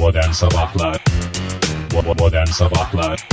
Modern 0.00 0.32
Sabahlar 0.32 1.04
Modern 2.18 2.46
Sabahlar 2.46 3.28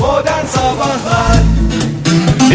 Modern 0.00 0.46
Sabahlar 0.46 1.42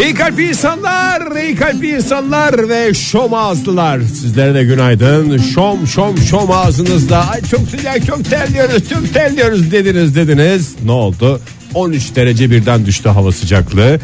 İyi 0.02 0.14
kalpli 0.14 0.48
insanlar, 0.48 1.42
iyi 1.42 1.56
kalpli 1.56 1.96
insanlar 1.96 2.68
ve 2.68 2.94
şom 2.94 3.34
ağızlılar. 3.34 4.00
Sizlere 4.00 4.54
de 4.54 4.64
günaydın. 4.64 5.38
Şom 5.38 5.86
şom 5.86 6.18
şom 6.18 6.50
ağzınızda. 6.50 7.28
Ay 7.28 7.42
çok 7.42 7.60
sıcak, 7.60 8.06
çok 8.06 8.30
terliyoruz, 8.30 8.88
çok 8.88 9.14
terliyoruz 9.14 9.70
dediniz 9.70 10.16
dediniz. 10.16 10.74
Ne 10.84 10.92
oldu? 10.92 11.40
13 11.74 12.16
derece 12.16 12.50
birden 12.50 12.86
düştü 12.86 13.08
hava 13.08 13.32
sıcaklığı. 13.32 14.00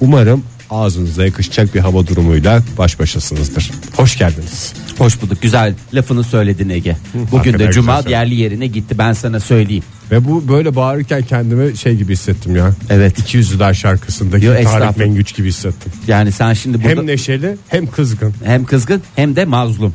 Umarım 0.00 0.44
ağzınıza 0.70 1.24
yakışacak 1.24 1.74
bir 1.74 1.80
hava 1.80 2.06
durumuyla 2.06 2.62
baş 2.78 2.98
başasınızdır. 2.98 3.70
Hoş 3.96 4.18
geldiniz. 4.18 4.85
Hoş 4.98 5.22
bulduk. 5.22 5.42
Güzel 5.42 5.74
lafını 5.94 6.24
söyledin 6.24 6.68
Ege. 6.68 6.96
Bugün 7.14 7.36
hakikaten 7.36 7.68
de 7.68 7.72
cuma 7.72 7.96
güzel 7.96 8.10
yerli 8.10 8.34
yerine 8.34 8.66
gitti 8.66 8.98
ben 8.98 9.12
sana 9.12 9.40
söyleyeyim. 9.40 9.84
Ve 10.10 10.24
bu 10.24 10.48
böyle 10.48 10.76
bağırırken 10.76 11.22
kendimi 11.22 11.76
şey 11.76 11.96
gibi 11.96 12.12
hissettim 12.12 12.56
ya. 12.56 12.70
Evet. 12.90 13.18
200 13.18 13.60
Dar 13.60 13.74
şarkısındaki 13.74 14.46
Yo, 14.46 14.52
Tarık 14.52 14.66
estağfurullah. 14.66 14.96
Mengüç 14.96 15.34
gibi 15.36 15.48
hissettim. 15.48 15.92
Yani 16.08 16.32
sen 16.32 16.52
şimdi 16.52 16.78
burada 16.78 16.88
Hem 16.88 16.98
hem, 16.98 17.06
neşeli 17.06 17.56
hem 17.68 17.86
kızgın. 17.86 18.34
kızgın 18.66 19.02
hem 19.16 19.36
de 19.36 19.44
mazlum. 19.44 19.94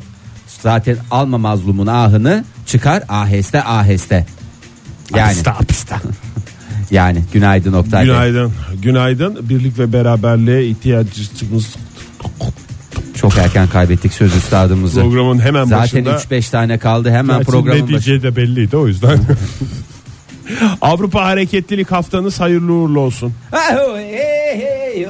Zaten 0.62 0.96
alma 1.10 1.38
mazlumun 1.38 1.86
ahını 1.86 2.44
çıkar 2.66 3.02
aheste 3.08 3.62
aheste. 3.64 4.26
Yani 5.14 5.26
Apista, 5.26 5.50
apista. 5.50 6.00
yani 6.90 7.22
günaydın 7.32 7.72
Oktay 7.72 8.00
Bey. 8.00 8.06
Günaydın. 8.06 8.52
Günaydın. 8.82 9.48
Birlik 9.48 9.78
ve 9.78 9.92
beraberliğe 9.92 10.66
ihtiyacımız 10.66 11.76
Çok 13.22 13.38
erken 13.38 13.68
kaybettik 13.68 14.12
söz 14.12 14.36
üstadımızı. 14.36 15.00
programın 15.00 15.38
hemen 15.38 15.64
Zaten 15.64 16.04
başında. 16.04 16.10
3-5 16.10 16.50
tane 16.50 16.78
kaldı 16.78 17.10
hemen 17.10 17.36
Gerçi 17.36 17.50
programın 17.50 17.82
ne 17.82 17.88
diyeceği 17.88 18.22
de 18.22 18.36
belliydi 18.36 18.76
o 18.76 18.86
yüzden. 18.86 19.18
Avrupa 20.80 21.24
Hareketlilik 21.24 21.90
Haftanız 21.92 22.40
hayırlı 22.40 22.72
uğurlu 22.72 23.00
olsun. 23.00 23.32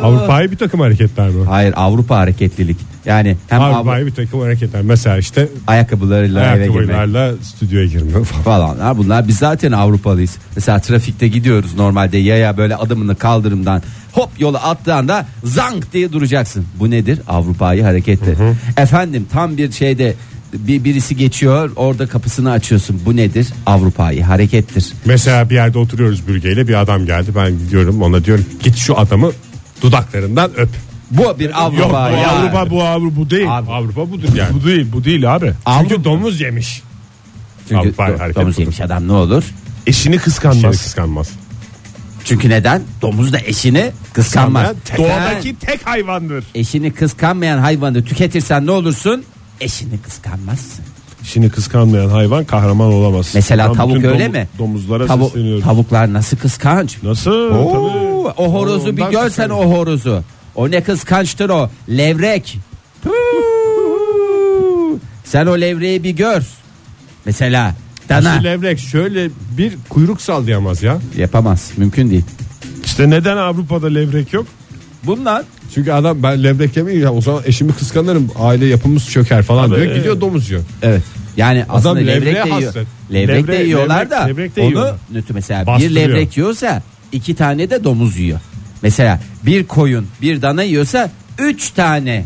Avrupa'yı 0.02 0.50
bir 0.50 0.56
takım 0.56 0.80
hareketler 0.80 1.28
mi? 1.28 1.44
Hayır 1.46 1.74
Avrupa 1.76 2.16
hareketlilik. 2.16 2.76
Yani 3.04 3.36
hem 3.48 3.60
Avrupa 3.60 3.78
Avrupa'yı 3.78 4.06
bir 4.06 4.14
takım 4.14 4.40
hareketler. 4.40 4.82
Mesela 4.82 5.18
işte 5.18 5.48
ayakkabılarıyla 5.66 6.56
eve 6.56 6.66
girmek. 6.66 7.44
stüdyoya 7.44 7.86
girme 7.86 8.24
falan. 8.24 8.42
falanlar 8.42 8.98
bunlar 8.98 9.28
biz 9.28 9.38
zaten 9.38 9.72
Avrupalıyız. 9.72 10.36
Mesela 10.56 10.78
trafikte 10.78 11.28
gidiyoruz 11.28 11.74
normalde 11.74 12.18
yaya 12.18 12.56
böyle 12.56 12.76
adımını 12.76 13.16
kaldırımdan 13.16 13.82
hop 14.12 14.30
yola 14.38 14.62
attığında 14.62 15.26
zank 15.44 15.92
diye 15.92 16.12
duracaksın. 16.12 16.66
Bu 16.78 16.90
nedir? 16.90 17.20
Avrupa'yı 17.28 17.82
hareketli. 17.82 18.36
Efendim 18.76 19.26
tam 19.32 19.56
bir 19.56 19.72
şeyde 19.72 20.14
bir 20.54 20.84
birisi 20.84 21.16
geçiyor 21.16 21.70
orada 21.76 22.06
kapısını 22.06 22.50
açıyorsun. 22.50 23.00
Bu 23.06 23.16
nedir? 23.16 23.48
Avrupa'yı 23.66 24.22
harekettir. 24.24 24.92
Mesela 25.04 25.50
bir 25.50 25.54
yerde 25.54 25.78
oturuyoruz 25.78 26.28
bürgeyle 26.28 26.68
bir 26.68 26.80
adam 26.80 27.06
geldi. 27.06 27.30
Ben 27.36 27.58
gidiyorum 27.58 28.02
ona 28.02 28.24
diyorum 28.24 28.44
git 28.62 28.76
şu 28.76 28.98
adamı 28.98 29.30
dudaklarından 29.82 30.50
öp. 30.56 30.68
Bu 31.10 31.38
bir 31.38 31.62
Avrupa. 31.64 32.10
Yok 32.10 32.18
bu 32.18 32.22
ya. 32.22 32.30
Avrupa 32.30 32.70
bu 32.70 32.82
Avrupa 32.82 33.16
bu 33.16 33.30
değil. 33.30 33.58
Abi, 33.58 33.70
Avrupa 33.70 34.10
budur 34.10 34.28
yani. 34.34 34.54
Bu 34.54 34.64
değil 34.66 34.86
bu 34.92 35.04
değil 35.04 35.34
abi. 35.34 35.52
Çünkü 35.80 36.04
domuz 36.04 36.40
yemiş. 36.40 36.82
Çünkü 37.68 37.80
Avrupa'yı 37.80 38.16
do- 38.16 38.34
domuz 38.34 38.52
budur. 38.54 38.60
yemiş 38.60 38.80
adam 38.80 39.08
ne 39.08 39.12
olur? 39.12 39.44
Eşini 39.44 39.86
Eşini 39.86 40.18
kıskanmaz. 40.18 40.78
kıskanmaz. 40.82 41.30
Çünkü 42.24 42.48
neden? 42.48 42.82
Domuz 43.02 43.32
da 43.32 43.38
eşini 43.40 43.90
kıskanmaz. 44.12 44.66
Doğadaki 44.98 45.56
tek 45.56 45.86
hayvandır. 45.86 46.44
Eşini 46.54 46.92
kıskanmayan 46.92 47.58
hayvanı 47.58 48.04
tüketirsen 48.04 48.66
ne 48.66 48.70
olursun? 48.70 49.24
Eşini 49.60 49.98
kıskanmazsın. 49.98 50.84
Eşini 51.22 51.50
kıskanmayan 51.50 52.08
hayvan 52.08 52.44
kahraman 52.44 52.92
olamaz. 52.92 53.30
Mesela 53.34 53.68
Ben 53.68 53.74
tavuk 53.74 53.96
bütün 53.96 54.08
öyle 54.08 54.24
domu- 54.26 54.32
mi? 54.32 54.48
Domuzlara 54.58 55.04
Tavu- 55.06 55.24
sesleniyorum. 55.26 55.62
tavuklar 55.62 56.12
nasıl 56.12 56.36
kıskanç? 56.36 57.02
Nasıl? 57.02 57.30
Oo, 57.50 57.72
Tabii. 57.72 58.34
o 58.48 58.52
horozu 58.52 58.96
bir 58.96 59.02
Ondan 59.02 59.10
görsen 59.22 59.50
o 59.50 59.64
horozu. 59.64 60.22
O 60.54 60.70
ne 60.70 60.82
kıskançtır 60.82 61.50
o. 61.50 61.70
Levrek. 61.88 62.58
Tuu. 63.02 63.12
Sen 65.24 65.46
o 65.46 65.60
levreği 65.60 66.02
bir 66.02 66.10
gör. 66.10 66.42
Mesela 67.24 67.74
dana 68.08 68.38
Şu 68.38 68.44
levrek 68.44 68.78
şöyle 68.78 69.30
bir 69.58 69.72
kuyruk 69.88 70.20
sallayamaz 70.22 70.82
ya. 70.82 70.98
yapamaz. 71.16 71.70
Mümkün 71.76 72.10
değil. 72.10 72.24
İşte 72.84 73.10
neden 73.10 73.36
Avrupa'da 73.36 73.86
levrek 73.86 74.32
yok? 74.32 74.46
Bunlar 75.04 75.44
Çünkü 75.74 75.92
adam 75.92 76.22
ben 76.22 76.44
levrek 76.44 76.76
yemeyeyim 76.76 77.04
ya 77.06 77.12
o 77.12 77.20
zaman 77.20 77.42
eşimi 77.46 77.72
kıskanırım 77.72 78.30
aile 78.38 78.66
yapımız 78.66 79.10
çöker 79.10 79.42
falan 79.42 79.66
Tabii, 79.68 79.76
diyor 79.76 79.86
evet. 79.86 79.96
gidiyor 79.96 80.20
domuz 80.20 80.50
yiyor. 80.50 80.62
evet. 80.82 81.02
Yani 81.36 81.64
aslında 81.68 81.98
levrek 81.98 82.34
de 82.44 82.48
yiyor. 82.48 82.62
hasret. 82.64 82.86
Levrek 83.12 83.46
de 83.48 83.54
yiyorlar 83.56 84.04
levrek- 84.06 84.10
da 84.10 84.20
levrek 84.24 84.56
de 84.56 84.60
onu 84.60 84.68
yiyorlar. 84.68 84.94
nötr 85.12 85.32
mesela 85.34 85.62
bir 85.62 85.66
Bastırıyor. 85.66 85.94
levrek 86.08 86.36
yiyorsa 86.36 86.82
iki 87.12 87.34
tane 87.34 87.70
de 87.70 87.84
domuz 87.84 88.18
yiyor. 88.18 88.40
Mesela 88.82 89.20
bir 89.46 89.64
koyun 89.66 90.06
bir 90.22 90.42
dana 90.42 90.62
yiyorsa 90.62 91.10
üç 91.38 91.70
tane 91.70 92.24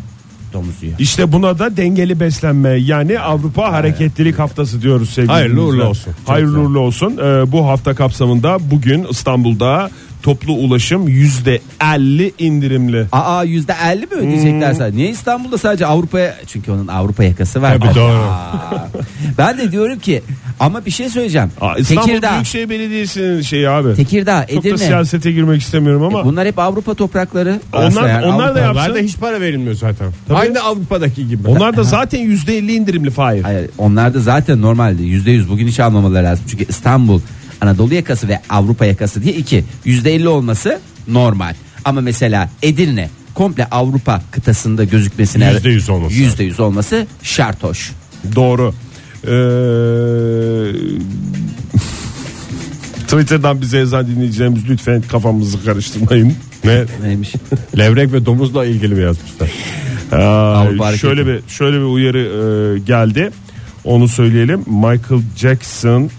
domuz 0.53 0.83
yiyor. 0.83 0.99
İşte 0.99 1.33
buna 1.33 1.59
da 1.59 1.77
dengeli 1.77 2.21
beslenme 2.21 2.69
yani 2.71 3.19
Avrupa 3.21 3.73
Hareketlilik 3.73 4.39
Haftası 4.39 4.83
diyoruz 4.83 5.11
sevgili 5.11 5.33
Hayırlı 5.33 5.53
dinleyiciler. 5.57 5.78
uğurlu 5.83 5.89
olsun. 5.91 6.13
Çok 6.27 6.34
Hayırlı 6.34 6.61
uğurlu 6.61 6.78
olsun. 6.81 7.17
Ee, 7.17 7.53
bu 7.53 7.67
hafta 7.67 7.95
kapsamında 7.95 8.59
bugün 8.71 9.07
İstanbul'da 9.11 9.91
toplu 10.22 10.53
ulaşım 10.53 11.09
yüzde 11.09 11.60
50 11.94 12.32
indirimli. 12.38 13.06
Aa 13.12 13.44
yüzde 13.44 13.75
elli 13.87 14.00
mi 14.06 14.12
ödeyecekler 14.15 14.75
sadece? 14.75 14.97
Niye 14.97 15.10
İstanbul'da 15.10 15.59
sadece 15.59 15.87
Avrupa'ya 15.87 16.34
çünkü 16.47 16.72
onun 16.72 16.87
Avrupa 16.87 17.25
yakası 17.25 17.62
var. 17.62 17.78
Tabii, 17.81 17.94
doğru. 17.94 18.22
Ben 19.38 19.59
de 19.59 19.72
diyorum 19.72 19.99
ki 19.99 20.22
ama 20.60 20.84
bir 20.87 20.91
şey 20.91 21.09
söyleyeceğim. 21.10 21.50
Aa, 21.60 21.77
İstanbul 21.77 22.03
Tekirdağ, 22.03 22.32
Büyükşehir 22.32 22.69
Belediyesi'nin 22.71 23.43
şeyi 23.43 23.69
abi. 23.69 23.94
Tekirdağ, 23.94 24.47
Çok 24.47 24.65
da 24.65 24.69
Edirne. 24.69 24.78
siyasete 24.78 25.32
girmek 25.32 25.62
istemiyorum 25.62 26.03
ama 26.03 26.25
Bunlar 26.25 26.47
hep 26.47 26.59
Avrupa 26.59 26.94
toprakları. 26.94 27.60
Onlar- 27.72 27.87
Aslında 27.87 28.09
yani 28.09 28.27
onlar 28.27 28.54
da 28.54 28.59
Avrupa- 28.60 28.62
yapsın. 28.65 28.81
Onlarda 28.81 28.98
hiç 28.98 29.16
para 29.16 29.41
verilmiyor 29.41 29.75
zaten. 29.75 30.09
Tabii. 30.28 30.38
Aynı 30.38 30.60
Avrupa'daki 30.62 31.28
gibi. 31.28 31.48
onlar 31.48 31.77
da 31.77 31.83
zaten 31.84 32.19
yüzde 32.21 32.56
50 32.59 32.75
indirimli 32.75 33.10
Fahir. 33.10 33.43
Hayır, 33.43 33.71
onlar 33.78 34.15
da 34.15 34.21
zaten 34.21 34.62
normalde 34.62 35.03
yüzde 35.03 35.31
yüz 35.31 35.50
bugün 35.50 35.66
hiç 35.69 35.81
almamaları 35.81 36.25
lazım. 36.25 36.44
Çünkü 36.50 36.65
İstanbul 36.69 37.21
Anadolu 37.61 37.94
yakası 37.94 38.28
ve 38.28 38.41
Avrupa 38.50 38.87
yakası 38.87 39.22
diye 39.22 39.34
iki. 39.34 39.65
Yüzde 39.84 40.15
elli 40.15 40.28
olması 40.28 40.81
normal. 41.09 41.55
Ama 41.84 42.00
mesela 42.00 42.50
Edirne 42.62 43.11
komple 43.34 43.67
Avrupa 43.67 44.22
kıtasında 44.31 44.84
gözükmesine 44.84 45.53
Yüzde 45.53 45.69
yüz 45.71 45.91
olması. 45.91 46.15
yüzde 46.15 46.45
yüz 46.45 46.61
olması 46.61 47.06
şart 47.22 47.62
hoş. 47.62 47.93
Doğru. 48.37 48.75
Ee, 49.25 49.28
Twitter'dan 53.09 53.61
bize 53.61 53.78
yazan 53.78 54.06
dinleyicilerimiz 54.06 54.69
lütfen 54.69 55.03
kafamızı 55.03 55.65
karıştırmayın. 55.65 56.34
Ne? 56.65 56.84
Neymiş? 57.03 57.33
Levrek 57.78 58.12
ve 58.12 58.27
domuzla 58.27 58.66
ilgili 58.66 58.95
mi 58.95 59.03
yazmışlar? 59.03 59.50
Aa, 60.12 60.55
Avrupa 60.55 60.84
hareketi. 60.84 61.00
şöyle 61.00 61.27
bir 61.27 61.41
şöyle 61.49 61.77
bir 61.77 61.83
uyarı 61.84 62.19
e, 62.19 62.78
geldi. 62.78 63.31
Onu 63.84 64.09
söyleyelim. 64.09 64.61
Michael 64.66 65.22
Jackson 65.37 66.11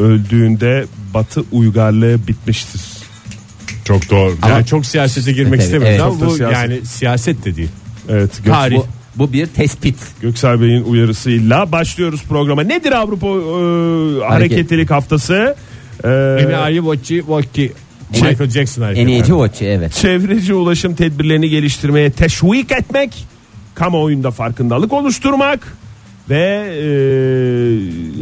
öldüğünde 0.00 0.84
Batı 1.14 1.44
uygarlığı 1.52 2.26
bitmiştir. 2.28 2.80
Çok 3.84 4.10
doğru. 4.10 4.36
Ama- 4.42 4.54
yani 4.54 4.66
çok 4.66 4.86
siyasete 4.86 5.32
girmek 5.32 5.54
Evet, 5.54 5.62
istemiyorum 5.64 5.94
evet. 5.94 6.00
ama 6.00 6.12
Çok 6.12 6.20
da 6.20 6.26
bu 6.26 6.36
siyaset. 6.36 6.70
yani 6.70 6.86
siyaset 6.86 7.44
de 7.44 7.56
değil. 7.56 7.68
Evet. 8.08 8.30
Gök, 8.44 8.54
Tarih. 8.54 8.76
Bu, 8.76 8.86
bu 9.16 9.32
bir 9.32 9.46
tespit. 9.46 9.96
Göksel 10.22 10.60
Bey'in 10.60 10.84
uyarısıyla 10.84 11.72
başlıyoruz 11.72 12.22
programa. 12.28 12.62
Nedir 12.62 12.92
Avrupa 12.92 13.26
e, 13.26 14.28
hareketlilik 14.28 14.90
haftası? 14.90 15.56
Ee, 16.04 16.08
Beni 16.38 16.56
ayı 16.56 16.82
voçi 16.82 17.24
voçi. 17.26 17.72
Michael 18.10 18.50
Jackson 18.50 18.82
hareketi. 18.82 19.10
Enici 19.10 19.26
Watch'i 19.26 19.64
evet. 19.64 19.92
çevreci 19.94 20.54
ulaşım 20.54 20.94
tedbirlerini 20.94 21.48
geliştirmeye 21.48 22.10
teşvik 22.10 22.72
etmek, 22.72 23.24
kamuoyunda 23.74 24.30
farkındalık 24.30 24.92
oluşturmak 24.92 25.76
ve 26.30 26.70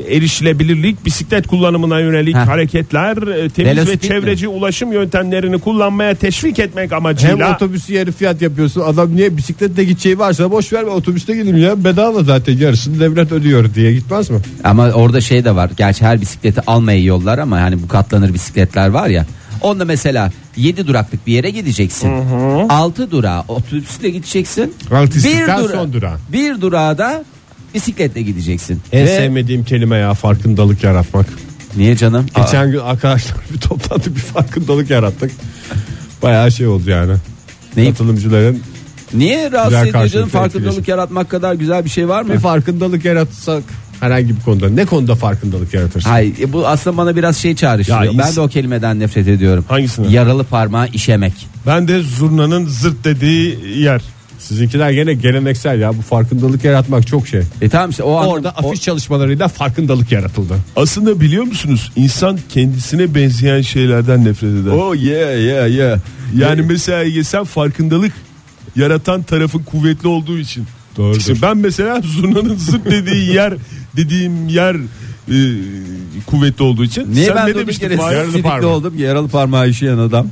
e, 0.09 0.17
erişilebilirlik 0.17 1.05
bisiklet 1.07 1.47
kullanımına 1.47 2.01
yönelik 2.01 2.35
Heh. 2.37 2.47
hareketler, 2.47 3.17
e, 3.17 3.49
temiz 3.51 3.77
Velosiped 3.77 3.89
ve 4.11 4.15
mi? 4.15 4.21
çevreci 4.21 4.49
ulaşım 4.49 4.93
yöntemlerini 4.93 5.59
kullanmaya 5.59 6.15
teşvik 6.15 6.59
etmek 6.59 6.91
Hem 6.93 6.99
amacıyla 6.99 7.55
otobüsü 7.55 7.93
yarı 7.95 8.13
fiyat 8.13 8.43
yapıyorsun. 8.43 8.81
Adam 8.81 9.17
niye 9.17 9.37
bisikletle 9.37 9.85
gideceği 9.85 10.19
varsa 10.19 10.51
boş 10.51 10.73
ver 10.73 10.87
ve 10.87 10.91
otobüste 10.91 11.37
gideyim 11.37 11.57
ya. 11.57 11.85
Bedava 11.85 12.23
zaten 12.23 12.59
yarısını 12.59 13.01
devlet 13.01 13.33
ödüyor 13.33 13.75
diye 13.75 13.93
gitmez 13.93 14.31
mi? 14.31 14.39
Ama 14.65 14.91
orada 14.91 15.21
şey 15.21 15.45
de 15.45 15.55
var. 15.57 15.71
Gerçi 15.77 16.05
her 16.05 16.21
bisikleti 16.21 16.61
almayı 16.67 17.05
yollar 17.05 17.39
ama 17.39 17.61
hani 17.61 17.83
bu 17.83 17.89
katlanır 17.89 18.35
bisikletler 18.35 18.89
var 18.89 19.09
ya. 19.09 19.27
Onda 19.63 19.85
mesela 19.85 20.33
7 20.57 20.87
duraklık 20.87 21.27
bir 21.27 21.33
yere 21.33 21.51
gideceksin. 21.51 22.11
6 22.69 23.11
durağa 23.11 23.45
otobüsle 23.49 24.11
gideceksin. 24.11 24.75
Altı 24.93 25.19
istiklal 25.19 25.65
dura- 25.65 25.73
son 25.73 25.93
durağı. 25.93 26.17
Bir 26.33 26.61
durağa 26.61 26.99
da 26.99 27.25
bisikletle 27.83 28.23
gideceksin. 28.23 28.81
En 28.93 29.05
Ve- 29.07 29.17
sevmediğim 29.17 29.65
kelime 29.65 29.97
ya 29.97 30.15
farkındalık 30.15 30.85
yaratmak. 30.85 31.27
Niye 31.77 31.97
canım? 31.97 32.27
Geçen 32.37 32.71
gün 32.71 32.79
arkadaşlar 32.79 33.37
bir 33.55 33.59
toplantıp 33.61 34.17
bir 34.17 34.21
farkındalık 34.21 34.91
yarattık. 34.91 35.31
Bayağı 36.23 36.53
şey 36.53 36.67
oldu 36.67 36.91
yani. 36.91 37.13
neyi- 37.77 37.91
Katılımcıların 37.91 38.61
niye 39.15 39.51
rahatsız 39.53 39.71
Güzel 39.73 39.81
ediyor 39.81 39.93
canım? 39.93 40.03
karşılıklı 40.03 40.31
Farkındalık 40.31 40.69
etkileşim. 40.79 40.91
yaratmak 40.91 41.31
kadar 41.31 41.55
güzel 41.55 41.85
bir 41.85 41.91
şey 41.91 42.09
var 42.09 42.23
mı? 42.23 42.33
bir 42.33 42.39
farkındalık 42.39 43.05
yaratsak 43.05 43.63
Herhangi 44.01 44.37
bir 44.37 44.41
konuda. 44.43 44.69
Ne 44.69 44.85
konuda 44.85 45.15
farkındalık 45.15 45.75
yaratırsın? 45.75 46.11
Hayır 46.11 46.35
e, 46.41 46.53
bu 46.53 46.67
aslında 46.69 46.97
bana 46.97 47.17
biraz 47.17 47.37
şey 47.37 47.55
çağrıştırıyor. 47.57 48.13
Ya 48.13 48.19
ben 48.19 48.25
ins- 48.25 48.37
de 48.37 48.41
o 48.41 48.49
kelimeden 48.49 49.01
nefret 49.01 49.29
ediyorum. 49.29 49.65
Hangisinden? 49.69 50.09
Yaralı 50.11 50.45
parmağı 50.45 50.89
işemek. 50.89 51.33
Ben 51.67 51.89
de 51.89 52.01
zurnanın 52.03 52.67
zırt 52.67 53.05
dediği 53.05 53.59
yer. 53.83 54.03
Sizinkiler 54.39 54.91
gene 54.91 55.15
geleneksel 55.15 55.81
ya. 55.81 55.97
Bu 55.99 56.03
farkındalık 56.03 56.65
yaratmak 56.65 57.07
çok 57.07 57.29
şey. 57.29 57.41
E 57.63 57.69
tamam 57.69 57.91
işte 57.91 58.03
o 58.03 58.17
anlam- 58.17 58.29
Orada 58.33 58.55
o- 58.63 58.69
afiş 58.69 58.83
çalışmalarıyla 58.83 59.49
farkındalık 59.49 60.13
yaratıldı. 60.13 60.55
Aslında 60.77 61.21
biliyor 61.21 61.45
musunuz 61.45 61.93
insan 61.97 62.39
kendisine 62.49 63.15
benzeyen 63.15 63.61
şeylerden 63.63 64.25
nefret 64.25 64.51
eder. 64.63 64.71
Oh 64.71 64.95
yeah 64.97 65.41
yeah 65.43 65.71
yeah. 65.71 65.99
Yani 66.37 66.63
mesela 66.63 67.05
Ege, 67.05 67.25
sen 67.25 67.45
farkındalık 67.45 68.13
yaratan 68.77 69.23
tarafın 69.23 69.59
kuvvetli 69.63 70.09
olduğu 70.09 70.39
için. 70.39 70.65
İşte 71.17 71.35
ben 71.43 71.57
mesela 71.57 72.01
zurnanın 72.05 72.55
zırt 72.57 72.85
dediği 72.91 73.35
yer 73.35 73.55
dediğim 73.97 74.49
yer 74.49 74.75
e, 75.29 75.37
kuvvetli 76.27 76.63
olduğu 76.65 76.85
için. 76.85 77.15
Niye 77.15 77.27
sen 77.27 77.37
ben 77.37 77.47
ne 77.49 77.55
demiştin? 77.55 77.89
sidikli 77.89 78.43
parmağı. 78.43 78.71
oldum 78.71 78.95
yaralı 78.99 79.29
parmağı 79.29 79.69
işeyen 79.69 79.99
adam. 79.99 80.27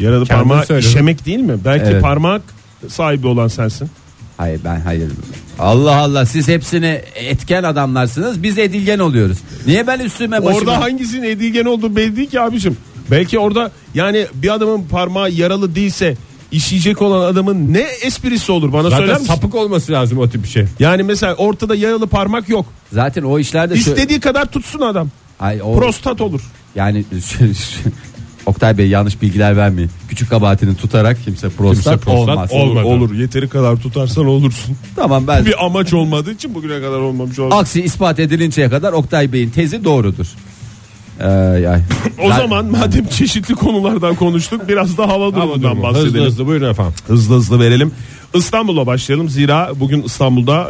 Yaralı 0.00 0.26
Kendin 0.26 0.48
parmağı 0.48 0.66
söyledin. 0.66 0.88
işemek 0.88 1.26
değil 1.26 1.38
mi? 1.38 1.54
Belki 1.64 1.84
Evet. 1.90 2.02
parmak 2.02 2.42
sahibi 2.88 3.26
olan 3.26 3.48
sensin. 3.48 3.90
Hayır 4.36 4.60
ben 4.64 4.80
hayır. 4.80 5.10
Allah 5.58 5.96
Allah 5.96 6.26
siz 6.26 6.48
hepsini 6.48 7.02
etken 7.14 7.62
adamlarsınız 7.62 8.42
biz 8.42 8.58
edilgen 8.58 8.98
oluyoruz. 8.98 9.38
Niye 9.66 9.86
ben 9.86 9.98
üstüme 9.98 10.44
başıma... 10.44 10.58
Orada 10.58 10.80
hangisinin 10.80 11.22
edilgen 11.28 11.64
olduğu 11.64 11.96
belli 11.96 12.16
değil 12.16 12.30
ki 12.30 12.40
abicim. 12.40 12.76
Belki 13.10 13.38
orada 13.38 13.70
yani 13.94 14.26
bir 14.34 14.54
adamın 14.54 14.82
parmağı 14.82 15.30
yaralı 15.30 15.74
değilse 15.74 16.16
işeyecek 16.52 17.02
olan 17.02 17.32
adamın 17.32 17.74
ne 17.74 17.80
esprisi 17.80 18.52
olur 18.52 18.72
bana 18.72 18.90
söyler 18.90 19.06
Zaten 19.06 19.20
misin? 19.20 19.34
sapık 19.34 19.54
olması 19.54 19.92
lazım 19.92 20.18
o 20.18 20.28
tip 20.28 20.42
bir 20.42 20.48
şey. 20.48 20.64
Yani 20.80 21.02
mesela 21.02 21.34
ortada 21.34 21.74
yaralı 21.74 22.06
parmak 22.06 22.48
yok. 22.48 22.66
Zaten 22.92 23.22
o 23.22 23.38
işlerde 23.38 23.76
şu... 23.76 23.90
İstediği 23.90 24.20
kadar 24.20 24.46
tutsun 24.46 24.80
adam. 24.80 25.08
Ay, 25.40 25.60
o... 25.62 25.78
Prostat 25.78 26.20
olur. 26.20 26.40
Yani 26.74 27.04
Oktay 28.48 28.78
Bey 28.78 28.88
yanlış 28.88 29.22
bilgiler 29.22 29.56
vermeyin. 29.56 29.90
Küçük 30.08 30.30
kabahatini 30.30 30.76
tutarak 30.76 31.24
kimse 31.24 31.48
prostat, 31.48 31.84
Kimse 31.84 31.96
prostat 32.10 32.28
olmaz. 32.34 32.50
ol- 32.52 32.60
Olmadı. 32.60 32.86
Olur 32.86 33.14
yeteri 33.14 33.48
kadar 33.48 33.76
tutarsan 33.76 34.26
olursun. 34.26 34.76
Tamam 34.96 35.26
ben 35.26 35.46
Bir 35.46 35.64
amaç 35.66 35.92
olmadığı 35.92 36.32
için 36.32 36.54
bugüne 36.54 36.80
kadar 36.80 36.98
olmamış 36.98 37.38
olabilir. 37.38 37.60
aksi 37.60 37.82
ispat 37.82 38.18
edilinceye 38.18 38.70
kadar 38.70 38.92
Oktay 38.92 39.32
Bey'in 39.32 39.50
tezi 39.50 39.84
doğrudur. 39.84 40.26
Ay, 41.24 41.68
ay. 41.68 41.80
O 42.18 42.30
Ben- 42.30 42.36
zaman 42.36 42.66
madem 42.66 43.06
çeşitli 43.06 43.54
konulardan 43.54 44.14
konuştuk 44.14 44.68
biraz 44.68 44.98
da 44.98 45.08
hava 45.08 45.34
durumundan 45.34 45.70
Hızlı 45.70 45.82
bahsedelim. 45.82 46.24
hızlı 46.24 46.46
buyurun 46.46 46.70
efendim. 46.70 46.92
Hızlı 47.06 47.34
hızlı 47.36 47.60
verelim. 47.60 47.92
İstanbul'a 48.34 48.86
başlayalım. 48.86 49.28
Zira 49.28 49.70
bugün 49.80 50.02
İstanbul'da 50.02 50.62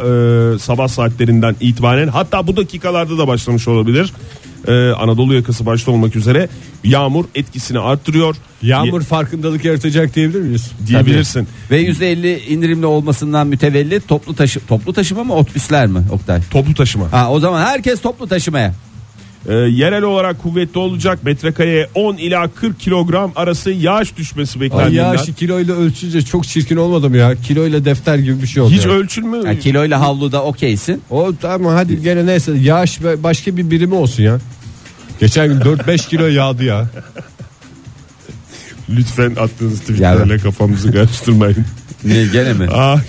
e, 0.55 0.59
sabah 0.59 0.87
saatlerinden 0.87 1.55
itibaren 1.61 2.07
hatta 2.07 2.47
bu 2.47 2.57
dakikalarda 2.57 3.17
da 3.17 3.27
başlamış 3.27 3.67
olabilir. 3.67 4.13
E, 4.69 4.91
Anadolu 4.91 5.33
yakası 5.33 5.65
başta 5.65 5.91
olmak 5.91 6.15
üzere 6.15 6.49
yağmur 6.83 7.25
etkisini 7.35 7.79
arttırıyor. 7.79 8.35
Yağmur 8.61 9.01
farkındalık 9.01 9.65
yaratacak 9.65 10.15
diyebilir 10.15 10.41
miyiz? 10.41 10.71
Ye- 10.81 10.87
diyebilirsin. 10.87 11.47
Ve 11.71 11.81
%50 11.81 12.39
indirimli 12.47 12.85
olmasından 12.85 13.47
mütevellit 13.47 14.07
toplu 14.07 14.35
taşı 14.35 14.59
toplu 14.67 14.93
taşıma 14.93 15.23
mı 15.23 15.33
otobüsler 15.33 15.87
mi 15.87 15.99
Oktay? 16.11 16.41
Toplu 16.51 16.73
taşıma. 16.73 17.11
Ha 17.11 17.31
o 17.31 17.39
zaman 17.39 17.61
herkes 17.61 18.01
toplu 18.01 18.27
taşımaya. 18.27 18.73
E, 19.47 19.53
yerel 19.53 20.03
olarak 20.03 20.43
kuvvetli 20.43 20.79
olacak. 20.79 21.23
Metrekareye 21.23 21.89
10 21.95 22.17
ila 22.17 22.47
40 22.47 22.79
kilogram 22.79 23.31
arası 23.35 23.71
yağış 23.71 24.17
düşmesi 24.17 24.59
Ay 24.59 24.61
beklendiğinden. 24.61 25.13
ya 25.13 25.17
şu 25.17 25.33
kiloyla 25.33 25.75
ölçünce 25.75 26.21
çok 26.21 26.47
çirkin 26.47 26.75
olmadım 26.75 27.15
ya. 27.15 27.35
Kiloyla 27.35 27.85
defter 27.85 28.17
gibi 28.17 28.41
bir 28.41 28.47
şey 28.47 28.63
oldu. 28.63 28.73
Hiç 28.73 28.85
ya. 28.85 28.91
ölçülmüyor. 28.91 29.45
Yani 29.45 29.59
kiloyla 29.59 30.01
havluda 30.01 30.43
okeysin. 30.43 31.01
O 31.09 31.31
tamam 31.41 31.73
hadi 31.73 32.01
gene 32.01 32.25
neyse 32.25 32.51
yağış 32.61 33.01
ve 33.03 33.23
başka 33.23 33.57
bir 33.57 33.71
birimi 33.71 33.93
olsun 33.93 34.23
ya. 34.23 34.39
Geçen 35.19 35.47
gün 35.47 35.59
4-5 35.59 36.09
kilo 36.09 36.27
yağdı 36.27 36.63
ya. 36.63 36.87
Lütfen 38.89 39.35
attığınız 39.35 39.79
tweetlerle 39.79 40.37
kafamızı 40.37 40.91
karıştırmayın. 40.91 41.65
Ne 42.03 42.25
gene 42.25 42.53
mi? 42.53 42.67
Ah, 42.73 42.99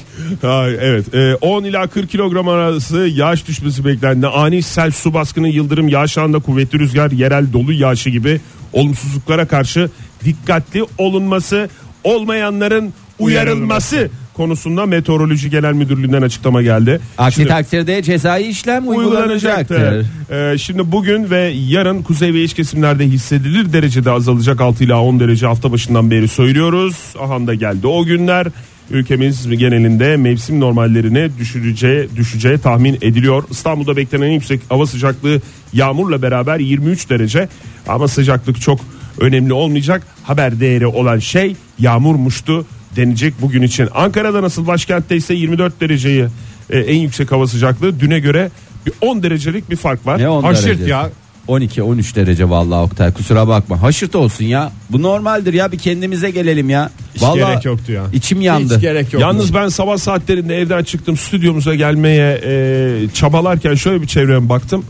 ah, 0.43 0.67
evet 0.81 1.15
Ee, 1.15 1.35
10 1.35 1.65
ila 1.65 1.87
40 1.87 2.11
kilogram 2.11 2.49
arası 2.49 2.97
yağış 2.99 3.49
düşmesi 3.49 3.85
beklendi. 3.85 4.27
Ani 4.27 4.63
sel 4.63 4.91
su 4.91 5.15
baskını 5.15 5.49
yıldırım 5.49 5.89
yağış 5.89 6.19
anında 6.19 6.39
kuvvetli 6.39 6.79
rüzgar 6.79 7.11
yerel 7.11 7.53
dolu 7.53 7.73
yağışı 7.73 8.11
gibi 8.11 8.41
olumsuzluklara 8.73 9.47
karşı 9.47 9.91
dikkatli 10.25 10.85
olunması 10.99 11.69
olmayanların 12.05 12.93
uyarılması 13.19 14.11
konusunda 14.41 14.87
Meteoroloji 14.87 15.51
Genel 15.51 15.73
Müdürlüğü'nden 15.73 16.23
açıklama 16.23 16.63
geldi. 16.63 17.01
Aksi 17.19 17.35
Şimdi- 17.37 17.49
takdirde 17.49 18.03
cezai 18.03 18.43
işlem 18.43 18.89
uygulanacaktır. 18.89 19.75
uygulanacaktır. 19.77 20.55
Ee, 20.55 20.59
şimdi 20.59 20.93
bugün 20.93 21.31
ve 21.31 21.53
yarın 21.69 22.03
kuzey 22.03 22.35
ve 22.35 22.43
iç 22.43 22.55
kesimlerde 22.55 23.05
hissedilir 23.05 23.73
derecede 23.73 24.11
azalacak 24.11 24.61
6 24.61 24.85
ila 24.85 25.03
10 25.03 25.21
derece 25.21 25.47
hafta 25.47 25.73
başından 25.73 26.11
beri 26.11 26.29
söylüyoruz. 26.29 26.97
Aha 27.21 27.47
da 27.47 27.55
geldi 27.55 27.87
o 27.87 28.05
günler. 28.05 28.47
Ülkemiz 28.91 29.49
genelinde 29.59 30.17
mevsim 30.17 30.61
normallerine 30.61 31.29
düşüreceği, 31.39 32.09
düşeceği 32.17 32.59
tahmin 32.59 32.95
ediliyor. 33.03 33.45
İstanbul'da 33.51 33.97
beklenen 33.97 34.27
en 34.27 34.33
yüksek 34.33 34.61
hava 34.69 34.87
sıcaklığı 34.87 35.41
yağmurla 35.73 36.23
beraber 36.23 36.59
23 36.59 37.11
derece. 37.11 37.49
Ama 37.89 38.09
sıcaklık 38.09 38.61
çok 38.61 38.81
önemli 39.21 39.53
olmayacak. 39.53 40.03
Haber 40.23 40.61
değeri 40.61 40.87
olan 40.87 41.19
şey 41.19 41.57
yağmurmuştu 41.79 42.67
denecek 42.97 43.35
bugün 43.41 43.63
için. 43.63 43.89
Ankara'da 43.95 44.43
nasıl 44.43 44.67
başkentte 44.67 45.17
ise 45.17 45.35
24 45.35 45.81
dereceyi 45.81 46.27
e, 46.71 46.79
en 46.79 46.97
yüksek 46.97 47.33
hava 47.33 47.47
sıcaklığı 47.47 48.01
düne 48.01 48.19
göre 48.19 48.51
bir 48.87 48.93
10 49.01 49.23
derecelik 49.23 49.71
bir 49.71 49.77
fark 49.77 50.07
var. 50.07 50.19
Ne 50.19 50.29
10 50.29 50.43
Haşırt 50.43 50.67
derece? 50.67 50.85
ya. 50.85 51.11
12-13 51.49 52.15
derece 52.15 52.51
vallahi 52.51 52.81
Oktay 52.81 53.13
kusura 53.13 53.49
bakma. 53.49 53.83
Haşırt 53.83 54.15
olsun 54.15 54.45
ya. 54.45 54.73
Bu 54.91 55.03
normaldir 55.03 55.55
ya 55.55 55.73
bir 55.73 55.79
kendimize 55.79 56.31
gelelim 56.31 56.71
ya. 56.71 56.91
Hiç 57.15 57.23
vallahi 57.23 57.39
gerek 57.39 57.65
yoktu 57.65 57.93
ya. 57.93 58.03
içim 58.13 58.41
yandı. 58.41 58.75
Hiç 58.75 58.81
gerek 58.81 59.13
yok. 59.13 59.23
Yalnız 59.23 59.55
ben 59.55 59.69
sabah 59.69 59.97
saatlerinde 59.99 60.59
evden 60.59 60.85
çıktım 60.85 61.17
stüdyomuza 61.17 61.75
gelmeye 61.75 62.41
e, 62.45 63.09
çabalarken 63.15 63.75
şöyle 63.75 64.03
bir 64.03 64.07
çevreme 64.07 64.49
baktım. 64.49 64.85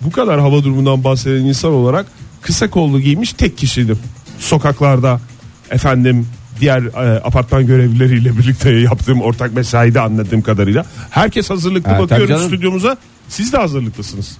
Bu 0.00 0.10
kadar 0.10 0.40
hava 0.40 0.64
durumundan 0.64 1.04
bahseden 1.04 1.44
insan 1.44 1.72
olarak 1.72 2.06
kısa 2.40 2.70
kollu 2.70 3.00
giymiş 3.00 3.32
tek 3.32 3.58
kişiydim. 3.58 3.98
Sokaklarda 4.38 5.20
efendim 5.70 6.26
diğer 6.60 6.82
e, 6.82 7.20
apartman 7.24 7.66
görevlileriyle 7.66 8.38
birlikte 8.38 8.70
yaptığım 8.72 9.20
ortak 9.20 9.54
mesaide 9.54 10.00
anladığım 10.00 10.42
kadarıyla. 10.42 10.84
Herkes 11.10 11.50
hazırlıklı 11.50 11.90
Ha, 11.90 11.96
tabii 11.96 12.02
bakıyorum 12.10 12.28
canım. 12.34 12.46
stüdyomuza. 12.48 12.96
Siz 13.28 13.52
de 13.52 13.56
hazırlıklısınız. 13.56 14.38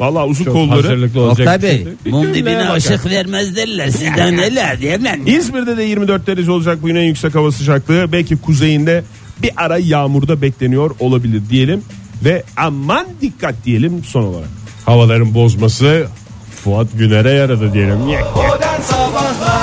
Vallahi 0.00 0.24
uzun 0.24 0.44
Çok 0.44 0.54
kolları. 0.54 0.82
hazırlıklı 0.82 1.20
olacak. 1.20 1.46
Oktay 1.48 1.58
bir 1.62 1.86
Bey 1.86 1.86
mum 2.12 2.34
dibine 2.34 2.72
ışık 2.72 3.06
vermez 3.06 3.56
derler 3.56 3.88
sizden 3.90 4.36
neler 4.36 4.80
diyemem. 4.80 5.20
İzmir'de 5.26 5.76
de 5.76 5.82
24 5.82 6.26
derece 6.26 6.50
olacak 6.50 6.78
bu 6.82 6.88
yine 6.88 7.00
en 7.00 7.04
yüksek 7.04 7.34
hava 7.34 7.52
sıcaklığı. 7.52 8.12
Belki 8.12 8.36
kuzeyinde 8.36 9.04
bir 9.42 9.50
ara 9.56 9.78
yağmurda 9.78 10.42
bekleniyor 10.42 10.90
olabilir 11.00 11.42
diyelim. 11.50 11.82
Ve 12.24 12.42
aman 12.56 13.06
dikkat 13.22 13.54
diyelim 13.64 14.04
son 14.04 14.22
olarak. 14.22 14.48
Havaların 14.86 15.34
bozması 15.34 16.06
Fuat 16.64 16.86
Güner'e 16.94 17.30
yaradı 17.30 17.72
diyelim. 17.74 17.96
Modern 17.98 18.80
Sabahlar 18.82 19.55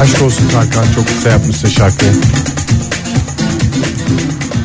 Aşk 0.00 0.22
olsun 0.22 0.48
Tarkan 0.48 0.92
çok 0.94 1.06
kısa 1.06 1.28
yapmışsın 1.28 1.68
şarkıyı. 1.68 2.12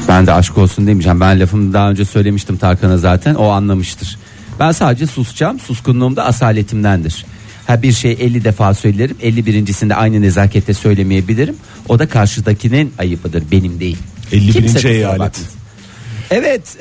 Ben 0.07 0.27
de 0.27 0.33
aşk 0.33 0.57
olsun 0.57 0.87
demeyeceğim. 0.87 1.19
Ben 1.19 1.39
lafımı 1.39 1.73
daha 1.73 1.89
önce 1.89 2.05
söylemiştim 2.05 2.57
Tarkan'a 2.57 2.97
zaten. 2.97 3.35
O 3.35 3.47
anlamıştır. 3.47 4.17
Ben 4.59 4.71
sadece 4.71 5.07
susacağım. 5.07 5.59
Suskunluğum 5.59 6.15
da 6.15 6.25
asaletimdendir. 6.25 7.25
Ha 7.67 7.81
bir 7.81 7.91
şey 7.91 8.11
50 8.11 8.43
defa 8.43 8.73
söylerim. 8.73 9.17
51.sinde 9.23 9.95
aynı 9.95 10.21
nezakette 10.21 10.73
söylemeyebilirim. 10.73 11.55
O 11.89 11.99
da 11.99 12.07
karşıdakinin 12.07 12.93
ayıbıdır. 12.97 13.43
Benim 13.51 13.79
değil. 13.79 13.97
51. 14.31 14.53
Kimse 14.53 14.73
kusura 14.73 14.91
eyalet. 14.91 15.39
Evet. 16.31 16.77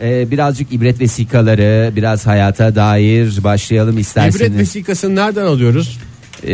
e, 0.00 0.30
birazcık 0.30 0.72
ibret 0.72 1.00
vesikaları, 1.00 1.92
biraz 1.96 2.26
hayata 2.26 2.74
dair 2.74 3.44
başlayalım 3.44 3.98
isterseniz. 3.98 4.36
İbret 4.36 4.58
vesikasını 4.58 5.16
nereden 5.16 5.44
alıyoruz? 5.44 5.98
E, 6.46 6.50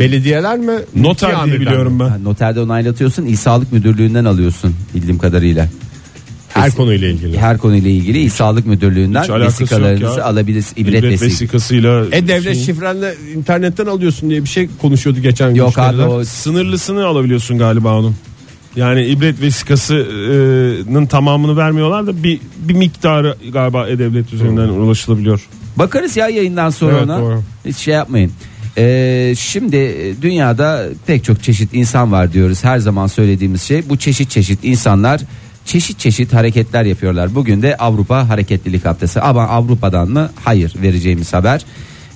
Belediyeler 0.00 0.58
mi? 0.58 0.72
Noter 0.96 1.46
diye 1.46 1.60
biliyorum 1.60 2.00
ben. 2.00 2.08
ha, 2.08 2.18
noterde 2.22 2.60
onaylatıyorsun. 2.60 3.26
İl 3.26 3.36
Sağlık 3.36 3.72
Müdürlüğü'nden 3.72 4.24
alıyorsun 4.24 4.74
bildiğim 4.94 5.18
kadarıyla. 5.18 5.68
Her 6.48 6.72
konuyla 6.74 7.08
ilgili. 7.08 7.38
Her 7.38 7.58
konuyla 7.58 7.90
ilgili 7.90 8.18
İl 8.18 8.30
Sağlık 8.30 8.66
Müdürlüğü'nden 8.66 9.14
alakası 9.20 9.34
yok 9.62 9.70
vesikalarınızı 9.72 10.18
ya. 10.18 10.24
alabilirsiniz. 10.24 10.88
İbret, 10.88 10.98
İbret 11.00 11.12
vesik. 11.12 11.26
vesikasıyla 11.26 12.04
E 12.12 12.28
devlet 12.28 12.54
şey- 12.54 12.64
şifrenle 12.64 13.14
internetten 13.36 13.86
alıyorsun 13.86 14.30
diye 14.30 14.42
bir 14.44 14.48
şey 14.48 14.68
konuşuyordu 14.80 15.20
geçen 15.20 15.48
gün. 15.48 15.56
Yok 15.56 15.78
abi 15.78 15.96
müşteriler. 15.96 16.16
o 16.20 16.24
sınırlısını 16.24 17.06
alabiliyorsun 17.06 17.58
galiba 17.58 17.98
onun. 17.98 18.14
Yani 18.76 19.06
ibret 19.06 19.40
vesikasının 19.40 21.06
tamamını 21.06 21.56
vermiyorlar 21.56 22.06
da 22.06 22.22
bir 22.22 22.40
bir 22.68 22.74
miktarı 22.74 23.36
galiba 23.52 23.88
e-devlet 23.88 24.32
üzerinden 24.32 24.68
ulaşılabiliyor. 24.68 25.46
bakarız 25.76 26.16
ya 26.16 26.28
yayından 26.28 26.70
sonra 26.70 26.92
Evet, 26.92 27.04
ona. 27.04 27.20
doğru. 27.20 27.42
Hiç 27.66 27.76
şey 27.76 27.94
yapmayın. 27.94 28.32
Ee, 28.78 29.34
şimdi 29.38 29.76
e, 29.76 30.22
dünyada 30.22 30.86
pek 31.06 31.24
çok 31.24 31.42
çeşit 31.42 31.74
insan 31.74 32.12
var 32.12 32.32
diyoruz. 32.32 32.64
Her 32.64 32.78
zaman 32.78 33.06
söylediğimiz 33.06 33.62
şey 33.62 33.88
bu 33.88 33.96
çeşit 33.96 34.30
çeşit 34.30 34.58
insanlar 34.62 35.20
çeşit 35.64 35.98
çeşit 35.98 36.32
hareketler 36.32 36.84
yapıyorlar. 36.84 37.34
Bugün 37.34 37.62
de 37.62 37.76
Avrupa 37.76 38.28
hareketlilik 38.28 38.84
haftası. 38.84 39.22
Ama 39.22 39.42
Avrupa'dan 39.42 40.08
mı? 40.08 40.30
Hayır 40.44 40.74
vereceğimiz 40.82 41.32
haber. 41.32 41.64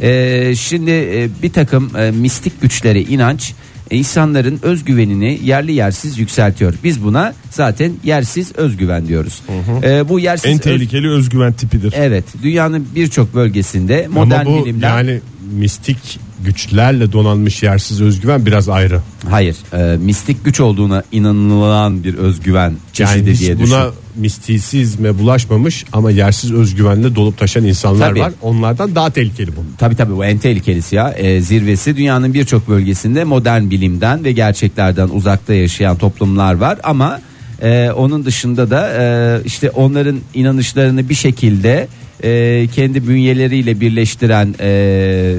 Ee, 0.00 0.54
şimdi 0.56 0.90
e, 0.90 1.28
bir 1.42 1.52
takım 1.52 1.96
e, 1.96 2.10
mistik 2.10 2.60
güçlere 2.62 3.00
inanç 3.00 3.52
insanların 3.90 4.58
özgüvenini 4.62 5.40
yerli 5.44 5.72
yersiz 5.72 6.18
yükseltiyor. 6.18 6.74
Biz 6.84 7.04
buna 7.04 7.34
zaten 7.50 7.92
yersiz 8.04 8.56
özgüven 8.56 9.08
diyoruz. 9.08 9.42
Ee, 9.82 10.08
bu 10.08 10.20
yersiz 10.20 10.50
En 10.50 10.54
öz- 10.54 10.60
tehlikeli 10.60 11.10
özgüven 11.10 11.52
tipidir. 11.52 11.94
Evet, 11.96 12.24
dünyanın 12.42 12.88
birçok 12.94 13.34
bölgesinde 13.34 14.08
modern 14.12 14.46
Ama 14.46 14.58
bu 14.58 14.64
bilimler 14.64 14.88
yani 14.88 15.20
mistik 15.52 16.20
güçlerle 16.44 17.12
donanmış 17.12 17.62
yersiz 17.62 18.00
özgüven 18.00 18.46
biraz 18.46 18.68
ayrı. 18.68 19.00
hayır, 19.30 19.56
e, 19.72 19.96
mistik 19.96 20.44
güç 20.44 20.60
olduğuna 20.60 21.02
inanılan 21.12 22.04
bir 22.04 22.14
özgüven 22.14 22.60
Yani 22.70 22.76
çeşidi 22.92 23.32
hiç 23.32 23.40
diye 23.40 23.56
buna 23.56 23.64
düşün. 23.64 23.92
mistisizme 24.16 25.18
bulaşmamış 25.18 25.84
ama 25.92 26.10
yersiz 26.10 26.52
özgüvenle 26.52 27.14
dolup 27.14 27.38
taşan 27.38 27.64
insanlar 27.64 28.08
Tabii. 28.08 28.20
var. 28.20 28.32
Onlardan 28.42 28.94
daha 28.94 29.10
tehlikeli 29.10 29.48
bu. 29.56 29.64
Tabii 29.78 29.96
tabii 29.96 30.16
bu 30.16 30.24
en 30.24 30.38
tehlikelisi 30.38 30.96
ya. 30.96 31.10
E, 31.10 31.40
zirvesi 31.40 31.96
dünyanın 31.96 32.34
birçok 32.34 32.68
bölgesinde 32.68 33.24
modern 33.24 33.70
bilimden 33.70 34.24
ve 34.24 34.32
gerçeklerden 34.32 35.08
uzakta 35.08 35.54
yaşayan 35.54 35.96
toplumlar 35.98 36.54
var 36.54 36.78
ama 36.82 37.20
e, 37.62 37.90
onun 37.90 38.24
dışında 38.24 38.70
da 38.70 38.88
e, 38.98 39.04
işte 39.44 39.70
onların 39.70 40.16
inanışlarını 40.34 41.08
bir 41.08 41.14
şekilde 41.14 41.88
e, 42.24 42.66
kendi 42.74 43.08
bünyeleriyle 43.08 43.80
birleştiren 43.80 44.54
e, 44.60 45.34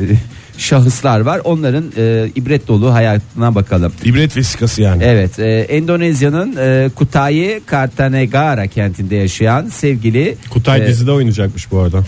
şahıslar 0.58 1.20
var. 1.20 1.42
Onların 1.44 1.84
e, 1.98 2.30
ibret 2.36 2.68
dolu 2.68 2.94
hayatına 2.94 3.56
bakalım. 3.56 3.94
İbret 4.04 4.38
vesikası 4.38 4.82
yani. 4.82 5.04
Evet, 5.04 5.40
e, 5.40 5.46
Endonezya'nın 5.60 6.56
e, 6.60 6.90
Kutai 6.96 7.62
Kartanegara 7.66 8.68
kentinde 8.68 9.16
yaşayan 9.16 9.68
sevgili 9.70 10.38
Kutay 10.50 10.82
e, 10.84 10.88
dizide 10.88 11.12
oynayacakmış 11.12 11.72
bu 11.72 11.80
arada. 11.80 12.04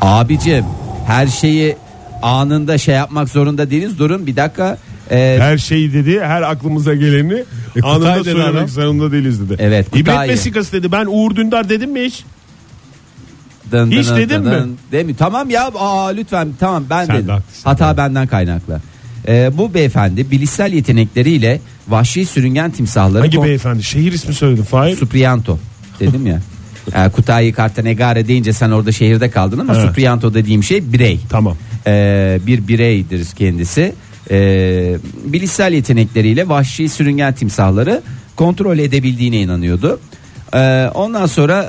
Abicim 0.00 0.64
her 1.06 1.26
şeyi 1.26 1.76
anında 2.22 2.78
şey 2.78 2.94
yapmak 2.94 3.28
zorunda 3.28 3.70
değiliz. 3.70 3.98
Durun 3.98 4.26
bir 4.26 4.36
dakika. 4.36 4.78
Ee, 5.10 5.36
Her 5.40 5.58
şeyi 5.58 5.92
dedi, 5.92 6.20
her 6.20 6.42
aklımıza 6.42 6.94
geleni 6.94 7.44
Kutay 7.74 7.92
anında 7.92 8.24
söylemek 8.24 8.70
zorunda 8.70 9.12
değiliz 9.12 9.40
dedi. 9.40 9.56
Evet, 9.58 9.86
İbret 9.88 10.06
Kutay. 10.06 10.28
vesikası 10.28 10.72
dedi. 10.72 10.92
Ben 10.92 11.06
Uğur 11.08 11.36
Dündar 11.36 11.68
dedim 11.68 11.90
mi 11.92 12.00
hiç? 12.02 12.24
Dın 13.72 13.90
hiç 13.90 14.08
dın 14.08 14.16
dedin 14.16 14.34
dın 14.34 14.44
mi? 14.44 14.50
dın. 14.52 14.76
Değil 14.92 15.06
mi? 15.06 15.16
Tamam 15.16 15.50
ya 15.50 15.70
aa, 15.78 16.06
lütfen 16.08 16.48
tamam 16.60 16.84
ben 16.90 17.04
Sen 17.04 17.16
de 17.16 17.18
dedim. 17.22 17.34
haklısın. 17.34 17.62
Hata 17.64 17.96
benden 17.96 18.26
kaynaklı. 18.26 18.80
Ee, 19.28 19.50
bu 19.58 19.74
beyefendi 19.74 20.30
bilişsel 20.30 20.72
yetenekleriyle 20.72 21.60
vahşi 21.88 22.26
sürüngen 22.26 22.70
timsahları 22.70 23.22
Hangi 23.22 23.36
kon- 23.36 23.44
beyefendi? 23.46 23.82
Şehir 23.82 24.12
ismi 24.12 24.34
söyledin 24.34 24.62
Fahir. 24.62 24.96
Suprianto 24.96 25.58
dedim 26.00 26.26
ya. 26.26 26.40
Ee, 26.94 27.08
Kutai 27.08 27.52
Kartanegara 27.52 28.28
deyince 28.28 28.52
sen 28.52 28.70
orada 28.70 28.92
şehirde 28.92 29.30
kaldın 29.30 29.58
ama 29.58 29.74
Evet. 29.74 29.86
Suprianto 29.88 30.34
dediğim 30.34 30.62
şey 30.62 30.92
birey. 30.92 31.20
Tamam. 31.30 31.56
Ee, 31.86 32.38
bir 32.46 32.68
bireydir 32.68 33.26
kendisi. 33.38 33.94
Ee, 34.30 34.96
bilişsel 35.24 35.72
yetenekleriyle 35.72 36.48
vahşi 36.48 36.88
sürüngen 36.88 37.32
timsahları 37.34 38.02
kontrol 38.36 38.78
edebildiğine 38.78 39.40
inanıyordu. 39.40 40.00
Ee, 40.54 40.90
ondan 40.94 41.26
sonra 41.26 41.62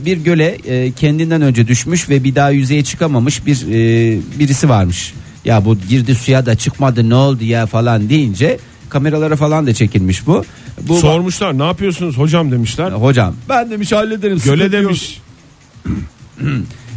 e, 0.00 0.04
bir 0.04 0.16
göle 0.16 0.46
e, 0.46 0.92
kendinden 0.92 1.42
önce 1.42 1.68
düşmüş 1.68 2.08
ve 2.10 2.24
bir 2.24 2.34
daha 2.34 2.50
yüzeye 2.50 2.84
çıkamamış 2.84 3.46
bir 3.46 3.56
e, 3.66 4.18
birisi 4.38 4.68
varmış. 4.68 5.14
Ya 5.44 5.64
bu 5.64 5.78
girdi 5.78 6.14
suya 6.14 6.46
da 6.46 6.54
çıkmadı 6.54 7.08
ne 7.10 7.14
oldu 7.14 7.44
ya 7.44 7.66
falan 7.66 8.08
deyince 8.08 8.58
kameralara 8.88 9.36
falan 9.36 9.66
da 9.66 9.74
çekilmiş 9.74 10.26
bu. 10.26 10.44
Bu 10.82 10.96
Sormuşlar 10.96 11.58
ne 11.58 11.62
yapıyorsunuz 11.64 12.18
hocam 12.18 12.52
demişler. 12.52 12.90
hocam 12.92 13.34
ben 13.48 13.70
demiş 13.70 13.92
hallederim. 13.92 14.38
Göle 14.44 14.72
demiş. 14.72 15.20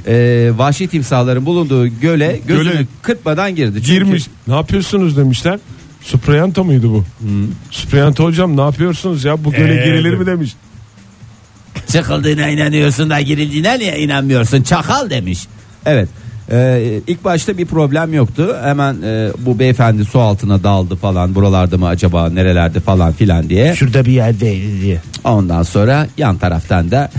Ee, 0.08 0.52
vahşi 0.58 0.88
timsahların 0.88 1.46
bulunduğu 1.46 1.88
göle 1.88 2.40
gözünü 2.48 2.64
Göle 2.74 2.86
kırpmadan 3.02 3.56
girdi. 3.56 3.74
Çünkü- 3.76 3.94
Girmiş. 3.94 4.28
Ne 4.48 4.54
yapıyorsunuz 4.54 5.18
demişler. 5.18 5.60
Suprayanto 6.02 6.64
muydu 6.64 6.94
bu? 6.94 7.04
Suprayanto 7.72 8.24
hocam 8.24 8.58
ne 8.58 8.62
yapıyorsunuz 8.62 9.24
ya 9.24 9.44
bu 9.46 9.52
göle 9.52 9.82
Ee, 9.82 9.86
girilir 9.86 10.14
mi 10.14 10.26
demiş. 10.26 10.54
Çıkıldığına 11.92 12.50
inanıyorsun 12.50 13.10
da 13.10 13.22
girildiğine 13.22 13.80
niye 13.80 14.00
inanmıyorsun? 14.00 14.64
Çakal 14.64 15.10
demiş. 15.10 15.48
Evet. 15.86 16.10
Ee, 16.52 17.02
ilk 17.08 17.24
başta 17.24 17.58
bir 17.58 17.66
problem 17.66 18.14
yoktu. 18.14 18.56
Hemen 18.64 19.02
e, 19.04 19.30
bu 19.40 19.60
beyefendi 19.60 20.06
su 20.06 20.20
altına 20.20 20.64
daldı 20.64 20.96
falan. 20.96 21.36
Buralarda 21.36 21.78
mı 21.78 21.88
acaba 21.88 22.30
nerelerde 22.30 22.80
falan 22.80 23.14
filan 23.14 23.50
diye. 23.50 23.76
Şurada 23.76 24.06
bir 24.06 24.12
yerdeydi 24.12 24.82
diye. 24.82 25.02
Ondan 25.24 25.64
sonra 25.64 26.08
yan 26.18 26.38
taraftan 26.38 26.92
da 26.92 27.12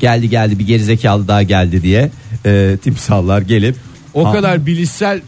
geldi 0.00 0.28
geldi 0.30 0.58
bir 0.58 0.66
gerizekalı 0.66 1.28
daha 1.28 1.42
geldi 1.42 1.82
diye 1.82 2.10
e, 2.46 2.76
timsahlar 2.82 3.40
gelip 3.42 3.76
O 4.14 4.26
Ha. 4.28 4.32
kadar 4.32 4.66
bilişsel 4.66 5.20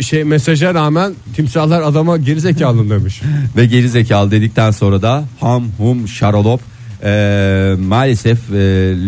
şey 0.00 0.24
mesaja 0.24 0.74
rağmen 0.74 1.12
timsahlar 1.36 1.82
adama 1.82 2.16
gerizekalı 2.16 2.90
demiş. 2.90 3.20
ve 3.56 3.66
gerizekalı 3.66 4.30
dedikten 4.30 4.70
sonra 4.70 5.02
da 5.02 5.24
ham 5.40 5.64
hum 5.78 6.08
şarolop 6.08 6.60
e, 7.04 7.74
maalesef 7.88 8.38
e, 8.52 8.54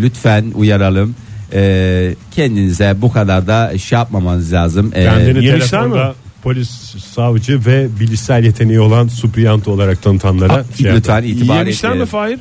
lütfen 0.02 0.44
uyaralım. 0.54 1.14
E, 1.54 2.14
kendinize 2.34 2.94
bu 3.02 3.12
kadar 3.12 3.46
da 3.46 3.78
şey 3.78 3.98
yapmamanız 3.98 4.52
lazım. 4.52 4.92
E, 4.94 5.04
Kendini 5.04 5.44
yemişler 5.44 5.80
telefonda 5.80 6.04
mi? 6.08 6.14
polis, 6.42 6.70
savcı 7.14 7.66
ve 7.66 7.86
bilişsel 8.00 8.44
yeteneği 8.44 8.80
olan 8.80 9.08
Supriyanto 9.08 9.70
olarak 9.70 10.02
tanıtanlara 10.02 10.52
Ha, 10.52 10.62
şey 10.82 10.92
lütfen 10.94 11.14
yapın. 11.14 11.28
itibar 11.28 11.58
Yemişler 11.58 11.96
mi. 11.96 12.06
Fahir? 12.06 12.38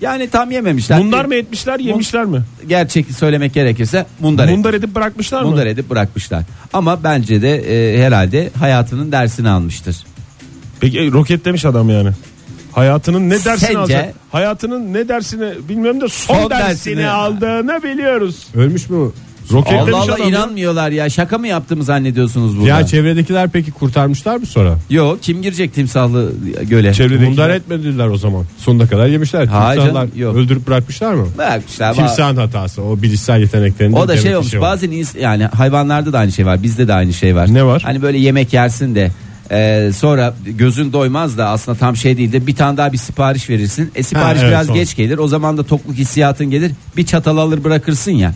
Yani 0.00 0.30
tam 0.30 0.50
yememişler. 0.50 0.98
Mundar 0.98 1.24
mı 1.24 1.34
etmişler 1.34 1.78
yemişler 1.78 2.24
mi? 2.24 2.42
Gerçek 2.68 3.06
söylemek 3.18 3.54
gerekirse 3.54 4.06
mundar, 4.20 4.48
Mundar 4.48 4.74
edip 4.74 4.94
bırakmışlar 4.94 5.42
mı? 5.42 5.48
mundar 5.48 5.66
edip 5.66 5.90
bırakmışlar. 5.90 6.42
Ama 6.72 7.04
bence 7.04 7.42
de 7.42 7.56
e, 7.56 8.02
herhalde 8.06 8.50
hayatının 8.58 9.12
dersini 9.12 9.48
almıştır. 9.48 9.96
Peki 10.80 11.12
roketlemiş 11.12 11.64
adam 11.64 11.90
yani. 11.90 12.08
Hayatının 12.72 13.26
ne 13.30 13.30
dersini 13.44 13.58
Sence? 13.58 13.78
alacak? 13.78 14.14
Hayatının 14.32 14.94
ne 14.94 15.08
dersini 15.08 15.68
bilmiyorum 15.68 16.00
da 16.00 16.08
son, 16.08 16.34
Son 16.34 16.50
dersini, 16.50 16.96
dersini- 16.96 17.08
aldığını 17.08 17.82
biliyoruz. 17.82 18.46
Ölmüş 18.54 18.90
mü? 18.90 19.10
Roketlemiş 19.52 19.94
Allah 19.94 20.02
Allah 20.02 20.14
adam. 20.14 20.28
inanmıyorlar 20.28 20.90
ya. 20.90 21.10
Şaka 21.10 21.38
mı 21.38 21.48
yaptığımı 21.48 21.84
zannediyorsunuz 21.84 22.56
burada? 22.56 22.68
Ya 22.68 22.86
çevredekiler 22.86 23.50
peki 23.50 23.70
kurtarmışlar 23.70 24.36
mı 24.36 24.46
sonra? 24.46 24.78
Yok 24.90 25.18
kim 25.22 25.42
girecek 25.42 25.74
timsahlı 25.74 26.32
göle? 26.62 26.94
Çevredekiler. 26.94 27.28
Mundar 27.28 27.50
etmediler 27.50 28.06
o 28.06 28.16
zaman. 28.16 28.44
Sonuna 28.58 28.86
kadar 28.86 29.06
yemişler. 29.06 29.46
Hayır 29.46 29.80
Timsahlar 29.80 30.06
canım, 30.06 30.18
yok. 30.20 30.36
öldürüp 30.36 30.66
bırakmışlar 30.66 31.14
mı? 31.14 31.26
Bırakmışlar. 31.38 31.94
Timsahın 31.94 32.36
hatası. 32.36 32.82
O 32.82 33.02
bilişsel 33.02 33.40
yeteneklerinde. 33.40 33.96
O 33.98 34.08
da 34.08 34.16
şey 34.16 34.30
ki 34.30 34.36
olmuş 34.36 34.54
var. 34.54 34.60
bazen 34.60 34.92
yani 35.20 35.44
hayvanlarda 35.44 36.12
da 36.12 36.18
aynı 36.18 36.32
şey 36.32 36.46
var 36.46 36.62
bizde 36.62 36.88
de 36.88 36.94
aynı 36.94 37.12
şey 37.12 37.36
var. 37.36 37.54
Ne 37.54 37.64
var? 37.64 37.82
Hani 37.84 38.02
böyle 38.02 38.18
yemek 38.18 38.52
yersin 38.52 38.94
de 38.94 39.10
e, 39.50 39.90
sonra 39.96 40.34
gözün 40.46 40.92
doymaz 40.92 41.38
da 41.38 41.48
aslında 41.48 41.78
tam 41.78 41.96
şey 41.96 42.16
değil 42.16 42.32
de 42.32 42.46
bir 42.46 42.56
tane 42.56 42.76
daha 42.76 42.92
bir 42.92 42.98
sipariş 42.98 43.50
verirsin. 43.50 43.92
E 43.94 44.02
sipariş 44.02 44.40
evet, 44.42 44.50
biraz 44.50 44.66
sonra. 44.66 44.78
geç 44.78 44.96
gelir 44.96 45.18
o 45.18 45.28
zaman 45.28 45.58
da 45.58 45.62
tokluk 45.62 45.96
hissiyatın 45.96 46.50
gelir 46.50 46.72
bir 46.96 47.06
çatal 47.06 47.36
alır 47.36 47.64
bırakırsın 47.64 48.10
ya. 48.12 48.34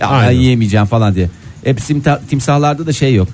Ya 0.00 0.10
ben 0.10 0.14
Aynen. 0.14 0.40
yiyemeyeceğim 0.40 0.86
falan 0.86 1.14
diye. 1.14 1.30
Hep 1.64 1.80
timsahlarda 2.28 2.86
da 2.86 2.92
şey 2.92 3.14
yok. 3.14 3.28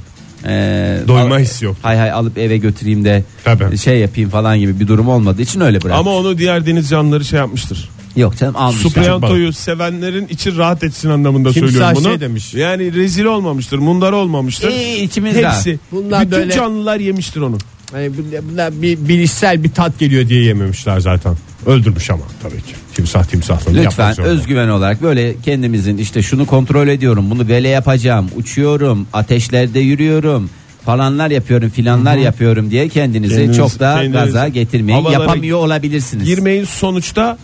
E, 0.45 0.99
Doyma 1.09 1.35
al- 1.35 1.39
hissi 1.41 1.65
yok. 1.65 1.77
Hay 1.83 1.97
hay 1.97 2.11
alıp 2.11 2.39
eve 2.39 2.57
götüreyim 2.57 3.05
de 3.05 3.25
Tabii. 3.45 3.79
şey 3.79 3.99
yapayım 3.99 4.31
falan 4.31 4.59
gibi 4.59 4.81
bir 4.81 4.89
durum 4.89 5.09
olmadığı 5.09 5.43
için 5.43 5.61
öyle 5.61 5.83
bırak. 5.83 5.97
Ama 5.97 6.11
onu 6.11 6.39
diğer 6.39 6.67
deniz 6.67 6.89
canlıları 6.89 7.25
şey 7.25 7.39
yapmıştır. 7.39 7.89
Yok 8.17 8.37
canım 8.37 8.57
almışlar. 8.57 8.83
Supriyanto'yu 8.91 9.53
sevenlerin 9.53 10.27
için 10.27 10.57
rahat 10.57 10.85
etsin 10.85 11.11
anlamında 11.11 11.53
Timsah 11.53 11.69
söylüyorum 11.69 11.97
bunu. 11.97 12.09
şey 12.09 12.21
demiş. 12.21 12.55
Yani 12.55 12.95
rezil 12.95 13.25
olmamıştır, 13.25 13.79
mundar 13.79 14.13
olmamıştır. 14.13 14.71
İyi, 14.71 15.03
içimiz 15.03 15.37
Hepsi. 15.37 15.79
Bunlar 15.93 16.21
bütün 16.27 16.39
böyle- 16.41 16.53
canlılar 16.53 17.01
yemiştir 17.01 17.41
onu. 17.41 17.59
Yani 17.95 18.11
bu- 18.19 18.51
bunlar 18.53 18.83
bir 18.83 18.99
bilişsel 19.09 19.65
bir 19.65 19.71
tat 19.71 19.99
geliyor 19.99 20.29
diye 20.29 20.45
yememişler 20.45 21.01
zaten. 21.01 21.37
Öldürmüş 21.67 22.11
ama 22.11 22.23
tabii 22.43 22.57
ki. 22.57 22.73
Timsah 22.95 23.25
timsahlığını 23.25 23.85
Lütfen 23.85 24.21
özgüven 24.21 24.69
olarak 24.69 25.03
böyle 25.03 25.35
kendimizin 25.45 25.99
işte 25.99 26.23
şunu 26.23 26.47
kontrol 26.47 26.89
ediyorum 26.89 27.31
bunu 27.31 27.49
böyle 27.49 27.69
yapacağım 27.69 28.29
uçuyorum 28.37 29.07
ateşlerde 29.13 29.81
yürüyorum 29.81 30.51
falanlar 30.85 31.31
yapıyorum 31.31 31.71
filanlar 31.71 32.17
yapıyorum 32.17 32.71
diye 32.71 32.89
kendinizi 32.89 33.35
Kendiniz- 33.35 33.57
çok 33.57 33.79
da 33.81 33.95
kendiniz- 33.95 34.13
gaza 34.13 34.49
getirmeyin 34.49 34.99
havalara 34.99 35.23
yapamıyor 35.23 35.59
olabilirsiniz. 35.59 36.25
Girmeyin 36.27 36.65
sonuçta 36.65 37.39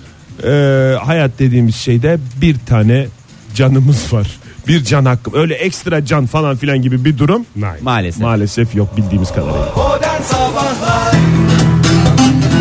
e, 0.45 0.95
hayat 1.05 1.31
dediğimiz 1.39 1.77
şeyde 1.77 2.19
bir 2.41 2.57
tane 2.67 3.07
canımız 3.55 4.13
var. 4.13 4.27
Bir 4.69 4.85
can 4.85 5.05
hakkım. 5.05 5.33
Öyle 5.37 5.55
ekstra 5.55 6.05
can 6.05 6.27
falan 6.27 6.57
filan 6.57 6.83
gibi 6.83 7.05
bir 7.05 7.19
durum 7.19 7.47
Nein. 7.57 7.73
Maalesef. 7.83 8.23
maalesef 8.23 8.75
yok 8.75 8.97
bildiğimiz 8.97 9.29
kadarıyla. 9.29 9.73
Modern 9.77 10.23
Sabahlar 10.23 11.15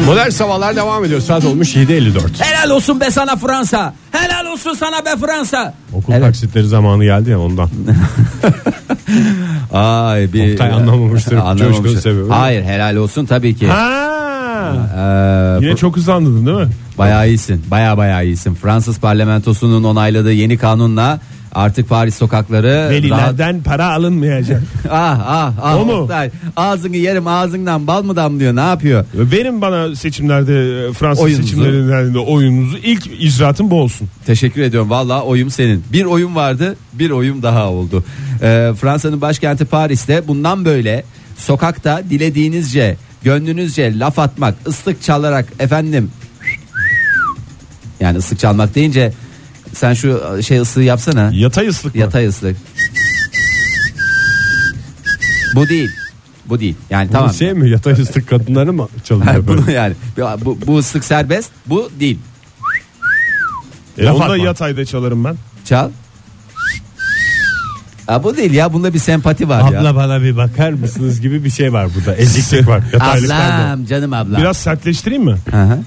Modern 0.06 0.30
sabahlar 0.30 0.76
devam 0.76 1.06
ediyor. 1.06 1.22
Saat 1.22 1.46
olmuş 1.46 1.76
7.54. 1.76 2.44
Helal 2.44 2.70
olsun 2.76 3.00
be 3.00 3.12
sana 3.12 3.36
Fransa. 3.36 3.94
Helal 4.12 4.46
olsun 4.52 4.74
sana 4.74 5.06
be 5.06 5.10
Fransa. 5.26 5.74
Okul 5.94 6.14
Evet. 6.14 6.24
taksitleri 6.24 6.68
zamanı 6.68 7.04
geldi 7.04 7.30
ya 7.30 7.40
ondan. 7.40 7.70
Ay 9.74 10.34
bir 10.34 10.52
Oktay 10.54 10.72
anlamamıştır. 10.72 11.34
Anlamamıştır. 11.38 11.74
Coşkunu 11.84 12.02
sebebi. 12.02 12.30
Hayır 12.30 12.64
helal 12.64 12.96
olsun 12.96 13.26
tabii 13.26 13.56
ki. 13.56 13.68
Ha, 13.68 14.35
Ee, 14.56 15.66
Yine 15.66 15.76
çok 15.76 15.98
hızlı 15.98 16.14
anladın 16.14 16.46
değil 16.46 16.58
mi? 16.58 16.68
Bayağı 16.98 17.28
iyisin. 17.28 17.62
Bayağı 17.72 17.98
bayağı 17.98 18.26
iyisin. 18.26 18.54
Fransız 18.56 19.00
parlamentosunun 19.00 19.84
onayladığı 19.84 20.34
yeni 20.34 20.58
kanunla 20.58 21.20
artık 21.52 21.90
Paris 21.90 22.16
sokakları 22.16 22.68
rahat... 22.80 22.92
Velilerden 22.92 23.64
para 23.64 23.86
alınmayacak. 23.94 24.62
Ah 24.92 25.20
ah 25.28 25.52
ah. 25.62 25.76
O 25.82 25.86
mu? 25.86 25.94
Oktay. 25.94 26.30
Ağzını 26.58 26.98
yerim 26.98 27.28
ağzından 27.28 27.88
bal 27.88 28.04
mı 28.04 28.16
damlıyor 28.16 28.56
ne 28.56 28.60
yapıyor? 28.62 29.06
Verin 29.14 29.62
bana 29.62 29.96
seçimlerde 29.96 30.54
e, 30.88 30.94
Fransız 30.94 31.24
Oyunuzu. 31.24 31.44
seçimlerinde 31.44 32.20
oyununuzu. 32.20 32.78
İlk 32.78 33.08
icraatım 33.20 33.72
bu 33.72 33.82
olsun. 33.82 34.08
Teşekkür 34.26 34.62
ediyorum. 34.62 34.90
Valla 34.90 35.22
oyum 35.24 35.50
senin. 35.50 35.84
Bir 35.94 36.06
oyun 36.06 36.36
vardı, 36.36 36.76
bir 36.94 37.10
oyum 37.10 37.44
daha 37.44 37.70
oldu. 37.70 38.04
Ee, 38.42 38.72
Fransa'nın 38.82 39.22
başkenti 39.22 39.66
Paris'te 39.66 40.28
bundan 40.28 40.66
böyle 40.66 41.04
sokakta 41.38 42.02
dilediğinizce, 42.10 42.98
gönlünüzce 43.24 44.00
laf 44.00 44.20
atmak, 44.20 44.56
ıslık 44.68 45.02
çalarak 45.04 45.46
efendim 45.60 46.12
yani 48.00 48.18
ıslık 48.18 48.40
çalmak 48.40 48.76
deyince 48.76 49.14
sen 49.74 49.94
şu 49.94 50.22
şey 50.44 50.60
ıslığı 50.60 50.84
yapsana. 50.84 51.32
Yatay 51.34 51.68
ıslık 51.68 51.96
mı? 51.96 52.02
Yatay 52.02 52.28
ıslık. 52.28 52.58
Bu 55.56 55.70
değil. 55.70 55.90
Bu 56.46 56.60
değil. 56.60 56.76
Yani 56.90 57.10
tamam. 57.12 57.34
Şey 57.34 57.54
mi 57.54 57.70
yatay 57.70 57.94
ıslık 57.94 58.30
kadınları 58.30 58.74
mı 58.74 58.88
çalıyor 59.04 59.48
böyle? 59.48 59.48
bunu 59.48 59.72
yani 59.72 59.96
bu, 60.46 60.58
bu 60.68 60.78
ıslık 60.78 61.04
serbest, 61.06 61.52
bu 61.66 61.90
değil. 62.00 62.20
E, 63.98 64.04
Laf 64.04 64.16
onu 64.16 64.20
da 64.22 64.24
atma. 64.26 64.38
yatayda 64.38 64.86
çalarım 64.86 65.24
ben. 65.24 65.36
Çal. 65.66 65.90
Ha, 68.08 68.24
bu 68.24 68.38
değil 68.38 68.52
ya 68.54 68.74
bunda 68.74 68.94
bir 68.94 69.00
sempati 69.00 69.50
var 69.50 69.72
ya. 69.72 69.80
Abla 69.80 69.96
bana 69.96 70.22
bir 70.22 70.38
bakar 70.38 70.72
mısınız 70.72 71.22
gibi 71.22 71.44
bir 71.44 71.50
şey 71.50 71.74
var 71.74 71.88
burada. 71.96 72.16
Eziklik 72.16 72.68
var. 72.68 72.84
Ablam 73.00 73.86
canım 73.86 74.14
ablam. 74.14 74.42
Biraz 74.42 74.58
sertleştireyim 74.58 75.24
mi? 75.24 75.36
Hı 75.52 75.64
hı. 75.64 75.80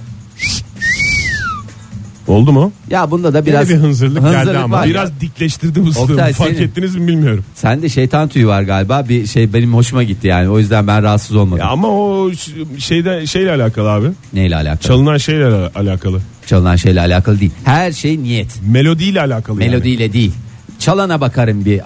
Oldu 2.27 2.53
mu? 2.53 2.73
Ya 2.91 3.11
bunda 3.11 3.35
da 3.35 3.47
biraz 3.47 3.69
bir 3.69 3.75
hınzırlık 3.77 4.23
geldi 4.23 4.59
ama. 4.59 4.77
var 4.77 4.85
ya. 4.85 4.91
Biraz 4.91 5.21
dikleştirdim 5.21 5.87
ıslığımı. 5.89 6.13
Oktay, 6.13 6.33
Fark 6.33 6.51
senin- 6.51 6.63
ettiniz 6.63 6.97
mi 6.97 7.07
bilmiyorum. 7.09 7.45
Sende 7.55 7.89
şeytan 7.89 8.29
tüyü 8.29 8.47
var 8.47 8.63
galiba. 8.63 9.09
Bir 9.09 9.27
şey 9.27 9.53
benim 9.53 9.75
hoşuma 9.75 10.03
gitti 10.03 10.27
yani. 10.27 10.49
O 10.49 10.59
yüzden 10.59 10.87
ben 10.87 11.03
rahatsız 11.03 11.37
olmadım. 11.37 11.59
Ya 11.65 11.71
ama 11.71 11.89
o 11.89 12.31
ş- 12.33 12.53
şeyde 12.79 13.27
şeyle 13.27 13.53
alakalı 13.53 13.91
abi. 13.91 14.07
Neyle 14.33 14.57
alakalı? 14.57 14.81
Çalınan 14.83 15.17
şeyle 15.17 15.45
ala- 15.47 15.71
alakalı. 15.75 16.21
Çalınan 16.47 16.77
şeyle 16.77 17.01
alakalı 17.01 17.41
değil. 17.41 17.53
Her 17.65 17.93
şey 17.93 18.19
niyet. 18.23 18.49
Melodiyle 18.71 19.21
alakalı 19.21 19.63
yani. 19.63 19.71
Melodiyle 19.71 20.13
değil. 20.13 20.33
Çalana 20.79 21.21
bakarım 21.21 21.65
bir 21.65 21.79
e, 21.79 21.83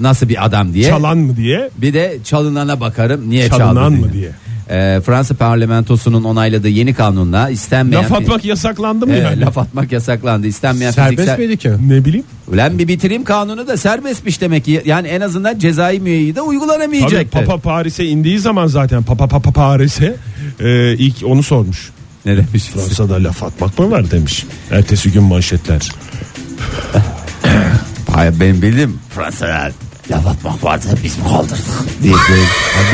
nasıl 0.00 0.28
bir 0.28 0.44
adam 0.46 0.74
diye. 0.74 0.88
Çalan 0.88 1.18
mı 1.18 1.36
diye, 1.36 1.70
bir 1.76 1.94
de 1.94 2.18
çalınana 2.24 2.80
bakarım 2.80 3.30
niye 3.30 3.48
çalınan 3.48 3.74
çaldı 3.74 3.90
mı 3.90 4.12
diye. 4.12 4.30
Ee, 4.70 5.00
Fransa 5.06 5.34
parlamentosunun 5.34 6.24
onayladığı 6.24 6.68
yeni 6.68 6.94
kanunla 6.94 7.50
istenmeyen 7.50 8.04
Laf 8.04 8.12
atmak 8.12 8.44
yasaklandı 8.44 9.06
mı 9.06 9.12
Evet, 9.12 9.24
yani? 9.24 9.40
laf 9.40 9.58
atmak 9.58 9.92
yasaklandı. 9.92 10.46
İstenmeyen 10.46 10.90
Serbest 10.90 11.16
fiziksel 11.16 11.38
miydi 11.38 11.56
ki? 11.56 11.70
Ne 11.88 12.04
bileyim. 12.04 12.26
Ulan 12.52 12.78
bir 12.78 12.88
bitireyim 12.88 13.24
kanunu 13.24 13.66
da 13.68 13.76
serbestmiş 13.76 14.40
demek 14.40 14.64
ki. 14.64 14.82
Yani 14.84 15.08
en 15.08 15.20
azından 15.20 15.58
cezai 15.58 16.00
müeyyi 16.00 16.34
de 16.34 16.38
Tabii 16.38 16.48
uygulanamayacak. 16.48 17.32
Papa 17.32 17.58
Paris'e 17.58 18.04
indiği 18.04 18.38
zaman 18.38 18.66
zaten 18.66 19.02
Papa 19.02 19.26
Papa 19.26 19.50
Paris'e 19.52 20.16
e, 20.60 20.92
ilk 20.92 21.16
onu 21.24 21.42
sormuş. 21.42 21.90
Ne 22.26 22.36
demiş? 22.36 22.64
Fransa'da 22.64 23.14
laf 23.14 23.42
atmak 23.42 23.78
mı 23.78 23.90
var 23.90 24.10
demiş. 24.10 24.44
Ertesi 24.70 25.12
gün 25.12 25.22
manşetler. 25.22 25.90
Hayır 28.14 28.40
benim 28.40 28.62
bildiğim 28.62 29.00
Fransa'da 29.10 29.72
laf 30.10 30.26
atmak 30.26 30.64
vardı 30.64 30.84
biz 31.04 31.18
mi 31.18 31.24
kaldırdık 31.24 32.02
diye 32.02 32.14
böyle. 32.30 32.42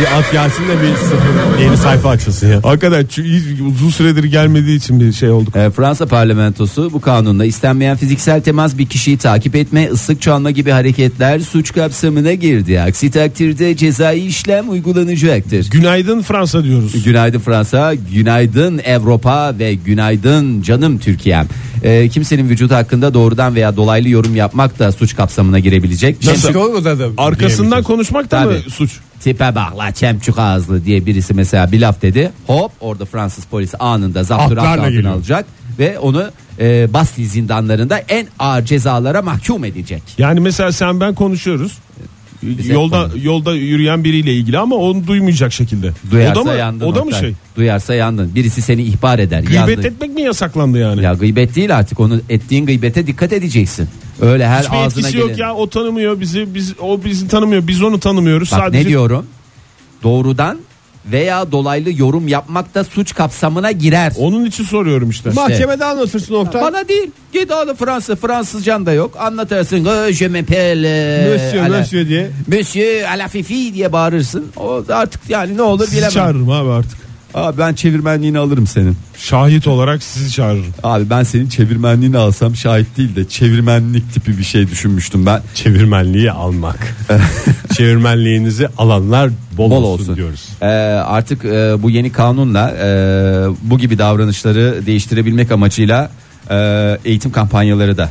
Bir 0.01 0.19
at 0.19 0.33
gelsin 0.33 0.63
de 0.63 0.83
bir 0.83 0.97
sıfır 0.97 1.63
yeni 1.63 1.77
sayfa 1.77 2.09
açılsın 2.09 2.49
ya. 2.49 2.61
Hakikaten 2.63 3.07
çünkü 3.11 3.29
hiç 3.29 3.61
uzun 3.61 3.91
süredir 3.91 4.25
gelmediği 4.25 4.77
için 4.77 5.01
bir 5.01 5.13
şey 5.13 5.31
olduk. 5.31 5.57
Ee, 5.57 5.71
Fransa 5.71 6.07
parlamentosu 6.07 6.93
bu 6.93 7.01
kanunla 7.01 7.45
istenmeyen 7.45 7.97
fiziksel 7.97 8.41
temas 8.41 8.79
bir 8.79 8.87
kişiyi 8.87 9.19
takip 9.19 9.57
etme, 9.57 9.89
ıslık 9.93 10.23
çalma 10.23 10.51
gibi 10.51 10.71
hareketler 10.71 11.41
suç 11.41 11.73
kapsamına 11.73 12.33
girdi. 12.33 12.81
Aksi 12.81 13.11
takdirde 13.11 13.77
cezai 13.77 14.21
işlem 14.21 14.71
uygulanacaktır. 14.71 15.71
Günaydın 15.71 16.23
Fransa 16.23 16.65
diyoruz. 16.65 17.05
Günaydın 17.05 17.39
Fransa, 17.39 17.95
günaydın 18.15 18.81
Avrupa 18.97 19.59
ve 19.59 19.75
günaydın 19.75 20.63
canım 20.63 20.99
Türkiye'm. 20.99 21.47
Ee, 21.83 22.09
kimsenin 22.09 22.49
vücudu 22.49 22.75
hakkında 22.75 23.15
doğrudan 23.15 23.55
veya 23.55 23.77
dolaylı 23.77 24.09
yorum 24.09 24.37
yapmak 24.37 24.79
da 24.79 24.93
suç 24.93 25.17
kapsamına 25.17 25.59
girebilecek. 25.59 26.25
Nasıl? 26.27 26.55
Olmadı 26.55 27.00
da. 27.01 27.09
Arkasından 27.17 27.83
konuşmak 27.83 28.31
da 28.31 28.41
mı 28.41 28.53
Tabii. 28.61 28.71
suç? 28.71 28.99
Tipe 29.21 29.55
bak 29.55 29.79
la 29.79 29.93
çemçuk 29.93 30.39
ağızlı 30.39 30.85
diye 30.85 31.07
birisi 31.07 31.35
mesela 31.35 31.73
bir 31.73 31.81
laf 31.81 32.03
dedi. 32.03 32.33
Hop 32.47 32.73
orada 32.81 33.05
Fransız 33.05 33.45
polisi 33.45 33.77
anında 33.77 34.23
zapturapt 34.25 34.53
Atlarla 34.53 34.73
altına 34.73 34.91
geliyor. 34.91 35.15
alacak 35.15 35.47
ve 35.79 35.99
onu 35.99 36.31
e, 36.61 36.93
Bastille 36.93 37.29
zindanlarında 37.29 37.99
en 37.99 38.27
ağır 38.39 38.65
cezalara 38.65 39.23
mahkum 39.23 39.65
edecek. 39.65 40.03
Yani 40.19 40.41
mesela 40.41 40.73
sen 40.73 41.01
ben 41.01 41.15
konuşuyoruz. 41.15 41.79
Bize 42.43 42.73
yolda 42.73 43.03
konu. 43.03 43.25
yolda 43.25 43.55
yürüyen 43.55 44.05
biriyle 44.05 44.35
ilgili 44.35 44.59
ama 44.59 44.77
onu 44.77 45.07
duymayacak 45.07 45.53
şekilde. 45.53 45.91
Duyarsa 46.11 46.41
o 46.41 46.47
da 46.47 46.53
mı, 46.53 46.59
yandın. 46.59 46.87
o 46.87 46.95
da 46.95 46.99
mı 47.01 47.05
Oktay. 47.05 47.21
şey? 47.21 47.35
Duyarsa 47.57 47.95
yandın. 47.95 48.35
Birisi 48.35 48.63
seni 48.63 48.83
ihbar 48.83 49.19
eder. 49.19 49.41
Gıybet 49.41 49.69
yandın. 49.69 49.83
etmek 49.83 50.11
mi 50.15 50.23
yasaklandı 50.23 50.79
yani? 50.79 51.03
Ya 51.03 51.13
gıybet 51.15 51.57
değil 51.57 51.77
artık 51.77 52.01
onu 52.01 52.21
ettiğin 52.29 52.67
gıybete 52.67 53.07
dikkat 53.07 53.33
edeceksin. 53.33 53.89
Öyle 54.23 54.49
her 54.49 54.63
Hiçbir 54.63 54.77
ağzına 54.77 54.87
etkisi 54.87 55.13
gelen. 55.13 55.29
yok 55.29 55.39
ya 55.39 55.55
o 55.55 55.71
tanımıyor 55.71 56.21
bizi 56.21 56.55
biz 56.55 56.75
o 56.81 57.05
bizi 57.05 57.29
tanımıyor 57.29 57.67
biz 57.69 57.83
onu 57.83 58.01
tanımıyoruz 58.01 58.53
Bak 58.53 58.59
sadece 58.59 58.85
ne 58.85 58.89
diyorum? 58.89 59.27
Doğrudan 60.03 60.59
veya 61.07 61.53
dolaylı 61.53 61.91
yorum 61.99 62.29
yapmak 62.29 62.75
da 62.75 62.85
suç 62.85 63.15
kapsamına 63.15 63.73
girer. 63.73 64.13
onun 64.19 64.45
için 64.45 64.65
soruyorum 64.65 65.11
işte. 65.11 65.31
Mahkemede 65.31 65.85
anlatırsın 65.85 66.35
Oktay. 66.35 66.63
Bana 66.63 66.89
değil. 66.89 67.11
Git 67.33 67.53
oğlum 67.53 67.77
Fransa. 67.77 68.17
Fransızcan 68.17 68.87
da 68.87 68.93
yok. 68.93 69.15
Anlatırsın. 69.19 69.85
"Oh, 69.85 70.13
Je 70.13 70.29
m'appelle. 70.29 71.29
Monsieur, 71.33 71.65
à 71.67 71.73
la- 71.73 71.79
monsieur 71.79 72.09
diye. 72.09 72.31
Monsieur 72.47 73.03
à 73.05 73.19
la 73.19 73.29
fifi 73.29 73.75
diye 73.75 73.93
bağırırsın. 73.93 74.47
O 74.57 74.85
artık 74.89 75.21
yani 75.29 75.57
ne 75.57 75.63
olur 75.63 75.85
Sizi 75.85 75.97
bilemem. 75.97 76.11
çağırırım 76.11 76.51
abi 76.51 76.71
artık. 76.71 76.99
Abi 77.35 77.59
ben 77.59 77.75
çevirmenliğini 77.75 78.39
alırım 78.39 78.67
senin. 78.67 78.97
Şahit 79.17 79.67
olarak 79.67 80.03
sizi 80.03 80.33
çağırırım. 80.33 80.67
Abi 80.83 81.11
ben 81.11 81.23
senin 81.23 81.49
çevirmenliğini 81.49 82.19
alsam 82.19 82.57
şahit 82.57 82.97
değil 82.97 83.17
de 83.17 83.29
çevirmenlik 83.29 84.13
tipi 84.15 84.39
bir 84.39 84.43
şey 84.45 84.69
düşünmüştüm 84.71 85.27
ben. 85.27 85.43
Çevirmenliği 85.55 86.33
almak. 86.33 86.97
Çevirmenliğinizi 87.77 88.69
alanlar 88.79 89.31
bol, 89.57 89.71
Bol 89.71 89.83
olsun, 89.83 90.03
olsun. 90.05 90.17
diyoruz. 90.17 90.49
Ee, 90.63 90.67
artık 90.67 91.45
e, 91.45 91.83
bu 91.83 91.91
yeni 91.91 92.13
kanunla 92.13 92.71
e, 92.71 92.89
bu 93.63 93.79
gibi 93.79 93.99
davranışları 93.99 94.87
değiştirebilmek 94.87 95.53
amacıyla 95.53 96.11
e, 96.51 96.57
eğitim 97.05 97.33
kampanyaları 97.33 97.97
da 97.99 98.09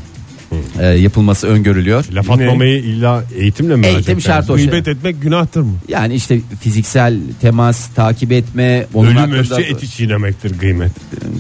e, 0.79 0.85
yapılması 0.85 1.47
öngörülüyor. 1.47 2.05
Laf 2.13 2.29
atmamayı 2.31 2.79
illa 2.79 3.23
eğitimle 3.37 3.75
mi 3.75 3.85
Eğitim 3.85 4.03
öğrenecek 4.03 4.21
şart 4.21 4.49
o 4.49 4.57
şey. 4.57 4.65
Gıybet 4.65 4.87
etmek 4.87 5.21
günahtır 5.21 5.61
mı? 5.61 5.73
Yani 5.87 6.13
işte 6.13 6.39
fiziksel 6.61 7.17
temas 7.41 7.87
takip 7.95 8.31
etme 8.31 8.85
onun 8.93 9.07
Ölüm 9.07 9.17
hakkında 9.17 9.37
ölçü 9.37 9.61
eti 9.61 9.89
çiğnemektir 9.91 10.57
kıymet. 10.57 10.91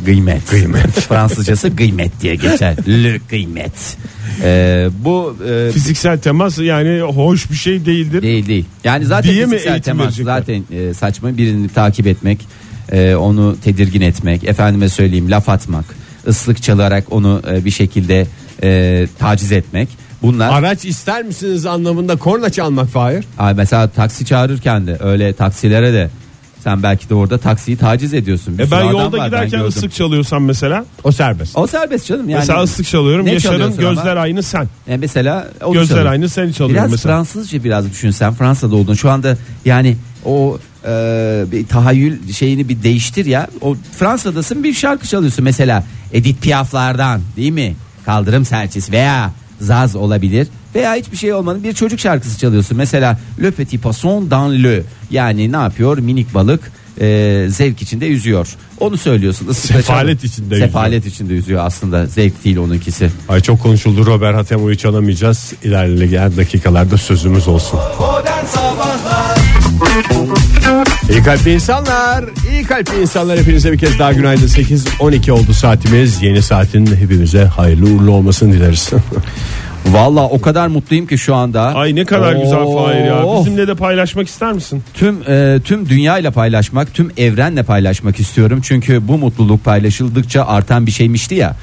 gıymet. 0.05 0.41
Fransızcası 1.09 1.69
gıymet 1.69 2.21
diye 2.21 2.35
geçer. 2.35 2.75
Le 2.87 3.19
gıymet. 3.29 3.97
Ee, 4.43 4.89
bu 5.03 5.37
e, 5.49 5.71
Fiziksel 5.71 6.19
temas 6.19 6.59
yani 6.59 7.01
hoş 7.01 7.51
bir 7.51 7.55
şey 7.55 7.85
değildir. 7.85 8.21
değil 8.21 8.47
değil. 8.47 8.65
Yani 8.83 9.05
zaten 9.05 9.31
Diye 9.31 9.45
mi 9.45 9.51
fiziksel 9.51 9.71
eğitim 9.73 9.91
temas 9.91 10.05
verecekler? 10.05 10.37
zaten 10.37 10.63
e, 10.77 10.93
saçma 10.93 11.37
birini 11.37 11.69
takip 11.69 12.07
etmek, 12.07 12.39
e, 12.91 13.15
onu 13.15 13.57
tedirgin 13.63 14.01
etmek, 14.01 14.43
efendime 14.43 14.89
söyleyeyim 14.89 15.31
laf 15.31 15.49
atmak, 15.49 15.85
ıslık 16.27 16.63
çalarak 16.63 17.03
onu 17.11 17.41
e, 17.51 17.65
bir 17.65 17.71
şekilde 17.71 18.27
e, 18.63 19.07
taciz 19.19 19.51
etmek. 19.51 19.89
Bunlar 20.21 20.59
Araç 20.59 20.85
ister 20.85 21.23
misiniz 21.23 21.65
anlamında 21.65 22.15
korna 22.15 22.49
çalmak 22.49 22.87
Fahir. 22.89 23.25
Ay 23.37 23.53
mesela 23.53 23.87
taksi 23.87 24.25
çağırırken 24.25 24.87
de 24.87 24.97
öyle 24.99 25.33
taksilere 25.33 25.93
de 25.93 26.09
sen 26.63 26.83
belki 26.83 27.09
de 27.09 27.15
orada 27.15 27.37
taksiyi 27.37 27.77
taciz 27.77 28.13
ediyorsun. 28.13 28.57
Bir 28.57 28.63
E 28.63 28.65
sürü 28.65 28.75
ben 28.75 28.81
adam 28.81 28.91
yolda 28.91 29.05
var, 29.17 29.19
ben 29.19 29.25
giderken 29.25 29.49
gördüm. 29.49 29.67
ıslık 29.67 29.93
çalıyorsam 29.93 30.43
mesela. 30.45 30.85
O 31.03 31.11
serbest. 31.11 31.57
O 31.57 31.67
serbest 31.67 32.05
canım 32.07 32.29
yani. 32.29 32.39
mesela 32.39 32.63
ıslık 32.63 32.87
çalıyorum. 32.87 33.25
Ne 33.25 33.31
Yaşar'ın 33.33 33.57
çalıyorsun 33.57 33.83
ama? 33.83 33.93
gözler 33.93 34.17
aynı 34.17 34.43
sen. 34.43 34.67
E 34.87 34.97
mesela 34.97 35.47
onu 35.63 35.73
Gözler 35.73 35.87
çalıyorsun. 35.87 36.11
aynı 36.11 36.29
seni 36.29 36.53
çalıyorum 36.53 36.75
Biraz 36.83 36.91
mesela. 36.91 37.13
Fransızca 37.15 37.63
biraz 37.63 37.89
düşünsen 37.91 38.33
Fransa'da 38.33 38.75
oldun. 38.75 38.93
Şu 38.93 39.09
anda 39.09 39.37
yani 39.65 39.95
o 40.25 40.59
e, 40.87 40.89
bir 41.51 41.67
tahayyül 41.67 42.31
şeyini 42.33 42.69
bir 42.69 42.83
değiştir 42.83 43.25
ya. 43.25 43.47
O 43.61 43.75
Fransa'dasın 43.99 44.63
bir 44.63 44.73
şarkı 44.73 45.07
çalıyorsun 45.07 45.43
mesela 45.43 45.83
Edith 46.13 46.41
Piaf'lardan 46.41 47.21
değil 47.37 47.51
mi? 47.51 47.75
Kaldırım 48.09 48.45
serçesi 48.45 48.91
veya 48.91 49.31
Zaz 49.61 49.95
olabilir 49.95 50.47
veya 50.75 50.95
hiçbir 50.95 51.17
şey 51.17 51.33
olmadı 51.33 51.63
bir 51.63 51.73
çocuk 51.73 51.99
şarkısı 51.99 52.39
çalıyorsun. 52.39 52.77
Mesela 52.77 53.19
Le 53.41 53.51
Petit 53.51 53.81
Poisson 53.81 54.31
dans 54.31 54.53
le 54.63 54.83
yani 55.11 55.51
ne 55.51 55.57
yapıyor 55.57 55.97
minik 55.97 56.33
balık 56.33 56.71
e, 57.01 57.45
zevk 57.49 57.81
içinde 57.81 58.05
yüzüyor. 58.05 58.55
Onu 58.79 58.97
söylüyorsun. 58.97 59.51
Sefalet 59.51 60.19
çal- 60.21 60.27
içinde 60.29 60.55
yüzüyor. 60.55 60.67
Sefalet 60.67 61.05
içinde 61.05 61.33
yüzüyor 61.33 61.65
aslında 61.65 62.05
zevk 62.05 62.45
değil 62.45 62.57
onunkisi. 62.57 63.11
Ay 63.29 63.41
çok 63.41 63.61
konuşuldu 63.61 64.05
Robert 64.05 64.35
Hatemo'yu 64.35 64.77
çalamayacağız. 64.77 65.53
İlerleyen 65.63 66.37
dakikalarda 66.37 66.97
sözümüz 66.97 67.47
olsun. 67.47 67.79
Modern 67.99 68.45
Sabahlar 68.45 69.28
İyi 71.09 71.23
kalpli 71.23 71.53
insanlar, 71.53 72.25
iyi 72.51 72.63
kalpli 72.63 73.01
insanlar 73.01 73.39
hepinize 73.39 73.71
bir 73.71 73.77
kez 73.77 73.99
daha 73.99 74.13
günaydın. 74.13 74.47
8.12 74.47 75.31
oldu 75.31 75.53
saatimiz. 75.53 76.21
Yeni 76.21 76.41
saatin 76.41 76.85
hepimize 76.85 77.43
hayırlı 77.43 77.85
uğurlu 77.85 78.11
olmasını 78.11 78.53
dileriz. 78.53 78.89
Valla 79.85 80.29
o 80.29 80.41
kadar 80.41 80.67
mutluyum 80.67 81.07
ki 81.07 81.17
şu 81.17 81.35
anda. 81.35 81.61
Ay 81.61 81.95
ne 81.95 82.05
kadar 82.05 82.33
güzel 82.33 82.59
Oo. 82.59 82.85
Fahir 82.85 83.05
ya. 83.05 83.25
Bizimle 83.39 83.67
de 83.67 83.75
paylaşmak 83.75 84.27
ister 84.27 84.53
misin? 84.53 84.83
Tüm 84.93 85.21
e, 85.27 85.59
tüm 85.63 85.89
dünya 85.89 86.17
ile 86.17 86.31
paylaşmak, 86.31 86.93
tüm 86.93 87.11
evrenle 87.17 87.63
paylaşmak 87.63 88.19
istiyorum. 88.19 88.61
Çünkü 88.63 89.07
bu 89.07 89.17
mutluluk 89.17 89.65
paylaşıldıkça 89.65 90.45
artan 90.45 90.85
bir 90.85 90.91
şeymişti 90.91 91.35
ya. 91.35 91.55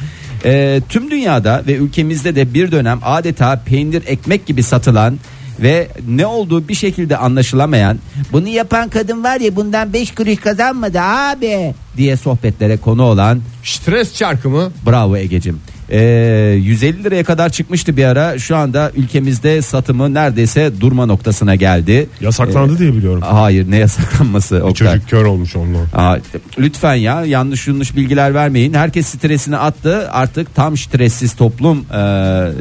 E, 0.45 0.81
tüm 0.89 1.11
dünyada 1.11 1.63
ve 1.67 1.75
ülkemizde 1.75 2.37
de 2.37 2.55
bir 2.55 2.73
dönem 2.73 2.99
adeta 3.03 3.63
peynir 3.67 4.03
ekmek 4.07 4.47
gibi 4.47 4.63
satılan 4.63 5.19
ve 5.61 5.89
ne 6.09 6.27
olduğu 6.27 6.69
bir 6.69 6.75
şekilde 6.75 7.17
anlaşılamayan 7.17 7.99
bunu 8.33 8.49
yapan 8.49 8.89
kadın 8.89 9.25
var 9.25 9.41
ya 9.41 9.57
bundan 9.57 9.93
5 9.93 10.15
kuruş 10.15 10.37
kazanmadı 10.37 11.01
abi 11.01 11.75
diye 11.97 12.17
sohbetlere 12.17 12.77
konu 12.77 13.03
olan 13.03 13.41
Stres 13.65 14.15
çarkı 14.15 14.49
mı? 14.51 14.73
Bravo 14.87 15.17
Egecim. 15.17 15.61
Ee, 15.91 16.59
150 16.63 17.05
liraya 17.05 17.25
kadar 17.25 17.49
çıkmıştı 17.49 17.97
bir 17.97 18.05
ara. 18.05 18.39
Şu 18.39 18.57
anda 18.57 18.93
ülkemizde 18.97 19.63
satımı 19.63 20.15
neredeyse 20.15 20.73
durma 20.81 21.07
noktasına 21.07 21.55
geldi. 21.55 22.09
Yasaklandı 22.21 22.79
diye 22.79 22.93
biliyorum. 22.93 23.23
Hayır 23.23 23.71
ne 23.71 23.77
yasaklanması 23.77 24.57
Oktay. 24.65 24.95
Çocuk 24.95 25.11
kör 25.11 25.25
olmuş 25.25 25.57
onunla. 25.57 25.79
Aa, 25.95 26.19
lütfen 26.59 26.95
ya 26.95 27.25
yanlış 27.25 27.69
yanlış 27.69 27.97
bilgiler 27.97 28.35
vermeyin. 28.35 28.75
Herkes 28.75 29.07
stresini 29.07 29.57
attı. 29.57 30.09
Artık 30.11 30.55
tam 30.55 30.77
stressiz 30.77 31.35
toplum 31.35 31.79
e, 31.79 31.97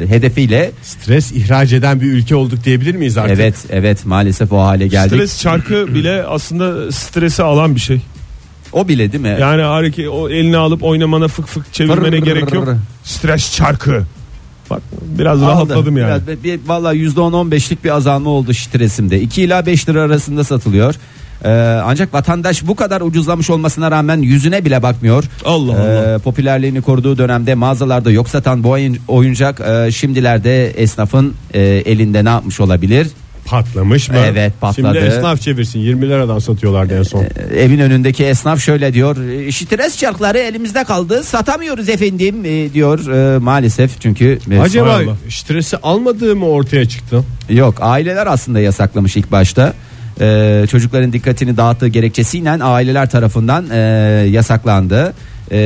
hedefiyle. 0.08 0.70
Stres 0.82 1.32
ihraç 1.32 1.72
eden 1.72 2.00
bir 2.00 2.06
ülke 2.06 2.34
olduk 2.36 2.64
diyebilir 2.64 2.94
miyiz 2.94 3.18
artık? 3.18 3.36
Evet 3.36 3.54
evet 3.70 4.06
maalesef 4.06 4.52
o 4.52 4.58
hale 4.58 4.86
geldik. 4.86 5.12
Stres 5.12 5.40
çarkı 5.40 5.94
bile 5.94 6.24
aslında 6.24 6.92
stresi 6.92 7.42
alan 7.42 7.74
bir 7.74 7.80
şey. 7.80 8.00
O 8.72 8.88
bile 8.88 9.12
değil 9.12 9.22
mi? 9.22 9.36
Yani 9.40 9.62
hareket 9.62 10.08
o 10.08 10.28
elini 10.28 10.56
alıp 10.56 10.82
oynamana 10.82 11.28
fık 11.28 11.46
fık 11.48 11.72
çevirmene 11.72 12.16
Fırr. 12.16 12.24
gerek 12.24 12.54
yok. 12.54 12.68
Stres 13.04 13.54
çarkı. 13.56 14.04
Bak 14.70 14.82
biraz 15.18 15.42
Aldı. 15.42 15.50
rahatladım 15.50 15.96
yani. 15.96 16.22
Biraz, 16.26 16.44
bir, 16.44 16.60
valla 16.66 16.94
%10-15'lik 16.94 17.84
bir 17.84 17.90
azalma 17.90 18.30
oldu 18.30 18.54
stresimde. 18.54 19.20
2 19.20 19.42
ila 19.42 19.66
5 19.66 19.88
lira 19.88 20.00
arasında 20.02 20.44
satılıyor. 20.44 20.94
Ee, 21.44 21.48
ancak 21.84 22.14
vatandaş 22.14 22.66
bu 22.66 22.76
kadar 22.76 23.00
ucuzlamış 23.00 23.50
olmasına 23.50 23.90
rağmen 23.90 24.18
yüzüne 24.18 24.64
bile 24.64 24.82
bakmıyor. 24.82 25.24
Allah 25.44 25.72
Allah. 25.72 26.14
Ee, 26.14 26.18
popülerliğini 26.18 26.82
koruduğu 26.82 27.18
dönemde 27.18 27.54
mağazalarda 27.54 28.10
yok 28.10 28.28
satan 28.28 28.64
bu 28.64 28.70
oyun- 28.70 28.98
oyuncak 29.08 29.60
e, 29.60 29.90
şimdilerde 29.92 30.70
esnafın 30.70 31.34
e, 31.54 31.60
elinde 31.62 32.24
ne 32.24 32.28
yapmış 32.28 32.60
olabilir? 32.60 33.06
Patlamış 33.46 34.08
mı? 34.08 34.16
Evet, 34.26 34.52
patladı. 34.60 34.94
Şimdi 35.00 35.14
esnaf 35.14 35.40
çevirsin 35.40 35.78
20 35.80 36.08
liradan 36.08 36.38
satıyorlardı 36.38 36.98
en 36.98 37.02
son. 37.02 37.22
Ee, 37.24 37.56
evin 37.60 37.78
önündeki 37.78 38.24
esnaf 38.24 38.60
şöyle 38.60 38.94
diyor. 38.94 39.16
"E, 39.46 39.52
Stres 39.52 39.98
çarkları 39.98 40.38
elimizde 40.38 40.84
kaldı. 40.84 41.22
Satamıyoruz 41.24 41.88
efendim 41.88 42.44
e, 42.44 42.72
diyor. 42.74 43.06
E, 43.34 43.38
maalesef 43.38 44.00
çünkü 44.00 44.38
e, 44.50 44.58
Acaba 44.60 45.00
stresi 45.30 45.76
almadığı 45.76 46.36
mı 46.36 46.46
ortaya 46.46 46.88
çıktı? 46.88 47.24
Yok 47.50 47.74
aileler 47.80 48.26
aslında 48.26 48.60
yasaklamış 48.60 49.16
ilk 49.16 49.32
başta. 49.32 49.72
Ee, 50.20 50.64
çocukların 50.70 51.12
dikkatini 51.12 51.56
dağıttığı 51.56 51.88
gerekçesiyle 51.88 52.50
aileler 52.50 53.10
tarafından 53.10 53.70
e, 53.70 53.76
yasaklandı. 54.30 55.12
E, 55.52 55.58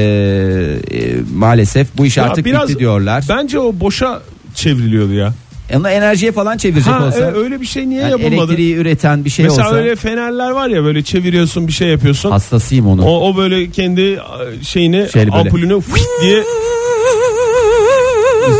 maalesef 1.34 1.88
bu 1.98 2.06
iş 2.06 2.16
Ya 2.16 2.24
artık 2.24 2.44
bitti 2.44 2.78
diyorlar. 2.78 3.24
Bence 3.28 3.58
o 3.58 3.80
boşa 3.80 4.20
çevriliyordu 4.54 5.12
ya. 5.12 5.32
Onu 5.76 5.88
enerjiye 5.90 6.32
falan 6.32 6.56
çevirecek 6.56 6.92
Ha, 6.94 7.06
olsa. 7.06 7.20
e, 7.20 7.32
öyle 7.34 7.60
bir 7.60 7.66
şey 7.66 7.88
niye 7.88 8.00
yani 8.00 8.10
yapılmadı? 8.10 8.44
elektriği 8.52 8.74
üreten 8.76 9.24
bir 9.24 9.30
şey 9.30 9.44
Mesela 9.44 9.68
olsa. 9.68 9.76
öyle 9.76 9.96
fenerler 9.96 10.50
var 10.50 10.68
ya 10.68 10.84
böyle 10.84 11.02
çeviriyorsun 11.02 11.66
bir 11.68 11.72
şey 11.72 11.88
yapıyorsun. 11.88 12.30
Hastasıyım 12.30 12.86
onu. 12.88 13.04
O, 13.04 13.28
o 13.30 13.36
böyle 13.36 13.70
kendi 13.70 14.18
şeyini 14.62 15.08
Şöyle 15.12 15.32
böyle. 15.32 15.40
ampulünü 15.42 15.80
diye 16.22 16.42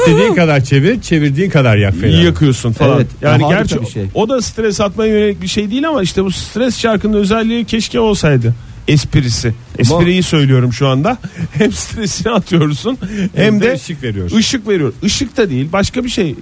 İstediğin 0.01 0.35
kadar 0.35 0.61
çevir, 0.65 1.01
çevirdiğin 1.01 1.51
kadar 1.51 1.77
yak 1.77 1.95
fena. 1.95 2.17
yakıyorsun 2.23 2.73
falan. 2.73 2.97
Evet, 2.97 3.07
yani 3.23 3.43
gerçi 3.49 3.81
bir 3.81 3.87
şey. 3.87 4.03
o 4.15 4.29
da 4.29 4.43
stres 4.43 4.81
atmaya 4.81 5.13
yönelik 5.13 5.43
bir 5.43 5.47
şey 5.49 5.71
değil 5.71 5.89
ama 5.89 6.03
işte 6.03 6.25
bu 6.25 6.31
stres 6.31 6.79
şarkının 6.79 7.17
özelliği 7.19 7.65
keşke 7.65 8.01
olsaydı. 8.01 8.55
Esprisi. 8.93 9.55
Espriyi 9.79 10.23
söylüyorum 10.23 10.73
şu 10.73 10.89
anda. 10.89 11.19
Hem 11.59 11.73
stresini 11.73 12.33
atıyorsun 12.33 12.99
hem, 13.35 13.45
Hem 13.45 13.61
de 13.61 13.65
de 13.65 13.75
ışık 13.75 14.03
veriyorsun. 14.03 14.39
Işık 14.39 14.69
veriyor. 14.69 14.93
Işık 15.03 15.37
da 15.37 15.51
değil 15.51 15.69
başka 15.73 16.05
bir 16.05 16.09
şeye 16.09 16.35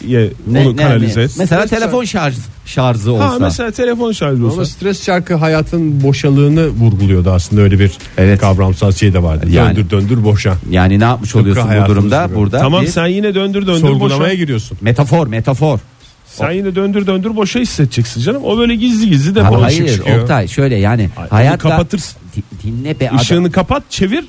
Ne- 0.47 0.61
onu 0.61 0.73
ne- 0.77 0.83
kanalize 0.83 1.21
ne? 1.21 1.25
et. 1.25 1.35
Mesela 1.39 1.67
Stres 1.67 1.81
telefon 1.81 2.05
şarj 2.05 2.35
şarjı 2.67 3.13
olsa. 3.13 3.31
Ha 3.31 3.37
mesela 3.41 3.71
telefon 3.71 4.13
şarjı 4.13 4.47
olsa. 4.47 4.55
Ama 4.57 4.65
stres 4.65 5.05
çarkı 5.05 5.35
hayatın 5.35 6.03
boşalığını 6.03 6.69
vurguluyordu 6.69 7.31
aslında 7.31 7.63
öyle 7.63 7.79
bir 7.79 7.91
Evet. 8.19 8.41
kavramsal 8.41 8.93
şey 8.93 9.13
de 9.15 9.23
vardı. 9.23 9.47
Yani- 9.51 9.77
Döndür 9.77 9.91
döndür 9.91 10.25
boşa. 10.25 10.55
Yani 10.71 11.01
ne 11.01 11.05
yapmış 11.05 11.37
oluyorsun 11.37 11.71
bu 11.85 11.89
durumda? 11.89 12.27
gibi. 12.27 12.35
Burada 12.37 12.59
Tamam 12.59 12.83
bir 12.83 12.87
sen 12.89 13.07
yine 13.07 13.35
döndür 13.35 13.67
döndür 13.67 13.81
Sorgulamaya 13.81 14.21
boşa. 14.31 14.35
giriyorsun. 14.35 14.79
metafor 14.81 15.27
metafor. 15.27 15.79
Sen 16.27 16.51
yine 16.51 16.75
döndür 16.75 17.07
döndür 17.07 17.37
boşa 17.37 17.61
hissedeceksin 17.61 18.21
canım. 18.21 18.43
O 18.45 18.59
böyle 18.59 18.75
gizli 18.75 19.11
gizli 19.11 19.35
de 19.35 19.43
Ha, 19.43 19.51
boş 19.53 19.63
hayır 19.63 19.89
çıkıyor. 19.97 20.21
Oktay 20.21 20.49
şöyle 20.49 20.77
yani 20.77 21.03
Ay, 21.17 21.25
onu 21.25 21.33
hayatla 21.33 21.71
kapatırsın. 21.71 22.17
Di- 22.39 22.67
dinle 22.67 23.01
be 23.01 23.09
adam. 23.11 23.21
Işığını 23.21 23.53
kapat, 23.53 23.83
çevir, 23.91 24.25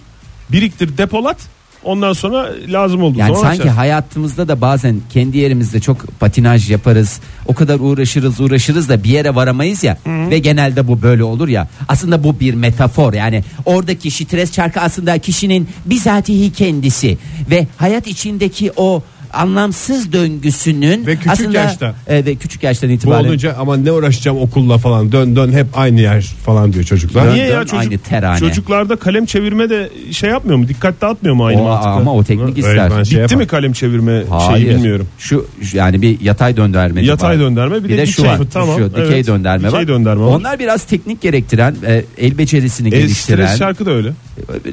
biriktir, 0.51 0.97
depolat. 0.97 1.37
Ondan 1.83 2.13
sonra 2.13 2.49
lazım 2.67 3.03
olduğu 3.03 3.17
Yani 3.19 3.35
sanki 3.35 3.47
açarsın. 3.61 3.69
hayatımızda 3.69 4.47
da 4.47 4.61
bazen 4.61 5.01
kendi 5.13 5.37
yerimizde 5.37 5.79
çok 5.79 6.19
patinaj 6.19 6.71
yaparız. 6.71 7.19
O 7.45 7.53
kadar 7.53 7.79
uğraşırız 7.79 8.39
uğraşırız 8.39 8.89
da 8.89 9.03
bir 9.03 9.09
yere 9.09 9.35
varamayız 9.35 9.83
ya. 9.83 9.97
Ve 10.07 10.39
genelde 10.39 10.87
bu 10.87 11.01
böyle 11.01 11.23
olur 11.23 11.47
ya. 11.47 11.67
Aslında 11.87 12.23
bu 12.23 12.39
bir 12.39 12.53
metafor. 12.53 13.13
Yani 13.13 13.43
oradaki 13.65 14.11
stres 14.11 14.51
çarkı 14.51 14.79
aslında 14.79 15.17
kişinin 15.19 15.67
bizatihi 15.85 16.51
kendisi. 16.53 17.17
Ve 17.51 17.67
hayat 17.77 18.07
içindeki 18.07 18.71
o 18.75 19.03
anlamsız 19.33 20.13
döngüsünün 20.13 21.05
Ve 21.05 21.15
küçük 21.15 21.31
aslında, 21.31 21.57
yaşta. 21.57 21.95
E, 22.07 22.25
ve 22.25 22.35
küçük 22.35 22.63
yaştan 22.63 22.89
Bu 22.89 22.93
itibaren 22.93 23.25
olunca 23.25 23.55
ama 23.59 23.77
ne 23.77 23.91
uğraşacağım 23.91 24.37
okulla 24.37 24.77
falan 24.77 25.11
dön 25.11 25.35
dön 25.35 25.51
hep 25.51 25.67
aynı 25.73 26.01
yer 26.01 26.21
falan 26.21 26.73
diyor 26.73 26.83
çocuklar. 26.85 27.25
Dön- 27.25 27.33
Niye 27.33 27.45
ya 27.45 27.59
dön 27.59 27.65
çocuk, 27.65 27.79
aynı 27.79 27.97
terane. 27.97 28.39
çocuklarda 28.39 28.95
kalem 28.95 29.25
çevirme 29.25 29.69
de 29.69 29.89
şey 30.11 30.29
yapmıyor 30.29 30.57
mu? 30.57 30.67
Dikkat 30.67 31.01
dağıtmıyor 31.01 31.35
mu 31.35 31.45
aynı 31.45 31.61
o, 31.61 31.63
mantıkla? 31.63 31.91
ama 31.91 32.13
o 32.13 32.23
teknik 32.23 32.47
Öyle 32.47 32.59
ister. 32.59 32.91
ben 32.97 33.03
şey 33.03 33.23
Bitti 33.23 33.35
mi 33.35 33.47
kalem 33.47 33.73
çevirme 33.73 34.23
Hayır. 34.29 34.65
şeyi 34.65 34.75
bilmiyorum. 34.75 35.07
Şu 35.17 35.45
şu- 35.61 35.77
yani 35.77 36.01
bir 36.01 36.21
yatay 36.21 36.57
dönderme. 36.57 37.01
Yatay 37.05 37.35
var. 37.35 37.39
dönderme 37.45 37.83
bir, 37.83 37.89
Bir 37.89 37.97
de 37.97 38.05
şu 38.05 38.17
dikey. 38.17 38.31
var. 38.31 38.39
Tamam. 38.53 38.77
Şu 38.77 38.89
dikey 38.91 39.03
evet. 39.07 39.27
dönderme 39.27 39.67
Dikey 39.67 39.79
var. 39.79 39.87
dönderme 39.87 40.21
var. 40.23 40.27
Onlar 40.27 40.59
biraz 40.59 40.83
teknik 40.83 41.21
gerektiren, 41.21 41.75
e, 41.87 42.03
el 42.17 42.37
becerisini 42.37 42.87
E, 42.87 42.99
geliştiren. 42.99 43.45
stres 43.45 43.59
şarkı 43.59 43.85
da 43.85 43.91
öyle. 43.91 44.09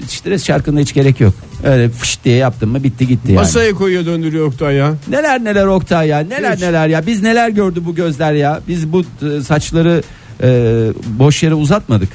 Stres 0.08 0.44
şarkında 0.44 0.80
hiç 0.80 0.94
gerek 0.94 1.20
yok. 1.20 1.34
Öyle 1.64 1.88
fış 1.88 2.24
diye 2.24 2.36
yaptın 2.36 2.68
mı 2.68 2.84
bitti 2.84 3.06
gitti 3.06 3.32
yani. 3.32 3.40
Masaya 3.40 3.72
koyuyor 3.74 4.06
döndürüyor 4.06 4.46
Oktay 4.46 4.74
ya. 4.74 4.94
Neler 5.08 5.44
neler 5.44 5.66
Oktay 5.66 6.08
ya 6.08 6.18
neler 6.18 6.54
Hiç. 6.54 6.60
neler 6.62 6.88
ya 6.88 7.06
biz 7.06 7.22
neler 7.22 7.48
gördü 7.48 7.82
bu 7.86 7.94
gözler 7.94 8.32
ya 8.32 8.60
biz 8.68 8.92
bu 8.92 9.02
e, 9.02 9.40
saçları 9.40 10.02
e, 10.42 10.48
boş 11.06 11.42
yere 11.42 11.54
uzatmadık. 11.54 12.08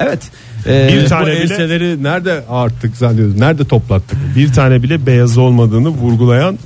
Evet. 0.00 0.20
E, 0.66 0.88
Bir 0.92 1.04
Bu 1.04 1.08
tane 1.08 1.26
bile 1.26 1.38
elseleri 1.40 2.02
nerede 2.02 2.44
arttık 2.48 2.96
zannediyoruz? 2.96 3.38
Nerede 3.38 3.64
toplattık? 3.64 4.18
bir 4.36 4.52
tane 4.52 4.82
bile 4.82 5.06
beyaz 5.06 5.38
olmadığını 5.38 5.88
vurgulayan 5.88 6.58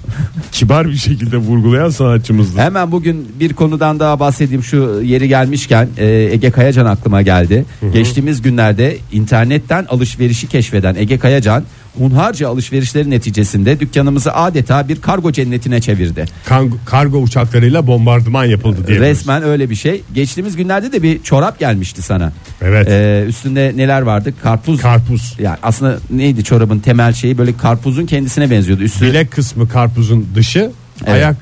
kibar 0.52 0.88
bir 0.88 0.96
şekilde 0.96 1.36
vurgulayan 1.36 1.90
sanatçımızdı. 1.90 2.60
Hemen 2.60 2.92
bugün 2.92 3.28
bir 3.40 3.52
konudan 3.52 4.00
daha 4.00 4.20
bahsedeyim 4.20 4.62
şu 4.62 5.00
yeri 5.04 5.28
gelmişken 5.28 5.88
e, 5.98 6.06
Ege 6.06 6.50
Kayacan 6.50 6.86
aklıma 6.86 7.22
geldi. 7.22 7.64
Geçtiğimiz 7.92 8.42
günlerde 8.42 8.96
internetten 9.12 9.86
alışverişi 9.88 10.46
keşfeden 10.46 10.94
Ege 10.94 11.18
Kayacan 11.18 11.64
hunharca 11.98 12.48
alışverişlerin 12.48 13.10
neticesinde 13.10 13.80
dükkanımızı 13.80 14.34
adeta 14.34 14.88
bir 14.88 15.00
kargo 15.00 15.32
cennetine 15.32 15.80
çevirdi. 15.80 16.24
Kan- 16.46 16.70
kargo 16.86 17.18
uçaklarıyla 17.18 17.86
bombardıman 17.86 18.44
yapıldı 18.44 18.86
diye. 18.86 19.00
Resmen 19.00 19.42
öyle 19.42 19.70
bir 19.70 19.74
şey. 19.74 20.02
Geçtiğimiz 20.14 20.56
günlerde 20.56 20.92
de 20.92 21.02
bir 21.02 21.22
çorap 21.22 21.58
gelmişti 21.58 22.02
sana. 22.02 22.32
Evet. 22.62 22.88
Ee, 22.88 23.24
üstünde 23.28 23.72
neler 23.76 24.02
vardı? 24.02 24.34
Karpuz. 24.42 24.80
Karpuz. 24.80 25.36
yani 25.38 25.56
aslında 25.62 25.98
neydi 26.10 26.44
çorabın 26.44 26.78
temel 26.78 27.12
şeyi 27.12 27.38
böyle 27.38 27.56
karpuzun 27.56 28.06
kendisine 28.06 28.50
benziyordu. 28.50 28.82
Üstü 28.82 29.06
Bilek 29.06 29.30
kısmı 29.30 29.68
karpuzun 29.68 30.26
dışı, 30.34 30.70
ayak 31.06 31.36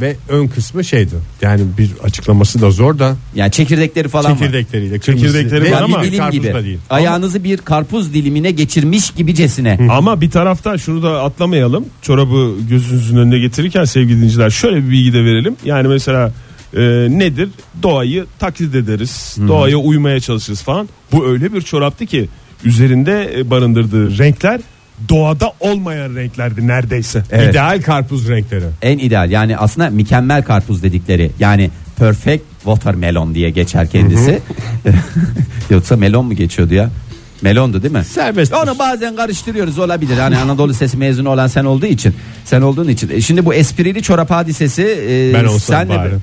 ve 0.00 0.16
ön 0.28 0.48
kısmı 0.48 0.84
şeydi. 0.84 1.14
Yani 1.42 1.62
bir 1.78 1.90
açıklaması 2.04 2.60
da 2.60 2.70
zor 2.70 2.98
da 2.98 3.16
yani 3.34 3.50
çekirdekleri 3.52 4.08
falan 4.08 4.32
var. 4.32 4.38
çekirdekleriyle 4.38 4.98
kırmızı. 4.98 5.26
Çekirdekleri 5.26 5.64
Ve 5.64 5.70
var 5.72 5.78
Bir 5.78 5.84
ama 5.84 6.02
bir 6.02 6.06
dilim 6.08 6.18
karpuz 6.18 6.40
gibi. 6.40 6.54
da 6.54 6.64
değil. 6.64 6.78
Ayağınızı 6.90 7.44
bir 7.44 7.56
karpuz 7.56 8.14
dilimine 8.14 8.50
geçirmiş 8.50 9.10
gibicesine. 9.10 9.78
Ama 9.90 10.20
bir 10.20 10.30
taraftan 10.30 10.76
şunu 10.76 11.02
da 11.02 11.22
atlamayalım. 11.22 11.84
Çorabı 12.02 12.54
gözünüzün 12.70 13.16
önüne 13.16 13.38
getirirken 13.38 13.84
sevgili 13.84 14.16
dinleyiciler 14.16 14.50
şöyle 14.50 14.76
bir 14.76 14.90
bilgi 14.90 15.12
de 15.12 15.24
verelim. 15.24 15.56
Yani 15.64 15.88
mesela 15.88 16.32
e, 16.76 16.80
nedir? 17.10 17.48
Doğayı 17.82 18.26
taklit 18.38 18.74
ederiz. 18.74 19.36
Doğaya 19.48 19.76
uymaya 19.76 20.20
çalışırız 20.20 20.62
falan. 20.62 20.88
Bu 21.12 21.26
öyle 21.26 21.52
bir 21.52 21.60
çoraptı 21.62 22.06
ki 22.06 22.28
üzerinde 22.64 23.32
e, 23.38 23.50
barındırdığı 23.50 24.18
renkler 24.18 24.60
doğada 25.08 25.52
olmayan 25.60 26.16
renklerdi 26.16 26.66
neredeyse. 26.66 27.22
Evet. 27.30 27.50
İdeal 27.50 27.82
karpuz 27.82 28.28
renkleri. 28.28 28.64
En 28.82 28.98
ideal 28.98 29.30
yani 29.30 29.56
aslında 29.56 29.90
mükemmel 29.90 30.42
karpuz 30.42 30.82
dedikleri 30.82 31.30
yani 31.40 31.70
perfect 31.98 32.44
watermelon 32.64 33.34
diye 33.34 33.50
geçer 33.50 33.90
kendisi. 33.90 34.40
Yoksa 35.70 35.96
melon 35.96 36.24
mu 36.26 36.34
geçiyordu 36.34 36.74
ya? 36.74 36.90
Melondu 37.42 37.82
değil 37.82 37.94
mi? 37.94 38.04
Serbest. 38.04 38.52
Onu 38.54 38.78
bazen 38.78 39.16
karıştırıyoruz 39.16 39.78
olabilir. 39.78 40.18
Hani 40.18 40.36
Anadolu 40.38 40.74
Sesi 40.74 40.96
mezunu 40.96 41.28
olan 41.28 41.46
sen 41.46 41.64
olduğu 41.64 41.86
için. 41.86 42.14
Sen 42.44 42.60
olduğun 42.60 42.88
için. 42.88 43.10
E 43.10 43.20
Şimdi 43.20 43.44
bu 43.44 43.54
esprili 43.54 44.02
çorap 44.02 44.30
hadisesi 44.30 44.82
e, 44.82 45.34
Ben 45.34 45.46
senle- 45.58 45.88
bari. 45.88 46.14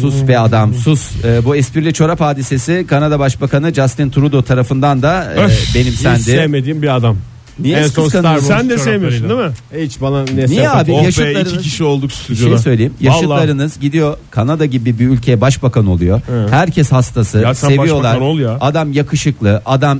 Sus 0.00 0.28
be 0.28 0.38
adam 0.38 0.74
sus. 0.74 1.24
E, 1.24 1.44
bu 1.44 1.56
esprili 1.56 1.92
çorap 1.92 2.20
hadisesi 2.20 2.84
Kanada 2.88 3.18
Başbakanı 3.18 3.74
Justin 3.74 4.10
Trudeau 4.10 4.42
tarafından 4.42 5.02
da 5.02 5.34
e, 5.34 5.48
Hiç 5.48 5.74
benimsendi. 5.74 6.22
sevmediğim 6.22 6.82
bir 6.82 6.96
adam. 6.96 7.16
Niye 7.58 7.76
En 7.78 7.86
son? 7.86 8.08
Star 8.08 8.22
Wars 8.22 8.46
Sen 8.46 8.70
de 8.70 8.78
sevmiyorsun 8.78 9.28
çoraplarıyla. 9.28 9.84
Hiç 9.86 10.00
bana 10.00 10.24
ne 10.24 10.46
Niye 10.46 10.70
abi? 10.70 10.92
Oh 10.92 11.00
be 11.02 11.04
Yaşıtlarınız- 11.06 11.52
iki 11.54 11.62
kişi 11.62 11.84
olduk 11.84 12.10
Bir 12.10 12.14
stüdyoda. 12.14 12.48
şey 12.48 12.58
söyleyeyim. 12.58 12.92
Vallahi. 13.02 13.14
Yaşıtlarınız 13.14 13.80
gidiyor 13.80 14.16
Kanada 14.30 14.66
gibi 14.66 14.98
bir 14.98 15.08
ülkeye 15.08 15.40
başbakan 15.40 15.86
oluyor. 15.86 16.20
Herkes 16.50 16.92
hastası, 16.92 17.38
Ya 17.38 17.54
sen 17.54 17.68
seviyorlar. 17.68 18.16
ol 18.18 18.38
ya. 18.38 18.56
Adam 18.60 18.92
yakışıklı, 18.92 19.62
adam 19.66 19.98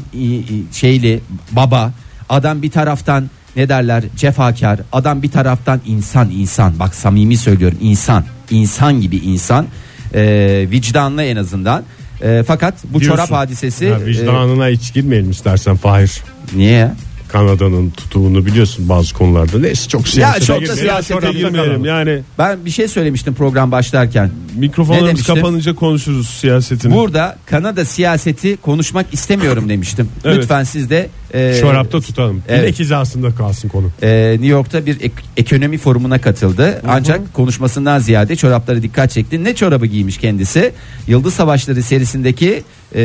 şeyli, 0.72 1.20
baba. 1.52 1.92
Adam 2.28 2.62
bir 2.62 2.70
taraftan 2.70 3.30
ne 3.56 3.68
derler? 3.68 4.04
Cefakar. 4.16 4.80
Adam 4.92 5.22
bir 5.22 5.30
taraftan 5.30 5.80
insan, 5.86 6.30
insan. 6.30 6.78
Bak 6.78 6.94
samimi 6.94 7.36
söylüyorum, 7.36 7.78
insan. 7.80 8.24
insan 8.50 9.00
gibi 9.00 9.16
insan. 9.16 9.66
Ee, 10.14 10.66
vicdanlı 10.70 11.22
en 11.22 11.36
azından. 11.36 11.82
Ee, 12.22 12.44
fakat 12.46 12.74
bu 12.84 13.00
Diyorsun. 13.00 13.16
çorap 13.16 13.30
hadisesi 13.32 13.84
Ya 13.84 13.98
e, 13.98 14.06
vicdanına 14.06 14.66
hiç 14.68 14.94
girmeyelim 14.94 15.30
istersen 15.30 15.76
Fahir. 15.76 16.22
niye? 16.56 16.90
Kanada'nın 17.38 17.90
tutuğunu 17.90 18.46
biliyorsun 18.46 18.88
bazı 18.88 19.14
konularda. 19.14 19.58
Neyse 19.58 19.88
çok 19.88 20.08
siyasete 20.08 20.44
çok 20.46 20.56
da 20.56 20.60
girmeyelim. 20.60 20.76
siyasete 20.82 21.32
girmeyelim. 21.32 21.84
Yani 21.84 22.20
Ben 22.38 22.64
bir 22.64 22.70
şey 22.70 22.88
söylemiştim 22.88 23.34
program 23.34 23.72
başlarken. 23.72 24.30
Ne 24.54 24.60
mikrofonlarımız 24.60 25.08
demiştim? 25.08 25.34
kapanınca 25.34 25.74
konuşuruz 25.74 26.28
siyasetini. 26.28 26.94
Burada 26.94 27.36
Kanada 27.46 27.84
siyaseti 27.84 28.56
konuşmak 28.56 29.06
istemiyorum 29.14 29.68
demiştim. 29.68 30.08
Evet. 30.24 30.36
Lütfen 30.38 30.64
siz 30.64 30.90
de 30.90 31.08
e, 31.34 31.58
Çorapta 31.60 32.00
tutalım. 32.00 32.42
Evet. 32.48 32.60
Evet. 32.64 32.78
hizasında 32.78 33.34
kalsın 33.34 33.68
konu. 33.68 33.90
e, 34.02 34.30
New 34.32 34.46
York'ta 34.46 34.86
bir 34.86 34.96
ek- 35.00 35.22
ekonomi 35.36 35.78
forumuna 35.78 36.20
katıldı. 36.20 36.82
Ancak 36.88 37.34
konuşmasından 37.34 37.98
ziyade 37.98 38.36
çoraplara 38.36 38.82
dikkat 38.82 39.10
çekti. 39.10 39.44
Ne 39.44 39.54
çorabı 39.54 39.86
giymiş 39.86 40.18
kendisi? 40.18 40.72
Yıldız 41.06 41.34
Savaşları 41.34 41.82
serisindeki 41.82 42.62
e, 42.94 43.02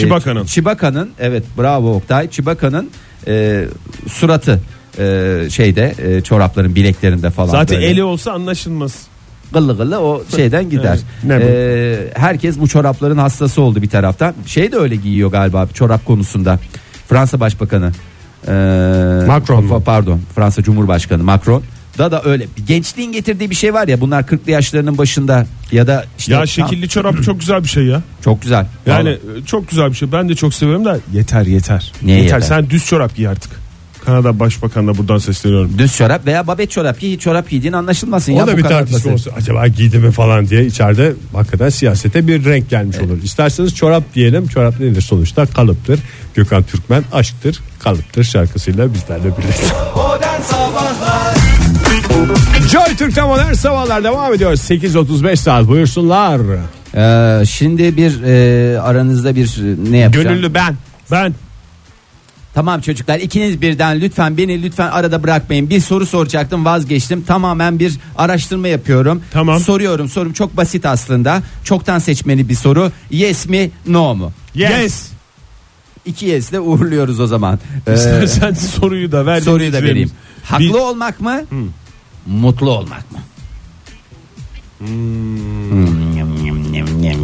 Chewbacca'nın. 0.00 0.44
Chewbacca'nın 0.44 1.10
evet 1.18 1.44
bravo 1.58 1.94
Oktay. 1.94 2.30
Chewbacca'nın 2.30 2.90
e, 3.28 3.64
suratı 4.08 4.60
e, 4.98 5.36
şeyde 5.50 5.94
e, 5.98 6.20
çorapların 6.20 6.74
bileklerinde 6.74 7.30
falan. 7.30 7.48
Zaten 7.48 7.76
böyle. 7.76 7.86
eli 7.86 8.02
olsa 8.02 8.32
anlaşılmaz. 8.32 8.94
gıllı 9.52 9.76
gıllı 9.76 10.00
o 10.00 10.22
şeyden 10.36 10.70
gider. 10.70 10.98
Evet? 11.30 11.44
Ee, 11.44 12.12
herkes 12.20 12.60
bu 12.60 12.68
çorapların 12.68 13.18
hastası 13.18 13.62
oldu 13.62 13.82
bir 13.82 13.88
taraftan. 13.88 14.34
Şey 14.46 14.72
de 14.72 14.76
öyle 14.76 14.96
giyiyor 14.96 15.30
galiba 15.30 15.68
çorap 15.74 16.06
konusunda. 16.06 16.58
Fransa 17.08 17.40
Başbakanı. 17.40 17.92
Ee, 18.48 18.52
Macron 19.26 19.80
Pardon 19.80 20.20
Fransa 20.34 20.62
Cumhurbaşkanı 20.62 21.22
Macron. 21.22 21.62
Da 21.98 22.12
da 22.12 22.22
öyle. 22.24 22.46
Gençliğin 22.66 23.12
getirdiği 23.12 23.50
bir 23.50 23.54
şey 23.54 23.74
var 23.74 23.88
ya 23.88 24.00
bunlar 24.00 24.22
40'lı 24.22 24.50
yaşlarının 24.50 24.98
başında 24.98 25.46
ya 25.72 25.86
da 25.86 26.04
işte 26.18 26.32
ya 26.34 26.46
şekilli 26.46 26.88
çorap 26.88 27.22
çok 27.22 27.40
güzel 27.40 27.62
bir 27.62 27.68
şey 27.68 27.84
ya. 27.84 28.02
çok 28.24 28.42
güzel. 28.42 28.66
Yani 28.86 29.08
Vallahi. 29.08 29.42
e, 29.42 29.46
çok 29.46 29.68
güzel 29.70 29.90
bir 29.90 29.94
şey. 29.94 30.12
Ben 30.12 30.28
de 30.28 30.34
çok 30.34 30.54
seviyorum 30.54 30.84
da 30.84 30.98
yeter 31.12 31.46
yeter. 31.46 31.92
Niye 32.02 32.22
yeter? 32.22 32.40
Sen 32.40 32.70
düz 32.70 32.86
çorap 32.86 33.16
giy 33.16 33.28
artık. 33.28 33.52
Kanada 34.04 34.40
Başbakanı'na 34.40 34.98
buradan 34.98 35.18
sesleniyorum. 35.18 35.78
düz 35.78 35.96
çorap 35.96 36.26
veya 36.26 36.46
babet 36.46 36.70
çorap 36.70 37.00
giy 37.00 37.14
hiç 37.14 37.20
çorap 37.20 37.50
giydiğin 37.50 37.72
anlaşılmasın. 37.72 38.32
O 38.32 38.38
ya, 38.38 38.46
da 38.46 38.56
bir 38.56 38.62
tartışma 38.62 39.12
olsun. 39.12 39.32
Acaba 39.36 39.66
giydi 39.66 39.98
mi 39.98 40.10
falan 40.10 40.48
diye 40.48 40.66
içeride 40.66 41.12
hakikaten 41.32 41.68
siyasete 41.68 42.26
bir 42.26 42.44
renk 42.44 42.70
gelmiş 42.70 42.98
olur. 42.98 43.22
İsterseniz 43.22 43.74
çorap 43.74 44.14
diyelim. 44.14 44.48
Çorap 44.48 44.80
nedir 44.80 45.00
sonuçta? 45.00 45.46
Kalıptır. 45.46 46.00
Gökhan 46.34 46.62
Türkmen 46.62 47.04
aşktır, 47.12 47.60
kalıptır 47.78 48.24
şarkısıyla 48.24 48.94
bizlerle 48.94 49.24
birlikte. 49.38 49.66
Modern 49.96 50.42
Sabahlar 50.42 51.27
Joy 52.70 52.96
Türk'te 52.98 53.22
modern 53.22 53.52
sabahlar 53.52 54.04
devam 54.04 54.34
ediyor. 54.34 54.52
8.35 54.52 55.36
saat 55.36 55.68
buyursunlar. 55.68 56.40
Ee, 57.40 57.46
şimdi 57.46 57.96
bir 57.96 58.22
e, 58.22 58.80
aranızda 58.80 59.36
bir 59.36 59.46
e, 59.46 59.90
ne 59.92 59.98
yapacağım? 59.98 60.28
Gönüllü 60.28 60.54
ben. 60.54 60.76
Ben 61.10 61.34
Tamam 62.54 62.80
çocuklar 62.80 63.18
ikiniz 63.18 63.60
birden 63.62 64.00
lütfen 64.00 64.36
beni 64.36 64.62
lütfen 64.62 64.88
arada 64.88 65.22
bırakmayın. 65.22 65.70
Bir 65.70 65.80
soru 65.80 66.06
soracaktım 66.06 66.64
vazgeçtim. 66.64 67.22
Tamamen 67.24 67.78
bir 67.78 67.92
araştırma 68.16 68.68
yapıyorum. 68.68 69.22
Tamam. 69.32 69.60
Soruyorum 69.60 70.08
sorum 70.08 70.32
çok 70.32 70.56
basit 70.56 70.86
aslında. 70.86 71.42
Çoktan 71.64 71.98
seçmeli 71.98 72.48
bir 72.48 72.54
soru. 72.54 72.92
Yes 73.10 73.46
mi 73.48 73.70
no 73.86 74.14
mu? 74.14 74.32
yes. 74.54 75.08
İki 76.06 76.26
yes 76.26 76.50
ile 76.50 76.60
uğurluyoruz 76.60 77.20
o 77.20 77.26
zaman. 77.26 77.58
Ee, 77.86 77.94
İstersen 77.94 78.52
soruyu 78.52 79.12
da 79.12 79.26
ver. 79.26 79.40
soruyu 79.40 79.72
da 79.72 79.82
vereyim. 79.82 80.10
Haklı 80.44 80.64
Bir- 80.64 80.74
olmak 80.74 81.20
mı? 81.20 81.40
Mutlu 82.28 82.70
olmak 82.70 83.12
mı? 83.12 83.18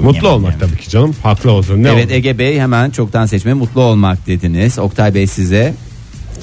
Mutlu 0.03 0.29
olmak 0.29 0.61
tabii 0.61 0.77
ki 0.77 0.91
canım. 0.91 1.17
Haklı 1.23 1.51
oldun. 1.51 1.83
Ne 1.83 1.89
evet 1.89 2.05
oldu? 2.05 2.13
Ege 2.13 2.39
Bey 2.39 2.61
hemen 2.61 2.91
çoktan 2.91 3.27
seçme 3.27 3.55
mutlu 3.55 3.81
olmak 3.83 4.27
dediniz. 4.27 4.79
Oktay 4.79 5.15
Bey 5.15 5.27
size 5.27 5.75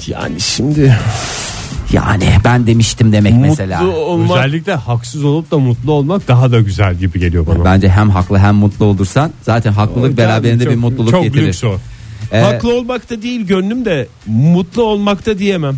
Yani 0.06 0.40
şimdi 0.40 0.96
yani 1.92 2.28
ben 2.44 2.66
demiştim 2.66 3.12
demek 3.12 3.34
mesela. 3.34 3.82
mutlu 3.82 3.96
olmak 3.98 4.38
Özellikle 4.38 4.74
haksız 4.74 5.24
olup 5.24 5.50
da 5.50 5.58
mutlu 5.58 5.92
olmak 5.92 6.28
daha 6.28 6.52
da 6.52 6.60
güzel 6.60 6.94
gibi 6.94 7.20
geliyor 7.20 7.46
bana. 7.46 7.64
Bence 7.64 7.88
hem 7.88 8.10
haklı 8.10 8.38
hem 8.38 8.54
mutlu 8.54 8.84
olursan 8.84 9.30
zaten 9.42 9.72
haklılık 9.72 10.04
Yani 10.08 10.16
beraberinde 10.16 10.64
çok- 10.64 10.72
bir 10.72 10.78
mutluluk 10.78 11.10
çok 11.10 11.22
getirir. 11.24 11.46
lüks 11.46 11.64
o. 11.64 11.76
Ee, 12.32 12.40
haklı 12.40 12.74
olmakta 12.78 13.22
değil 13.22 13.40
gönlüm 13.46 13.84
de 13.84 14.08
mutlu 14.26 14.82
olmakta 14.82 15.38
diyemem. 15.38 15.76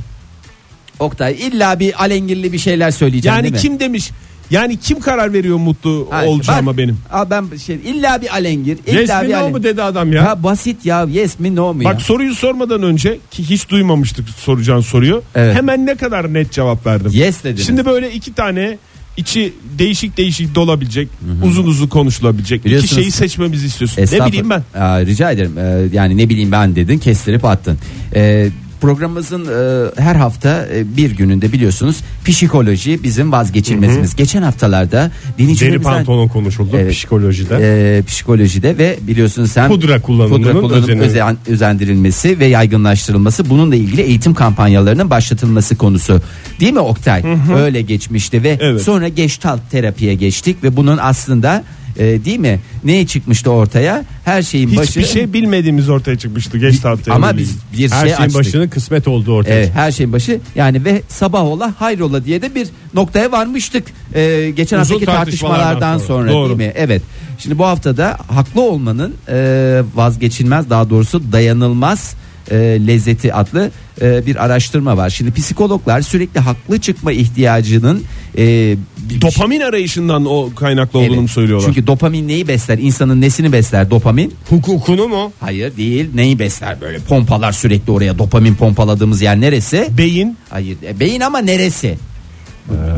Oktay 0.99 1.33
illa 1.41 1.81
bir 1.81 2.03
alengirli 2.03 2.53
bir 2.53 2.59
şeyler 2.59 2.91
söyleyeceğim 2.91 3.37
Yani 3.37 3.53
kim 3.53 3.81
demiş? 3.81 4.11
Yani 4.51 4.77
kim 4.77 5.01
karar 5.01 5.33
veriyor 5.33 5.57
mutlu 5.57 6.07
Hayır, 6.11 6.29
olacağıma 6.29 6.71
ben- 6.71 6.79
benim? 6.79 6.99
Aa, 7.13 7.31
ben 7.31 7.45
şey 7.67 7.77
illa 7.85 8.23
bir 8.23 8.35
alengir, 8.35 8.79
illa 8.87 9.01
Yes 9.01 9.11
mi 9.23 9.29
bir 9.29 9.33
no 9.33 9.37
alengir. 9.39 9.53
mu 9.59 9.63
dedi 9.63 9.83
adam 9.83 10.13
ya. 10.13 10.23
Ya 10.23 10.43
basit 10.43 10.87
ya 10.87 11.07
yes 11.13 11.39
mi 11.39 11.57
no 11.57 11.75
mu 11.75 11.85
Bak 11.85 11.95
ya? 11.95 12.01
soruyu 12.01 12.35
sormadan 12.35 12.83
önce 12.83 13.19
ki 13.31 13.43
hiç 13.51 13.69
duymamıştık 13.69 14.29
soracağın 14.29 14.81
soruyu. 14.81 15.23
Evet. 15.35 15.57
Hemen 15.57 15.87
ne 15.87 15.95
kadar 15.95 16.35
net 16.35 16.53
cevap 16.53 16.87
verdim. 16.87 17.11
Yes 17.15 17.45
dediniz. 17.45 17.67
Şimdi 17.67 17.87
böyle 17.87 18.13
iki 18.13 18.35
tane 18.35 18.79
içi 19.17 19.53
değişik 19.79 20.17
değişik 20.17 20.55
dolabilecek, 20.55 21.09
uzun 21.45 21.67
uzun 21.67 21.87
konuşulabilecek 21.87 22.65
Biliyorsunuz- 22.65 22.93
iki 22.93 23.01
şeyi 23.01 23.11
seçmemizi 23.13 23.67
istiyorsun. 23.67 23.97
Ne 23.99 24.03
Estağfurullah. 24.03 24.29
bileyim 24.29 24.51
ben. 24.51 24.81
Aa, 24.81 25.01
rica 25.07 25.31
ederim. 25.31 25.59
Ee, 25.59 25.97
yani 25.97 26.17
ne 26.19 26.29
bileyim 26.29 26.53
ben 26.53 26.77
dedin 26.77 26.99
kestirip 26.99 27.45
attın. 27.45 27.79
Ee, 28.15 28.49
programımızın 28.85 29.45
e, 29.47 30.01
her 30.03 30.17
hafta 30.17 30.67
e, 30.75 30.97
bir 30.97 31.11
gününde 31.11 31.53
biliyorsunuz 31.53 31.97
psikoloji 32.25 33.03
bizim 33.03 33.33
vazgeçilmezimiz. 33.33 34.17
Geçen 34.17 34.43
haftalarda 34.43 34.97
Deri 35.03 35.39
dinleyicilerimizden 35.39 35.93
pantolon 35.93 36.29
konuşuldu 36.29 36.77
Evet. 36.81 36.93
psikolojide. 36.93 37.59
e, 37.99 38.03
psikolojide 38.03 38.79
ve 38.79 38.99
biliyorsunuz 39.03 39.53
sen 39.53 39.69
Pudra 39.69 40.01
kullanımının 40.01 40.43
pudra 40.43 40.61
kullanım 40.61 40.83
özeni- 40.85 41.01
özen- 41.01 41.37
özendirilmesi 41.49 42.39
ve 42.39 42.47
yaygınlaştırılması 42.47 43.51
bununla 43.51 43.77
ilgili 43.77 44.01
eğitim 44.03 44.35
kampanyalarının 44.35 45.11
başlatılması 45.11 45.77
konusu. 45.77 46.21
Değil 46.61 46.73
mi 46.73 46.81
Oktay? 46.81 47.23
Öyle 47.57 47.83
geçmişti 47.83 48.43
ve 48.43 48.59
Evet. 48.61 48.83
sonra 48.83 49.09
Gestalt 49.09 49.61
terapiye 49.71 50.15
geçtik 50.15 50.63
ve 50.65 50.77
bunun 50.77 50.99
aslında 50.99 51.65
e, 51.99 52.25
değil 52.25 52.39
mi? 52.39 52.61
Ne 52.85 53.07
çıkmıştı 53.07 53.51
ortaya? 53.51 54.05
Her 54.25 54.43
şeyin 54.43 54.77
başı 54.77 54.91
Hiçbir 54.91 55.05
şey 55.07 55.33
bilmediğimiz 55.33 55.89
ortaya 55.89 56.19
çıkmıştı 56.19 56.59
geç 56.59 56.81
tahta. 56.81 57.15
ama 57.15 57.37
biz 57.37 57.57
bir 57.79 57.91
Her 57.91 58.01
şey 58.01 58.09
şeyin 58.17 58.29
açtık. 58.29 58.35
başının 58.41 58.69
kısmet 58.69 59.09
olduğu 59.09 59.35
ortaya. 59.35 59.55
Evet, 59.55 59.71
her 59.75 59.93
şeyin 59.93 60.13
başı 60.13 60.41
yani 60.55 60.85
ve 60.85 61.03
sabah 61.09 61.43
ola 61.45 61.75
hayrola 61.79 62.25
diye 62.25 62.43
de 62.43 62.55
bir 62.55 62.69
noktaya 62.95 63.33
varmıştık. 63.33 63.85
Ee, 64.15 64.53
geçen 64.57 64.81
Uzun 64.81 64.95
haftaki 64.95 65.05
tartışmalardan 65.05 65.65
tartışmalardan 65.81 65.99
sonra, 65.99 66.07
sonra. 66.29 66.33
Doğru. 66.33 66.59
değil 66.59 66.69
mi? 66.69 66.73
Evet. 66.77 67.03
Şimdi 67.39 67.59
bu 67.59 67.65
haftada 67.65 68.19
haklı 68.29 68.63
olmanın 68.63 69.15
e, 69.29 69.83
vazgeçilmez 69.95 70.71
daha 70.71 70.91
doğrusu 70.91 71.33
dayanılmaz 71.33 72.15
e, 72.51 72.57
lezzeti 72.87 73.35
adlı 73.35 73.71
e, 74.01 74.27
bir 74.27 74.45
araştırma 74.45 74.97
var. 74.97 75.11
Şimdi 75.11 75.33
psikologlar 75.33 76.01
sürekli 76.01 76.41
haklı 76.41 76.81
çıkma 76.81 77.13
ihtiyacının 77.13 78.05
e, 78.39 78.77
Dopamin 79.21 79.61
arayışından 79.61 80.27
o 80.27 80.51
kaynaklı 80.57 80.99
olduğunu 80.99 81.21
mu 81.21 81.29
söylüyorlar? 81.29 81.67
Çünkü 81.67 81.87
dopamin 81.87 82.29
neyi 82.29 82.49
besler? 82.49 82.79
İnsanın 82.79 83.21
nesini 83.21 83.53
besler 83.53 83.91
dopamin? 83.91 84.35
Hukukunu 84.51 85.09
mu? 85.09 85.33
Hayır 85.41 85.77
değil. 85.77 86.11
Neyi 86.15 86.39
besler 86.39 86.81
böyle? 86.81 86.99
Pompalar 86.99 87.53
sürekli 87.53 87.93
oraya. 87.93 88.19
Dopamin 88.19 88.55
pompaladığımız 88.55 89.23
yer 89.23 89.41
neresi? 89.41 89.89
Beyin, 89.99 90.37
Hayır. 90.51 90.77
e, 90.87 91.01
beyin 91.01 91.21
ama 91.21 91.39
neresi? 91.39 91.97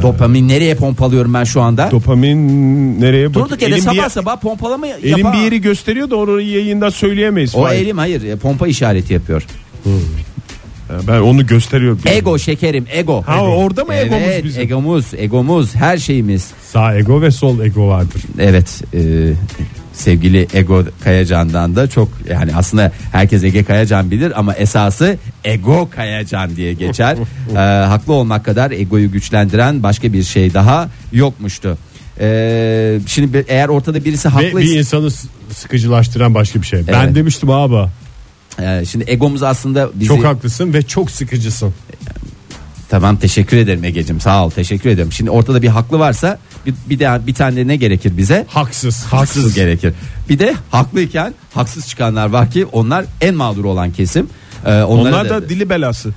Dopamin 0.03 0.49
nereye 0.49 0.75
pompalıyorum 0.75 1.35
ben 1.35 1.45
şu 1.45 1.61
anda? 1.61 1.91
dopamin 1.91 3.01
nereye 3.01 3.29
bak? 3.29 3.35
Durduk 3.35 3.63
yere 3.63 3.73
Elim 3.75 3.85
sabah 3.85 4.05
bir, 4.05 4.11
sabah 4.11 4.37
pompalama 4.41 4.87
elim 4.87 5.19
yapa- 5.19 5.33
bir 5.33 5.39
yeri 5.39 5.61
gösteriyor 5.61 6.11
da 6.11 6.17
orayı 6.17 6.49
yayında 6.49 6.91
söyleyemeyiz. 6.91 7.55
O 7.55 7.63
Fahir. 7.63 7.79
elim 7.79 7.99
hayır 7.99 8.23
e, 8.23 8.37
pompa 8.37 8.67
işareti 8.69 9.13
yapıyor. 9.15 9.47
Ben 11.09 11.21
onu 11.21 11.47
gösteriyor. 11.47 11.99
Ego 12.07 12.39
şekerim 12.39 12.87
ego. 12.93 13.23
Ha, 13.27 13.43
orada 13.45 13.85
mı 13.85 13.95
egomuz 13.95 14.23
evet, 14.27 14.45
bizim? 14.45 14.63
egomuz, 14.63 15.15
egomuz, 15.19 15.75
her 15.75 15.99
şeyimiz. 15.99 16.51
Sağ 16.73 16.97
ego 16.97 17.23
ve 17.23 17.31
sol 17.31 17.61
ego 17.61 17.89
vardır. 17.89 18.23
Evet 18.39 18.83
e, 18.95 19.01
sevgili 19.93 20.47
Ego 20.55 20.85
Kayacan'dan 21.05 21.77
da 21.77 21.87
çok 21.87 22.09
yani 22.31 22.57
aslında 22.57 22.93
herkes 23.13 23.45
Ege 23.45 23.65
Kayacan 23.65 24.11
bilir 24.11 24.33
ama 24.37 24.55
esası 24.55 25.19
Ego 25.45 25.89
Kayacan 25.91 26.57
diye 26.57 26.73
geçer. 26.73 27.17
E, 27.51 27.59
haklı 27.59 28.13
olmak 28.13 28.45
kadar 28.45 28.71
egoyu 28.71 29.13
güçlendiren 29.13 29.83
başka 29.83 30.13
bir 30.13 30.23
şey 30.23 30.55
daha 30.55 30.89
yokmuştu. 31.13 31.79
E, 32.21 32.99
şimdi 33.07 33.45
eğer 33.49 33.69
ortada 33.69 34.05
birisi 34.05 34.29
Ve 34.29 34.33
haklıysa 34.33 34.59
bir 34.61 34.79
insanı 34.79 35.11
sıkıcılaştıran 35.53 36.35
başka 36.35 36.63
bir 36.63 36.67
şey. 36.67 36.87
Ben 36.87 37.05
Evet. 37.05 37.15
demiştim 37.15 37.51
abi. 37.51 37.91
E, 38.59 38.85
şimdi 38.85 39.05
egomuz 39.09 39.43
aslında 39.43 39.91
bizi 39.95 40.09
Çok 40.09 40.25
haklısın 40.25 40.75
ve 40.75 40.83
çok 40.83 41.11
sıkıcısın. 41.11 41.75
Tamam 42.89 43.17
teşekkür 43.17 43.57
ederim 43.57 43.85
Ege'cim 43.85 44.21
sağ 44.21 44.47
ol 44.47 44.51
teşekkür 44.51 44.91
ederim. 44.91 45.13
Şimdi 45.13 45.31
ortada 45.31 45.63
bir 45.63 45.69
haklı 45.69 45.99
varsa 45.99 46.39
bir, 46.67 46.75
bir 46.91 46.99
de 46.99 47.27
bir 47.27 47.35
tane 47.35 47.57
de 47.57 47.67
ne 47.67 47.77
gerekir 47.77 48.17
bize? 48.17 48.47
Haksız. 48.49 49.05
Haksız 49.05 49.55
gerekir. 49.55 49.95
Bir 50.29 50.39
de 50.39 50.55
haklıyken 50.71 51.35
haksız 51.55 51.89
çıkanlar 51.89 52.27
var 52.27 52.51
ki 52.51 52.67
onlar 52.67 53.05
en 53.21 53.35
mağdur 53.35 53.65
olan 53.65 53.93
kesim. 53.93 54.29
Ee, 54.67 54.83
Onlar 54.83 55.29
da 55.29 55.49
dili 55.49 55.71
belası. 55.71 56.11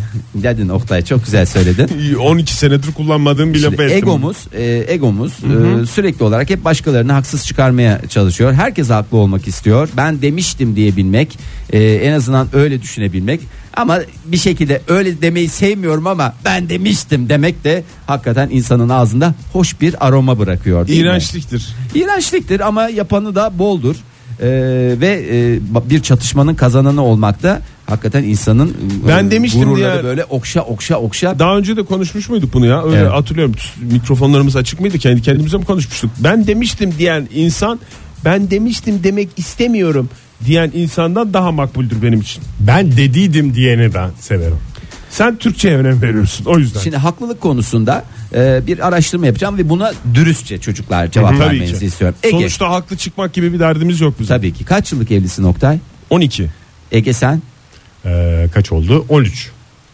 dedin 0.34 0.68
Oktay 0.68 1.04
çok 1.04 1.24
güzel 1.24 1.46
söyledin. 1.46 2.14
12 2.14 2.54
senedir 2.54 2.92
kullanmadığım 2.92 3.54
bir 3.54 3.62
lafı 3.62 3.82
ettim. 3.82 3.96
egomuz, 3.96 4.36
e, 4.52 4.84
egomuz 4.88 5.32
e, 5.32 5.86
sürekli 5.86 6.24
olarak 6.24 6.50
hep 6.50 6.64
başkalarını 6.64 7.12
haksız 7.12 7.46
çıkarmaya 7.46 8.00
çalışıyor. 8.08 8.52
Herkes 8.52 8.90
haklı 8.90 9.18
olmak 9.18 9.48
istiyor. 9.48 9.88
Ben 9.96 10.22
demiştim 10.22 10.76
diyebilmek, 10.76 11.38
e, 11.70 11.82
en 11.82 12.12
azından 12.12 12.48
öyle 12.52 12.82
düşünebilmek. 12.82 13.40
Ama 13.76 13.98
bir 14.26 14.36
şekilde 14.36 14.82
öyle 14.88 15.22
demeyi 15.22 15.48
sevmiyorum 15.48 16.06
ama 16.06 16.34
ben 16.44 16.68
demiştim 16.68 17.28
demek 17.28 17.64
de 17.64 17.82
hakikaten 18.06 18.48
insanın 18.52 18.88
ağzında 18.88 19.34
hoş 19.52 19.80
bir 19.80 20.06
aroma 20.06 20.38
bırakıyor. 20.38 20.86
değil 20.86 21.00
mi? 21.00 21.06
İğrençliktir. 21.06 21.68
İğrençliktir 21.94 22.60
ama 22.60 22.88
yapanı 22.88 23.34
da 23.34 23.58
boldur. 23.58 23.96
Ee, 24.40 24.46
ve 25.00 25.26
e, 25.30 25.90
bir 25.90 26.02
çatışmanın 26.02 26.54
kazananı 26.54 27.04
olmak 27.04 27.42
da 27.42 27.60
hakikaten 27.86 28.22
insanın 28.24 28.68
e, 28.68 29.08
Ben 29.08 29.30
demiştim 29.30 29.62
gururları 29.64 29.92
diye- 29.92 30.04
böyle 30.04 30.24
okşa 30.24 30.60
okşa 30.60 30.96
okşa 30.96 31.38
Daha 31.38 31.56
önce 31.58 31.76
de 31.76 31.82
konuşmuş 31.84 32.28
muyduk 32.28 32.52
bunu 32.54 32.66
ya? 32.66 32.82
Öyle 32.84 32.96
Evet. 32.96 33.10
hatırlıyorum. 33.12 33.54
Mikrofonlarımız 33.92 34.56
açık 34.56 34.80
mıydı? 34.80 34.98
Kendi 34.98 35.22
kendimize 35.22 35.56
mi 35.58 35.64
konuşmuştuk? 35.64 36.10
Ben 36.18 36.46
demiştim 36.46 36.94
diyen 36.98 37.28
insan 37.34 37.80
ben 38.24 38.50
demiştim 38.50 39.00
demek 39.04 39.28
istemiyorum 39.36 40.08
diyen 40.44 40.70
insandan 40.74 41.34
daha 41.34 41.52
makbuldür 41.52 42.02
benim 42.02 42.20
için. 42.20 42.42
Ben 42.60 42.92
dediydim 42.96 43.54
diyeni 43.54 43.94
ben 43.94 44.10
severim. 44.20 44.56
Sen 45.10 45.36
Türkçe'ye 45.36 45.76
önem 45.76 46.02
veriyorsun 46.02 46.44
o 46.44 46.58
yüzden. 46.58 46.80
Şimdi 46.80 46.96
haklılık 46.96 47.40
konusunda 47.40 48.04
e, 48.34 48.60
bir 48.66 48.88
araştırma 48.88 49.26
yapacağım 49.26 49.58
ve 49.58 49.68
buna 49.68 49.92
dürüstçe 50.14 50.58
çocuklar 50.58 51.10
cevap 51.10 51.30
Tabii 51.30 51.40
vermenizi 51.40 51.78
ki. 51.78 51.86
istiyorum. 51.86 52.16
Ege 52.22 52.36
Sonuçta 52.38 52.70
haklı 52.70 52.96
çıkmak 52.96 53.32
gibi 53.32 53.52
bir 53.52 53.60
derdimiz 53.60 54.00
yok 54.00 54.14
bizim. 54.20 54.36
tabii 54.36 54.52
ki 54.52 54.64
kaç 54.64 54.92
yıllık 54.92 55.10
evlisin 55.10 55.42
Oktay? 55.44 55.78
12. 56.10 56.50
Ege 56.92 57.12
sen 57.12 57.42
Ee, 58.06 58.48
kaç 58.54 58.72
oldu? 58.72 59.06
13. 59.08 59.50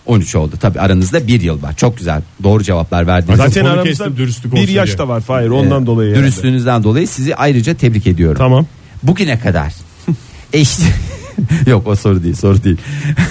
13 0.06 0.34
oldu. 0.34 0.54
Tabii 0.60 0.80
aranızda 0.80 1.26
bir 1.26 1.40
yıl 1.40 1.62
var. 1.62 1.76
Çok 1.76 1.98
güzel. 1.98 2.22
Doğru 2.42 2.62
cevaplar 2.64 3.06
verdiniz. 3.06 3.36
Zaten 3.36 3.62
konu 3.62 3.72
aramızda 3.72 3.88
kestim, 4.04 4.16
dürüstlük 4.16 4.54
bir 4.54 4.68
yaş 4.68 4.86
diye. 4.88 4.98
da 4.98 5.08
var 5.08 5.20
Fahir 5.20 5.48
ondan 5.48 5.82
Ee, 5.82 5.86
dolayı. 5.86 6.10
herhalde. 6.10 6.22
Dürüstlüğünüzden 6.24 6.84
dolayı 6.84 7.08
sizi 7.08 7.36
ayrıca 7.36 7.74
tebrik 7.74 8.06
ediyorum. 8.06 8.38
Tamam. 8.38 8.66
Bugüne 9.02 9.38
kadar 9.38 9.72
eş 10.52 10.78
Yok 11.66 11.86
o 11.86 11.96
soru 11.96 12.22
değil 12.22 12.34
soru 12.34 12.64
değil. 12.64 12.76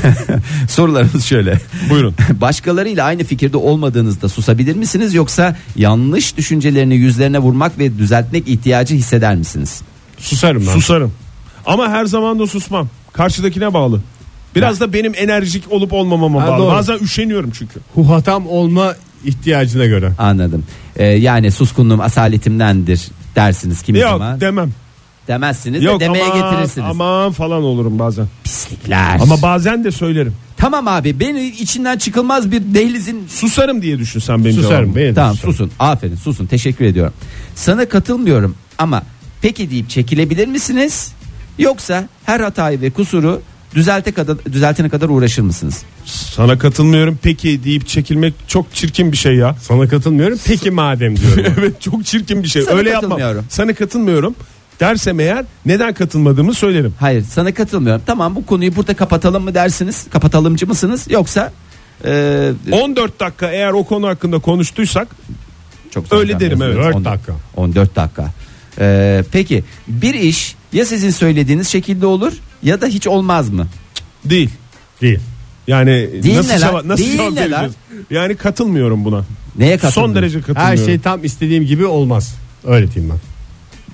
Sorularımız 0.69 1.25
şöyle. 1.25 1.59
Buyurun. 1.89 2.15
Başkalarıyla 2.41 3.05
aynı 3.05 3.23
fikirde 3.23 3.57
olmadığınızda 3.57 4.29
susabilir 4.29 4.75
misiniz 4.75 5.13
yoksa 5.13 5.55
yanlış 5.75 6.37
düşüncelerini 6.37 6.95
yüzlerine 6.95 7.39
vurmak 7.39 7.79
ve 7.79 7.97
düzeltmek 7.97 8.47
ihtiyacı 8.47 8.95
hisseder 8.95 9.35
misiniz? 9.35 9.81
Susarım 10.17 10.63
ben. 10.67 10.73
Susarım. 10.73 11.11
Ama 11.65 11.89
her 11.89 12.05
zaman 12.05 12.39
da 12.39 12.47
susmam. 12.47 12.89
Karşıdakine 13.13 13.73
bağlı. 13.73 14.01
Biraz 14.55 14.79
da 14.79 14.93
benim 14.93 15.13
enerjik 15.15 15.71
olup 15.71 15.93
olmamama 15.93 16.43
Ha, 16.43 16.47
bağlı. 16.47 16.59
doğru. 16.59 16.71
Bazen 16.71 16.97
üşeniyorum 16.97 17.51
çünkü. 17.51 17.79
Huhatam 17.95 18.47
olma 18.47 18.95
ihtiyacına 19.25 19.85
göre. 19.85 20.11
Anladım. 20.17 20.63
Ee, 20.95 21.05
yani 21.05 21.51
suskunluğum 21.51 22.01
asaletimdendir 22.01 23.01
dersiniz 23.35 23.81
kimi 23.81 23.99
Yok 23.99 24.09
zaman. 24.11 24.41
demem. 24.41 24.71
Demezsiniz 25.27 25.83
Yok 25.83 25.99
de 25.99 26.05
demeye 26.05 26.23
aman, 26.25 26.51
getirirsiniz. 26.51 26.87
aman 26.89 27.31
falan 27.31 27.63
olurum 27.63 27.99
bazen. 27.99 28.27
Pislikler. 28.43 29.19
Ama 29.21 29.41
bazen 29.41 29.83
de 29.83 29.91
söylerim. 29.91 30.33
Tamam 30.57 30.87
abi 30.87 31.19
beni 31.19 31.45
içinden 31.47 31.97
çıkılmaz 31.97 32.51
bir 32.51 32.61
dehlizin 32.73 33.27
Susarım 33.27 33.81
diye 33.81 33.99
düşün 33.99 34.19
sen 34.19 34.45
benim 34.45 34.55
Susarım. 34.61 34.95
Beni 34.95 35.05
de 35.05 35.13
Tamam 35.13 35.35
susarım. 35.35 35.53
susun. 35.53 35.71
Aferin 35.79 36.15
susun. 36.15 36.45
Teşekkür 36.45 36.85
ediyorum. 36.85 37.13
Sana 37.55 37.89
katılmıyorum 37.89 38.55
ama 38.77 39.03
peki 39.41 39.69
deyip 39.71 39.89
çekilebilir 39.89 40.47
misiniz? 40.47 41.11
Yoksa 41.59 42.03
her 42.25 42.39
hatayı 42.39 42.81
ve 42.81 42.89
kusuru 42.89 43.41
düzelte 43.75 44.11
kadar 44.11 44.37
düzeltene 44.45 44.89
kadar 44.89 45.09
uğraşır 45.09 45.41
mısınız? 45.41 45.83
Sana 46.05 46.57
katılmıyorum 46.57 47.19
peki 47.21 47.63
deyip 47.63 47.87
çekilmek 47.87 48.33
çok 48.47 48.73
çirkin 48.73 49.11
bir 49.11 49.17
şey 49.17 49.35
ya. 49.35 49.55
Sana 49.61 49.87
katılmıyorum. 49.87 50.39
Peki 50.45 50.71
madem 50.71 51.17
diyorum. 51.17 51.45
evet 51.59 51.81
çok 51.81 52.05
çirkin 52.05 52.43
bir 52.43 52.47
şey. 52.47 52.61
Sana 52.61 52.77
Öyle 52.77 52.89
yapmam. 52.89 53.09
katılmıyorum. 53.11 53.45
Sana 53.49 53.73
katılmıyorum. 53.73 54.35
Dersem 54.79 55.19
eğer 55.19 55.45
neden 55.65 55.93
katılmadığımı 55.93 56.53
söylerim. 56.53 56.93
Hayır 56.99 57.23
sana 57.23 57.53
katılmıyorum. 57.53 58.01
Tamam 58.05 58.35
bu 58.35 58.45
konuyu 58.45 58.75
burada 58.75 58.93
kapatalım 58.93 59.43
mı 59.43 59.53
dersiniz? 59.55 60.05
Kapatalımcı 60.09 60.67
mısınız? 60.67 61.05
Yoksa 61.09 61.51
e, 62.05 62.51
14 62.71 63.19
dakika 63.19 63.47
eğer 63.51 63.71
o 63.71 63.83
konu 63.83 64.07
hakkında 64.07 64.39
konuştuysak 64.39 65.07
çok 65.91 66.13
Öyle 66.13 66.39
derim, 66.39 66.61
evet. 66.61 66.75
yazıyoruz. 66.75 66.85
4 66.85 66.95
On- 66.95 67.05
dakika. 67.05 67.33
14 67.55 67.95
dakika. 67.95 68.31
E, 68.79 69.23
peki 69.31 69.63
bir 69.87 70.13
iş 70.13 70.55
ya 70.73 70.85
sizin 70.85 71.09
söylediğiniz 71.09 71.67
şekilde 71.67 72.05
olur 72.05 72.33
ya 72.63 72.81
da 72.81 72.87
hiç 72.87 73.07
olmaz 73.07 73.49
mı? 73.49 73.67
değil. 74.25 74.49
Değil. 75.01 75.19
Yani 75.67 76.09
Değil 76.23 76.37
nasıl 76.37 76.49
ne 76.49 76.59
lan? 76.59 76.67
cevap, 76.69 76.85
nasıl 76.85 77.03
Değil 77.03 77.17
cevap 77.17 77.35
vereceğiz? 77.35 77.73
Yani 78.09 78.35
katılmıyorum 78.35 79.05
buna. 79.05 79.23
Neye 79.57 79.77
katılmıyorsun? 79.77 80.01
Son 80.01 80.15
derece 80.15 80.39
katılmıyorum. 80.41 80.79
Her 80.79 80.85
şey 80.85 80.99
tam 80.99 81.23
istediğim 81.23 81.65
gibi 81.65 81.85
olmaz. 81.85 82.35
Öyle 82.65 82.91
diyeyim 82.93 83.13
ben. 83.13 83.19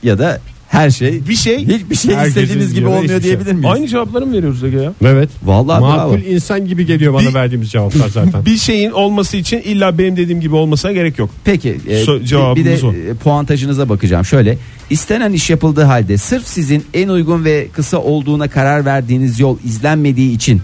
ya 0.10 0.20
da 0.20 0.40
her 0.74 0.90
şey 0.92 1.28
bir 1.28 1.36
şey 1.36 1.68
hiçbir 1.68 1.96
şey 1.96 2.16
Herkesin 2.16 2.42
istediğiniz 2.42 2.74
gibi 2.74 2.86
olmuyor 2.88 3.04
hiçbir 3.04 3.14
şey. 3.16 3.24
diyebilir 3.24 3.52
miyiz? 3.54 3.66
aynı 3.74 3.88
cevapları 3.88 4.26
mı 4.26 4.34
veriyoruz 4.34 4.64
Ege 4.64 4.78
ya? 4.78 4.94
Evet. 5.06 5.30
Vallahi 5.44 5.82
Makul 5.82 6.14
bravo. 6.14 6.18
insan 6.18 6.68
gibi 6.68 6.86
geliyor 6.86 7.14
bana 7.14 7.30
Bir- 7.30 7.34
verdiğimiz 7.34 7.72
cevaplar 7.72 8.10
zaten. 8.10 8.46
Bir 8.46 8.58
şeyin 8.58 8.92
olması 8.92 9.38
için 9.38 9.58
illa 9.62 9.98
benim 9.98 10.18
dediğim 10.18 10.42
gibi 10.42 10.56
olmasına 10.56 10.92
gerek 10.92 11.20
yok. 11.20 11.30
Peki 11.46 11.78
e, 11.90 12.04
So- 12.04 12.20
bir- 12.20 12.26
cevabımız 12.26 12.58
bir 12.58 12.82
de 12.82 12.86
o. 12.86 12.94
e, 12.94 13.14
puantajınıza 13.14 13.90
bakacağım. 13.90 14.26
Şöyle 14.26 14.58
istenen 14.90 15.34
iş 15.34 15.50
yapıldığı 15.50 15.84
halde 15.84 16.18
sırf 16.18 16.48
sizin 16.48 16.86
en 16.94 17.08
uygun 17.10 17.46
ve 17.46 17.68
kısa 17.74 17.98
olduğuna 17.98 18.48
karar 18.48 18.86
verdiğiniz 18.86 19.40
yol 19.40 19.58
izlenmediği 19.66 20.36
için 20.36 20.62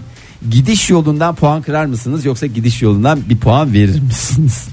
gidiş 0.50 0.90
yolundan 0.90 1.34
puan 1.34 1.62
kırar 1.62 1.86
mısınız 1.86 2.24
yoksa 2.24 2.46
gidiş 2.46 2.82
yolundan 2.82 3.18
bir 3.28 3.36
puan 3.36 3.72
verir 3.72 4.00
misiniz? 4.00 4.68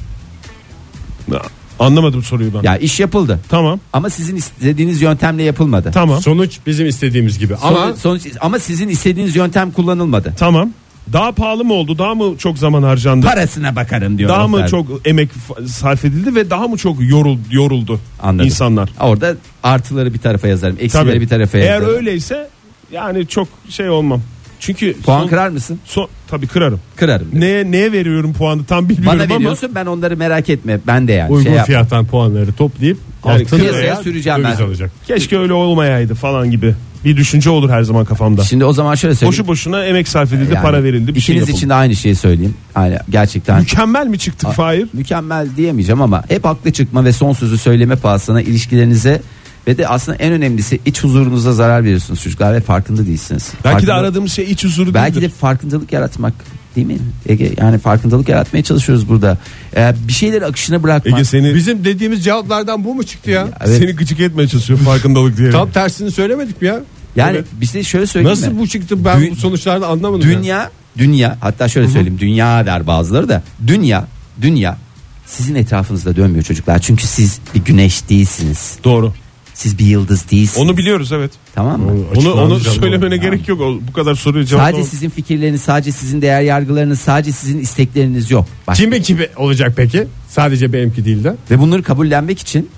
Anlamadım 1.80 2.24
soruyu 2.24 2.54
ben. 2.54 2.62
Ya 2.64 2.78
iş 2.78 3.00
yapıldı 3.00 3.40
Tamam. 3.50 3.80
ama 3.94 4.10
sizin 4.10 4.36
istediğiniz 4.36 5.02
yöntemle 5.02 5.44
yapılmadı. 5.44 5.92
Tamam. 5.94 6.22
Sonuç 6.22 6.58
bizim 6.68 6.88
istediğimiz 6.88 7.40
gibi. 7.40 7.54
Sonuç, 7.62 7.78
Ama 7.78 7.96
sonuç 7.96 8.24
ama 8.42 8.60
sizin 8.60 8.90
istediğiniz 8.90 9.36
yöntem 9.36 9.72
kullanılmadı. 9.72 10.34
Tamam. 10.38 10.70
Daha 11.14 11.32
pahalı 11.32 11.64
mı 11.66 11.74
oldu? 11.74 11.98
Daha 11.98 12.16
mı 12.16 12.38
çok 12.38 12.58
zaman 12.58 12.84
harcandı? 12.84 13.26
Parasına 13.26 13.76
bakarım 13.76 14.18
diyor. 14.18 14.30
daha 14.30 14.48
mı 14.48 14.66
çok 14.72 15.08
emek 15.08 15.30
fa- 15.50 15.68
sarf 15.68 16.06
edildi 16.06 16.36
ve 16.36 16.50
daha 16.50 16.68
mı 16.68 16.78
çok 16.78 16.98
yorul, 17.00 17.38
yoruldu 17.52 18.00
Anladım. 18.24 18.46
insanlar? 18.46 18.90
Orada 19.00 19.36
artıları 19.64 20.14
bir 20.14 20.20
tarafa 20.20 20.48
yazarım, 20.48 20.78
eksileri 20.80 21.08
Tabii. 21.10 21.22
bir 21.22 21.28
tarafa 21.30 21.58
Eğer 21.58 21.74
yazarım. 21.74 21.96
öyleyse 21.96 22.50
yani 22.92 23.28
çok 23.28 23.48
şey 23.70 23.90
olmam. 23.90 24.22
Çünkü 24.60 25.02
Puan 25.02 25.22
son, 25.22 25.28
kırar 25.28 25.50
mısın? 25.50 25.80
son 25.86 26.08
tabii 26.28 26.48
kırarım. 26.48 26.80
Kırarım. 26.96 27.28
Neye 27.34 27.72
neye 27.72 27.92
veriyorum 27.92 28.34
puanı 28.34 28.66
tam 28.66 28.90
bilmiyorum 28.90 29.20
Bana 29.20 29.24
ama 29.26 29.36
veriyorsun 29.40 29.72
ben 29.76 29.86
onları 29.86 30.18
merak 30.18 30.50
etme. 30.50 30.80
Ben 30.88 31.08
de 31.08 31.12
yani 31.12 31.32
uygun 31.32 31.44
şey 31.44 31.54
yap- 31.54 31.66
fiyattan 31.68 32.06
puanları 32.06 32.54
toplayıp 32.54 32.98
Yani 33.26 33.46
piyasaya 33.46 33.96
süreceğim 33.96 34.44
ben. 34.44 34.56
alacak. 34.64 34.92
keşke 35.08 35.38
öyle 35.38 35.54
olmayaydı 35.54 36.16
falan 36.16 36.52
gibi 36.52 36.76
bir 37.06 37.18
düşünce 37.18 37.50
olur 37.50 37.70
her 37.70 37.84
zaman 37.84 38.06
kafamda. 38.06 38.44
Şimdi 38.44 38.66
o 38.66 38.74
zaman 38.74 38.96
şöyle 38.96 39.16
söyleyeyim. 39.16 39.32
Boşu 39.32 39.48
boşuna 39.48 39.86
emek 39.86 40.08
sarf 40.08 40.34
edildi, 40.34 40.54
Yani 40.54 40.64
para 40.64 40.84
verildi, 40.84 41.16
bir 41.16 41.20
şey 41.20 41.36
İkiniz 41.36 41.42
yapıldı. 41.42 41.58
için 41.58 41.70
de 41.70 41.74
aynı 41.74 41.96
şeyi 41.96 42.16
söyleyeyim. 42.16 42.54
Yani 42.76 42.98
gerçekten 43.10 43.60
Mükemmel 43.60 44.08
mi 44.08 44.20
çıktık 44.20 44.50
Fahir? 44.52 44.88
mükemmel 44.94 45.48
diyemeyeceğim 45.58 46.02
ama 46.02 46.24
hep 46.30 46.46
haklı 46.46 46.72
çıkma 46.72 47.06
ve 47.06 47.12
son 47.14 47.34
sözü 47.34 47.58
söyleme 47.58 47.96
pahasına 47.96 48.42
ilişkilerinize 48.42 49.22
ve 49.68 49.78
de 49.78 49.88
aslında 49.88 50.18
en 50.18 50.34
önemlisi 50.34 50.80
iç 50.86 51.04
huzurunuza 51.04 51.54
zarar 51.54 51.84
veriyorsunuz 51.84 52.22
çocuklar 52.22 52.54
ve 52.54 52.62
farkında 52.62 53.06
değilsiniz. 53.06 53.48
Belki 53.64 53.88
de 53.88 53.92
Farkında- 53.92 53.94
aradığımız 53.94 54.32
şey 54.32 54.52
iç 54.52 54.64
huzuru 54.64 54.94
Belki 54.94 55.22
de 55.22 55.30
farkındalık 55.30 55.94
yaratmak 55.94 56.34
değil 56.76 56.88
mi 56.88 56.98
Ege? 57.30 57.54
Yani 57.58 57.80
farkındalık 57.80 58.30
yaratmaya 58.30 58.64
çalışıyoruz 58.64 59.10
burada. 59.10 59.38
Ee, 59.76 59.94
bir 60.08 60.14
şeyleri 60.14 60.46
akışına 60.46 60.84
bırakmak. 60.84 61.14
Ege 61.14 61.24
seni 61.26 61.56
Bizim 61.56 61.84
dediğimiz 61.86 62.24
cevaplardan 62.24 62.84
bu 62.84 62.96
mu 62.96 63.04
çıktı 63.04 63.32
ya? 63.32 63.48
Evet. 63.66 63.78
seni 63.80 63.92
gıcık 63.96 64.20
etmeye 64.20 64.48
çalışıyor 64.48 64.80
farkındalık 64.80 65.38
diye. 65.38 65.50
Tam 65.52 65.72
tersini 65.72 66.12
söylemedik 66.12 66.62
mi 66.62 66.68
ya? 66.68 66.80
yani 67.16 67.36
Evet. 67.38 67.46
bir 67.62 67.66
şey 67.66 67.84
şöyle 67.84 68.06
söyleyeyim 68.08 68.38
Nasıl 68.38 68.52
mi? 68.52 68.60
bu 68.60 68.68
çıktı 68.68 69.06
ben 69.06 69.18
Dü- 69.20 69.32
bu 69.32 69.36
sonuçlarda 69.36 69.88
anlamadım. 69.88 70.32
ya. 70.32 70.38
Dünya 70.40 70.72
Dünya 70.98 71.38
hatta 71.42 71.68
şöyle 71.70 71.88
söyleyeyim 71.88 72.20
dünya 72.20 72.66
der 72.66 72.88
bazıları 72.88 73.30
da 73.30 73.44
dünya 73.68 74.08
dünya 74.42 74.78
sizin 75.26 75.56
etrafınızda 75.56 76.16
dönmüyor 76.16 76.44
çocuklar. 76.44 76.80
Çünkü 76.80 77.08
siz 77.08 77.40
bir 77.56 77.66
güneş 77.66 78.10
değilsiniz. 78.10 78.76
Doğru. 78.84 79.14
Siz 79.58 79.80
bir 79.80 79.86
yıldız 79.86 80.32
değilsiniz. 80.32 80.66
Onu 80.68 80.78
biliyoruz 80.78 81.12
evet. 81.12 81.32
tamam 81.56 81.82
mı? 81.82 81.92
Onu 82.16 82.34
onu 82.34 82.60
söylemene 82.60 83.18
gerek 83.18 83.48
yok. 83.48 83.62
O- 83.62 83.80
Bu 83.88 83.94
kadar 83.94 84.16
soruya 84.16 84.46
cevap 84.46 84.62
Sadece 84.72 84.84
sizin 84.84 85.10
fikirleriniz, 85.10 85.62
sadece 85.62 85.92
sizin 85.92 86.22
değer 86.22 86.42
yargılarınız, 86.42 87.00
sadece 87.00 87.32
sizin 87.32 87.60
istekleriniz 87.60 88.32
yok. 88.32 88.46
Bak, 88.68 88.76
Kimi 88.76 89.02
kimi 89.02 89.28
olacak 89.36 89.74
peki? 89.76 90.08
Sadece 90.30 90.74
benimki 90.74 91.06
değil 91.06 91.24
de. 91.24 91.36
Ve 91.52 91.60
bunları 91.60 91.84
kabullenmek 91.84 92.40
için 92.40 92.70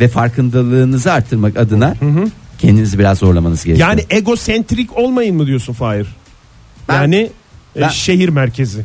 ve 0.00 0.08
farkındalığınızı 0.08 1.12
arttırmak 1.12 1.56
adına 1.56 1.94
kendinizi 2.58 2.98
biraz 2.98 3.18
zorlamanız 3.18 3.64
gerekiyor. 3.64 3.88
Yani 3.88 4.04
egosentrik 4.10 4.96
olmayın 4.96 5.36
mı 5.36 5.46
diyorsun 5.46 5.72
Fahir? 5.72 6.06
Ben- 6.88 6.94
yani 6.94 7.30
e, 7.76 7.80
ben- 7.80 7.88
şehir 7.88 8.28
merkezi. 8.28 8.82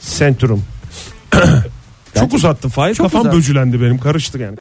Sentrum. 0.00 0.62
Çok 2.20 2.34
uzattın 2.34 2.68
Fahir. 2.68 2.94
Kafam 2.94 3.20
uzat- 3.20 3.34
böcülendi 3.34 3.80
benim. 3.82 3.98
Karıştı 3.98 4.38
yani. 4.38 4.54